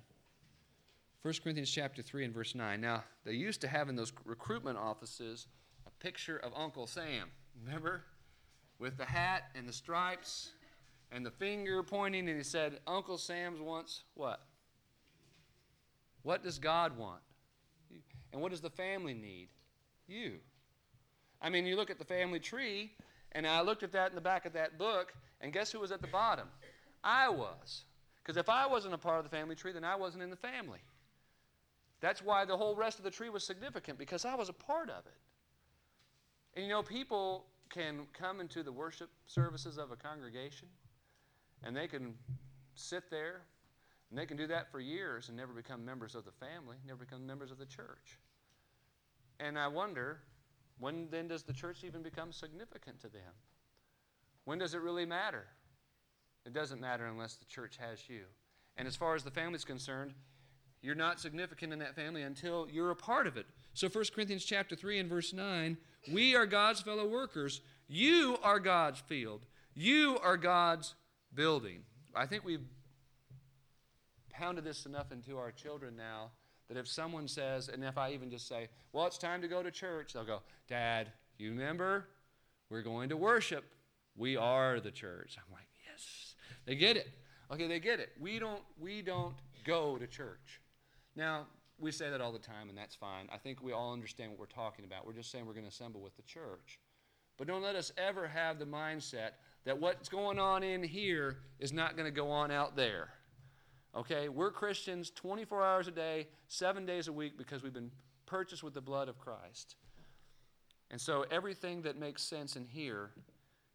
1 1.23 1.35
Corinthians 1.41 1.71
chapter 1.71 2.01
3 2.01 2.25
and 2.25 2.33
verse 2.33 2.53
9. 2.53 2.81
Now, 2.81 3.05
they 3.23 3.31
used 3.31 3.61
to 3.61 3.67
have 3.69 3.87
in 3.87 3.95
those 3.95 4.11
recruitment 4.25 4.77
offices 4.77 5.47
a 5.87 6.03
picture 6.03 6.35
of 6.37 6.51
Uncle 6.53 6.85
Sam. 6.85 7.29
Remember? 7.65 8.03
With 8.77 8.97
the 8.97 9.05
hat 9.05 9.43
and 9.55 9.67
the 9.67 9.71
stripes 9.71 10.51
and 11.13 11.25
the 11.25 11.31
finger 11.31 11.81
pointing, 11.81 12.27
and 12.27 12.37
he 12.37 12.43
said, 12.43 12.81
Uncle 12.85 13.17
Sam's 13.17 13.61
wants 13.61 14.03
what? 14.15 14.41
What 16.23 16.43
does 16.43 16.59
God 16.59 16.97
want? 16.97 17.21
And 18.33 18.41
what 18.41 18.51
does 18.51 18.59
the 18.59 18.69
family 18.69 19.13
need? 19.13 19.47
You. 20.07 20.39
I 21.41 21.49
mean, 21.49 21.65
you 21.65 21.77
look 21.77 21.89
at 21.89 21.99
the 21.99 22.05
family 22.05 22.39
tree, 22.39 22.91
and 23.31 23.47
I 23.47 23.61
looked 23.61 23.83
at 23.83 23.93
that 23.93 24.09
in 24.09 24.15
the 24.15 24.21
back 24.21 24.45
of 24.45 24.51
that 24.53 24.77
book, 24.77 25.13
and 25.39 25.53
guess 25.53 25.71
who 25.71 25.79
was 25.79 25.93
at 25.93 26.01
the 26.01 26.07
bottom? 26.07 26.49
I 27.01 27.29
was. 27.29 27.85
Because 28.21 28.35
if 28.35 28.49
I 28.49 28.67
wasn't 28.67 28.93
a 28.93 28.97
part 28.97 29.19
of 29.19 29.23
the 29.23 29.29
family 29.29 29.55
tree, 29.55 29.71
then 29.71 29.85
I 29.85 29.95
wasn't 29.95 30.23
in 30.23 30.29
the 30.29 30.35
family. 30.35 30.79
That's 32.03 32.21
why 32.21 32.43
the 32.43 32.57
whole 32.57 32.75
rest 32.75 32.97
of 32.97 33.05
the 33.05 33.09
tree 33.09 33.29
was 33.29 33.45
significant, 33.45 33.97
because 33.97 34.25
I 34.25 34.35
was 34.35 34.49
a 34.49 34.53
part 34.53 34.89
of 34.89 35.05
it. 35.05 35.15
And 36.53 36.65
you 36.65 36.69
know, 36.69 36.83
people 36.83 37.45
can 37.69 38.07
come 38.11 38.41
into 38.41 38.61
the 38.61 38.73
worship 38.73 39.09
services 39.25 39.77
of 39.77 39.91
a 39.91 39.95
congregation, 39.95 40.67
and 41.63 41.73
they 41.73 41.87
can 41.87 42.15
sit 42.75 43.09
there, 43.09 43.43
and 44.09 44.19
they 44.19 44.25
can 44.25 44.35
do 44.35 44.47
that 44.47 44.69
for 44.69 44.81
years 44.81 45.29
and 45.29 45.37
never 45.37 45.53
become 45.53 45.85
members 45.85 46.13
of 46.13 46.25
the 46.25 46.33
family, 46.33 46.75
never 46.85 47.05
become 47.05 47.25
members 47.25 47.51
of 47.51 47.57
the 47.57 47.65
church. 47.65 48.19
And 49.39 49.57
I 49.57 49.69
wonder, 49.69 50.19
when 50.79 51.07
then 51.09 51.29
does 51.29 51.43
the 51.43 51.53
church 51.53 51.85
even 51.85 52.03
become 52.03 52.33
significant 52.33 52.99
to 52.99 53.07
them? 53.07 53.31
When 54.43 54.59
does 54.59 54.73
it 54.73 54.81
really 54.81 55.05
matter? 55.05 55.45
It 56.45 56.51
doesn't 56.51 56.81
matter 56.81 57.05
unless 57.05 57.35
the 57.35 57.45
church 57.45 57.77
has 57.77 58.09
you. 58.09 58.23
And 58.75 58.89
as 58.89 58.97
far 58.97 59.15
as 59.15 59.23
the 59.23 59.31
family 59.31 59.55
is 59.55 59.63
concerned, 59.63 60.13
you're 60.83 60.95
not 60.95 61.19
significant 61.19 61.71
in 61.71 61.79
that 61.79 61.95
family 61.95 62.21
until 62.21 62.67
you're 62.69 62.91
a 62.91 62.95
part 62.95 63.25
of 63.25 63.37
it. 63.37 63.47
So 63.73 63.87
1 63.87 64.05
Corinthians 64.13 64.43
chapter 64.43 64.75
3 64.75 64.99
and 64.99 65.09
verse 65.09 65.33
9, 65.33 65.77
we 66.11 66.35
are 66.35 66.45
God's 66.45 66.81
fellow 66.81 67.07
workers. 67.07 67.61
You 67.87 68.37
are 68.43 68.59
God's 68.59 68.99
field. 68.99 69.45
You 69.73 70.19
are 70.21 70.37
God's 70.37 70.93
building. 71.33 71.79
I 72.13 72.25
think 72.25 72.43
we've 72.43 72.65
pounded 74.29 74.65
this 74.65 74.85
enough 74.85 75.11
into 75.11 75.37
our 75.37 75.51
children 75.51 75.95
now 75.95 76.31
that 76.67 76.77
if 76.77 76.87
someone 76.87 77.27
says, 77.27 77.69
and 77.69 77.83
if 77.83 77.97
I 77.97 78.11
even 78.11 78.29
just 78.29 78.47
say, 78.47 78.67
well, 78.91 79.07
it's 79.07 79.17
time 79.17 79.41
to 79.41 79.47
go 79.47 79.63
to 79.63 79.71
church, 79.71 80.13
they'll 80.13 80.25
go, 80.25 80.41
Dad, 80.67 81.11
you 81.37 81.51
remember? 81.51 82.07
We're 82.69 82.81
going 82.81 83.09
to 83.09 83.17
worship. 83.17 83.63
We 84.17 84.35
are 84.35 84.79
the 84.79 84.91
church. 84.91 85.37
I'm 85.37 85.51
like, 85.51 85.67
yes. 85.89 86.35
They 86.65 86.75
get 86.75 86.97
it. 86.97 87.07
Okay, 87.51 87.67
they 87.67 87.79
get 87.79 87.99
it. 87.99 88.09
We 88.19 88.39
don't 88.39 88.61
we 88.79 89.01
don't 89.01 89.35
go 89.63 89.97
to 89.97 90.07
church. 90.07 90.61
Now, 91.15 91.47
we 91.79 91.91
say 91.91 92.09
that 92.09 92.21
all 92.21 92.31
the 92.31 92.39
time, 92.39 92.69
and 92.69 92.77
that's 92.77 92.95
fine. 92.95 93.27
I 93.33 93.37
think 93.37 93.61
we 93.61 93.71
all 93.71 93.93
understand 93.93 94.31
what 94.31 94.39
we're 94.39 94.45
talking 94.45 94.85
about. 94.85 95.05
We're 95.05 95.13
just 95.13 95.31
saying 95.31 95.45
we're 95.45 95.53
going 95.53 95.65
to 95.65 95.69
assemble 95.69 96.01
with 96.01 96.15
the 96.15 96.23
church. 96.23 96.79
But 97.37 97.47
don't 97.47 97.63
let 97.63 97.75
us 97.75 97.91
ever 97.97 98.27
have 98.27 98.59
the 98.59 98.65
mindset 98.65 99.31
that 99.65 99.79
what's 99.79 100.09
going 100.09 100.39
on 100.39 100.63
in 100.63 100.83
here 100.83 101.37
is 101.59 101.73
not 101.73 101.95
going 101.95 102.05
to 102.05 102.11
go 102.11 102.29
on 102.29 102.51
out 102.51 102.75
there. 102.75 103.09
Okay? 103.95 104.29
We're 104.29 104.51
Christians 104.51 105.09
24 105.09 105.63
hours 105.63 105.87
a 105.87 105.91
day, 105.91 106.27
seven 106.47 106.85
days 106.85 107.07
a 107.07 107.13
week, 107.13 107.37
because 107.37 107.63
we've 107.63 107.73
been 107.73 107.91
purchased 108.25 108.63
with 108.63 108.73
the 108.73 108.81
blood 108.81 109.09
of 109.09 109.17
Christ. 109.17 109.75
And 110.91 111.01
so 111.01 111.25
everything 111.31 111.81
that 111.83 111.97
makes 111.97 112.21
sense 112.21 112.55
in 112.55 112.65
here, 112.65 113.11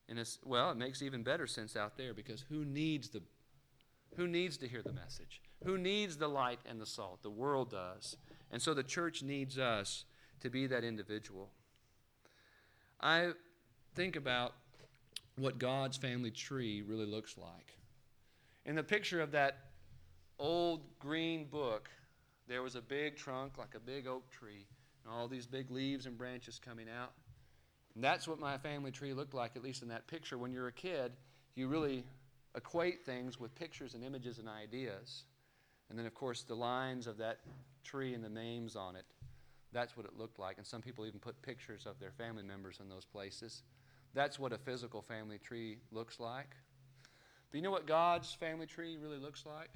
in 0.09 0.17
this, 0.17 0.39
well, 0.45 0.71
it 0.71 0.77
makes 0.77 1.03
even 1.03 1.23
better 1.23 1.47
sense 1.47 1.77
out 1.77 1.97
there 1.97 2.15
because 2.15 2.45
who 2.49 2.65
needs 2.65 3.09
the 3.09 3.23
who 4.17 4.27
needs 4.27 4.57
to 4.59 4.69
hear 4.69 4.83
the 4.83 4.93
message? 4.93 5.41
Who 5.65 5.79
needs 5.79 6.17
the 6.17 6.29
light 6.29 6.61
and 6.67 6.81
the 6.81 6.87
salt? 6.87 7.23
The 7.23 7.31
world 7.31 7.71
does. 7.71 8.17
And 8.51 8.61
so 8.61 8.75
the 8.75 8.83
church 8.83 9.23
needs 9.23 9.59
us 9.59 10.05
to 10.41 10.51
be 10.51 10.67
that 10.67 10.85
individual. 10.85 11.51
I 13.01 13.33
think 13.95 14.17
about 14.17 14.55
what 15.37 15.59
God's 15.59 15.97
family 15.97 16.31
tree 16.31 16.83
really 16.83 17.07
looks 17.07 17.37
like. 17.37 17.75
In 18.65 18.75
the 18.75 18.83
picture 18.83 19.21
of 19.21 19.33
that 19.33 19.59
old 20.39 20.83
green 20.99 21.47
book, 21.47 21.89
there 22.49 22.63
was 22.63 22.75
a 22.75 22.81
big 22.81 23.17
trunk 23.17 23.59
like 23.59 23.75
a 23.75 23.81
big 23.81 24.07
oak 24.07 24.31
tree, 24.31 24.67
and 25.05 25.13
all 25.13 25.29
these 25.29 25.47
big 25.47 25.71
leaves 25.71 26.07
and 26.07 26.17
branches 26.17 26.59
coming 26.59 26.87
out. 26.89 27.13
And 27.95 28.03
that's 28.03 28.29
what 28.29 28.39
my 28.39 28.59
family 28.59 28.91
tree 28.91 29.13
looked 29.13 29.35
like, 29.35 29.57
at 29.57 29.63
least 29.63 29.83
in 29.83 29.89
that 29.89 30.07
picture. 30.07 30.39
When 30.39 30.53
you're 30.53 30.69
a 30.69 30.73
kid, 30.73 31.13
you 31.55 31.69
really 31.69 32.05
equate 32.55 33.05
things 33.05 33.39
with 33.39 33.55
pictures 33.55 33.95
and 33.95 34.05
images 34.05 34.39
and 34.39 34.49
ideas. 34.49 35.25
And 35.91 35.99
then, 35.99 36.07
of 36.07 36.15
course, 36.15 36.43
the 36.43 36.55
lines 36.55 37.07
of 37.07 37.19
that 37.19 37.41
tree 37.85 38.15
and 38.15 38.23
the 38.23 38.29
names 38.29 38.77
on 38.77 38.97
it. 38.97 39.07
That's 39.73 39.97
what 39.97 40.07
it 40.07 40.13
looked 40.19 40.39
like. 40.39 40.59
And 40.59 40.67
some 40.67 40.81
people 40.81 41.07
even 41.07 41.21
put 41.21 41.41
pictures 41.43 41.87
of 41.87 41.99
their 41.99 42.11
family 42.11 42.43
members 42.43 42.79
in 42.81 42.89
those 42.89 43.05
places. 43.05 43.63
That's 44.15 44.39
what 44.39 44.53
a 44.53 44.59
physical 44.59 45.03
family 45.03 45.39
tree 45.39 45.79
looks 45.93 46.19
like. 46.19 46.57
But 47.51 47.57
you 47.57 47.63
know 47.63 47.71
what 47.71 47.87
God's 47.87 48.33
family 48.33 48.67
tree 48.67 48.97
really 49.01 49.19
looks 49.19 49.45
like? 49.47 49.71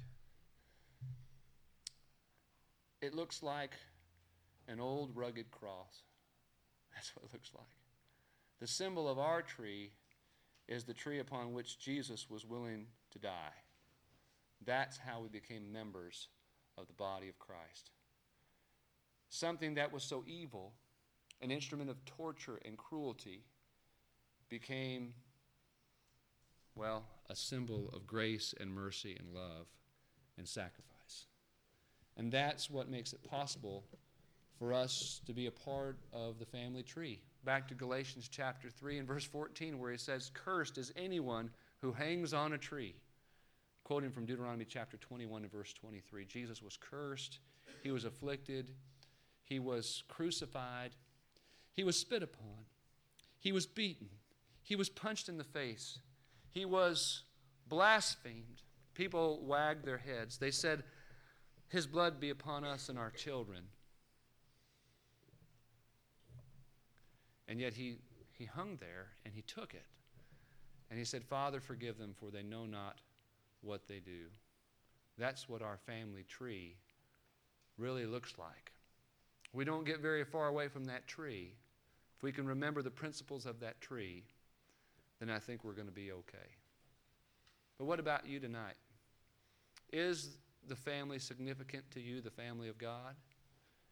It 3.00 3.14
looks 3.14 3.42
like 3.42 3.72
an 4.68 4.80
old 4.80 5.16
rugged 5.16 5.50
cross. 5.50 6.02
That's 6.94 7.14
what 7.16 7.24
it 7.24 7.32
looks 7.32 7.50
like. 7.54 7.66
The 8.60 8.66
symbol 8.66 9.08
of 9.08 9.18
our 9.18 9.42
tree 9.42 9.90
is 10.68 10.84
the 10.84 10.94
tree 10.94 11.18
upon 11.18 11.52
which 11.52 11.78
Jesus 11.78 12.28
was 12.30 12.44
willing 12.44 12.86
to 13.10 13.18
die. 13.18 13.54
That's 14.64 14.96
how 14.96 15.20
we 15.20 15.28
became 15.28 15.72
members 15.72 16.28
of 16.78 16.86
the 16.86 16.92
body 16.92 17.28
of 17.28 17.38
Christ. 17.38 17.90
Something 19.28 19.74
that 19.74 19.92
was 19.92 20.02
so 20.02 20.24
evil, 20.26 20.72
an 21.40 21.50
instrument 21.50 21.90
of 21.90 22.04
torture 22.04 22.60
and 22.64 22.76
cruelty, 22.76 23.44
became, 24.48 25.14
well, 26.74 27.04
a 27.28 27.34
symbol 27.34 27.90
of 27.92 28.06
grace 28.06 28.54
and 28.60 28.72
mercy 28.72 29.16
and 29.18 29.34
love 29.34 29.66
and 30.36 30.46
sacrifice. 30.46 31.26
And 32.16 32.30
that's 32.30 32.70
what 32.70 32.90
makes 32.90 33.12
it 33.12 33.22
possible 33.22 33.84
for 34.58 34.72
us 34.72 35.20
to 35.26 35.32
be 35.32 35.46
a 35.46 35.50
part 35.50 35.98
of 36.12 36.38
the 36.38 36.46
family 36.46 36.82
tree. 36.82 37.22
Back 37.44 37.66
to 37.68 37.74
Galatians 37.74 38.28
chapter 38.30 38.70
3 38.70 38.98
and 38.98 39.08
verse 39.08 39.24
14, 39.24 39.78
where 39.78 39.90
he 39.90 39.98
says, 39.98 40.30
Cursed 40.32 40.78
is 40.78 40.92
anyone 40.96 41.50
who 41.80 41.92
hangs 41.92 42.32
on 42.32 42.52
a 42.52 42.58
tree. 42.58 42.94
Quoting 43.84 44.12
from 44.12 44.26
Deuteronomy 44.26 44.64
chapter 44.64 44.96
21 44.96 45.42
and 45.42 45.50
verse 45.50 45.72
23 45.72 46.24
Jesus 46.24 46.62
was 46.62 46.76
cursed, 46.76 47.40
he 47.82 47.90
was 47.90 48.04
afflicted, 48.04 48.70
he 49.42 49.58
was 49.58 50.04
crucified, 50.08 50.92
he 51.72 51.82
was 51.82 51.98
spit 51.98 52.22
upon, 52.22 52.64
he 53.40 53.50
was 53.50 53.66
beaten, 53.66 54.08
he 54.62 54.76
was 54.76 54.88
punched 54.88 55.28
in 55.28 55.36
the 55.36 55.44
face, 55.44 55.98
he 56.52 56.64
was 56.64 57.24
blasphemed. 57.68 58.62
People 58.94 59.40
wagged 59.42 59.86
their 59.86 59.98
heads. 59.98 60.36
They 60.38 60.50
said, 60.50 60.84
His 61.68 61.86
blood 61.86 62.20
be 62.20 62.30
upon 62.30 62.62
us 62.62 62.88
and 62.90 62.98
our 62.98 63.10
children. 63.10 63.64
And 67.52 67.60
yet 67.60 67.74
he, 67.74 67.96
he 68.32 68.46
hung 68.46 68.78
there 68.80 69.08
and 69.26 69.34
he 69.34 69.42
took 69.42 69.74
it. 69.74 69.84
And 70.88 70.98
he 70.98 71.04
said, 71.04 71.22
Father, 71.22 71.60
forgive 71.60 71.98
them, 71.98 72.14
for 72.18 72.30
they 72.30 72.42
know 72.42 72.64
not 72.64 73.02
what 73.60 73.86
they 73.86 73.98
do. 73.98 74.30
That's 75.18 75.50
what 75.50 75.60
our 75.60 75.76
family 75.76 76.24
tree 76.26 76.76
really 77.76 78.06
looks 78.06 78.38
like. 78.38 78.72
We 79.52 79.66
don't 79.66 79.84
get 79.84 80.00
very 80.00 80.24
far 80.24 80.48
away 80.48 80.68
from 80.68 80.86
that 80.86 81.06
tree. 81.06 81.52
If 82.16 82.22
we 82.22 82.32
can 82.32 82.46
remember 82.46 82.80
the 82.80 82.90
principles 82.90 83.44
of 83.44 83.60
that 83.60 83.82
tree, 83.82 84.24
then 85.20 85.28
I 85.28 85.38
think 85.38 85.62
we're 85.62 85.72
going 85.72 85.88
to 85.88 85.92
be 85.92 86.10
okay. 86.10 86.56
But 87.76 87.84
what 87.84 88.00
about 88.00 88.26
you 88.26 88.40
tonight? 88.40 88.76
Is 89.92 90.38
the 90.68 90.76
family 90.76 91.18
significant 91.18 91.90
to 91.90 92.00
you, 92.00 92.22
the 92.22 92.30
family 92.30 92.70
of 92.70 92.78
God? 92.78 93.14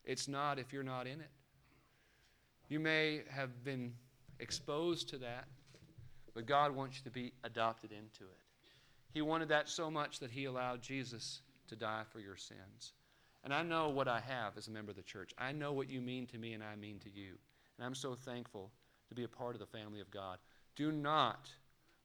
It's 0.02 0.28
not 0.28 0.58
if 0.58 0.72
you're 0.72 0.82
not 0.82 1.06
in 1.06 1.20
it. 1.20 1.30
You 2.70 2.78
may 2.78 3.22
have 3.28 3.64
been 3.64 3.92
exposed 4.38 5.08
to 5.08 5.18
that, 5.18 5.48
but 6.34 6.46
God 6.46 6.74
wants 6.74 6.98
you 6.98 7.04
to 7.04 7.10
be 7.10 7.32
adopted 7.42 7.90
into 7.90 8.22
it. 8.22 8.38
He 9.12 9.22
wanted 9.22 9.48
that 9.48 9.68
so 9.68 9.90
much 9.90 10.20
that 10.20 10.30
He 10.30 10.44
allowed 10.44 10.80
Jesus 10.80 11.42
to 11.66 11.74
die 11.74 12.04
for 12.12 12.20
your 12.20 12.36
sins. 12.36 12.92
And 13.42 13.52
I 13.52 13.64
know 13.64 13.88
what 13.88 14.06
I 14.06 14.20
have 14.20 14.56
as 14.56 14.68
a 14.68 14.70
member 14.70 14.90
of 14.90 14.96
the 14.96 15.02
church. 15.02 15.32
I 15.36 15.50
know 15.50 15.72
what 15.72 15.90
you 15.90 16.00
mean 16.00 16.26
to 16.28 16.38
me 16.38 16.52
and 16.52 16.62
I 16.62 16.76
mean 16.76 17.00
to 17.00 17.10
you. 17.10 17.32
And 17.76 17.84
I'm 17.84 17.94
so 17.94 18.14
thankful 18.14 18.70
to 19.08 19.16
be 19.16 19.24
a 19.24 19.28
part 19.28 19.56
of 19.56 19.60
the 19.60 19.66
family 19.66 20.00
of 20.00 20.12
God. 20.12 20.38
Do 20.76 20.92
not 20.92 21.50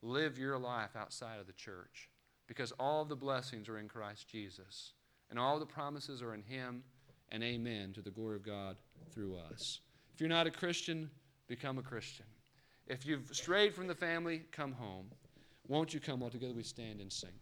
live 0.01 0.39
your 0.39 0.57
life 0.57 0.95
outside 0.95 1.39
of 1.39 1.45
the 1.45 1.53
church 1.53 2.09
because 2.47 2.71
all 2.79 3.05
the 3.05 3.15
blessings 3.15 3.69
are 3.69 3.77
in 3.77 3.87
Christ 3.87 4.27
Jesus 4.27 4.93
and 5.29 5.37
all 5.37 5.59
the 5.59 5.65
promises 5.67 6.23
are 6.23 6.33
in 6.33 6.41
Him 6.41 6.83
and 7.31 7.43
amen 7.43 7.93
to 7.93 8.01
the 8.01 8.09
glory 8.09 8.35
of 8.35 8.43
God 8.43 8.77
through 9.11 9.35
us. 9.35 9.81
If 10.15 10.21
you're 10.21 10.29
not 10.29 10.47
a 10.47 10.51
Christian, 10.51 11.11
become 11.49 11.77
a 11.77 11.81
Christian. 11.81 12.25
If 12.87 13.05
you've 13.05 13.35
strayed 13.35 13.75
from 13.75 13.87
the 13.87 13.95
family, 13.95 14.43
come 14.53 14.71
home. 14.71 15.07
Won't 15.67 15.93
you 15.93 15.99
come 15.99 16.21
while 16.21 16.29
together 16.29 16.53
we 16.53 16.63
stand 16.63 17.01
and 17.01 17.11
sing? 17.11 17.33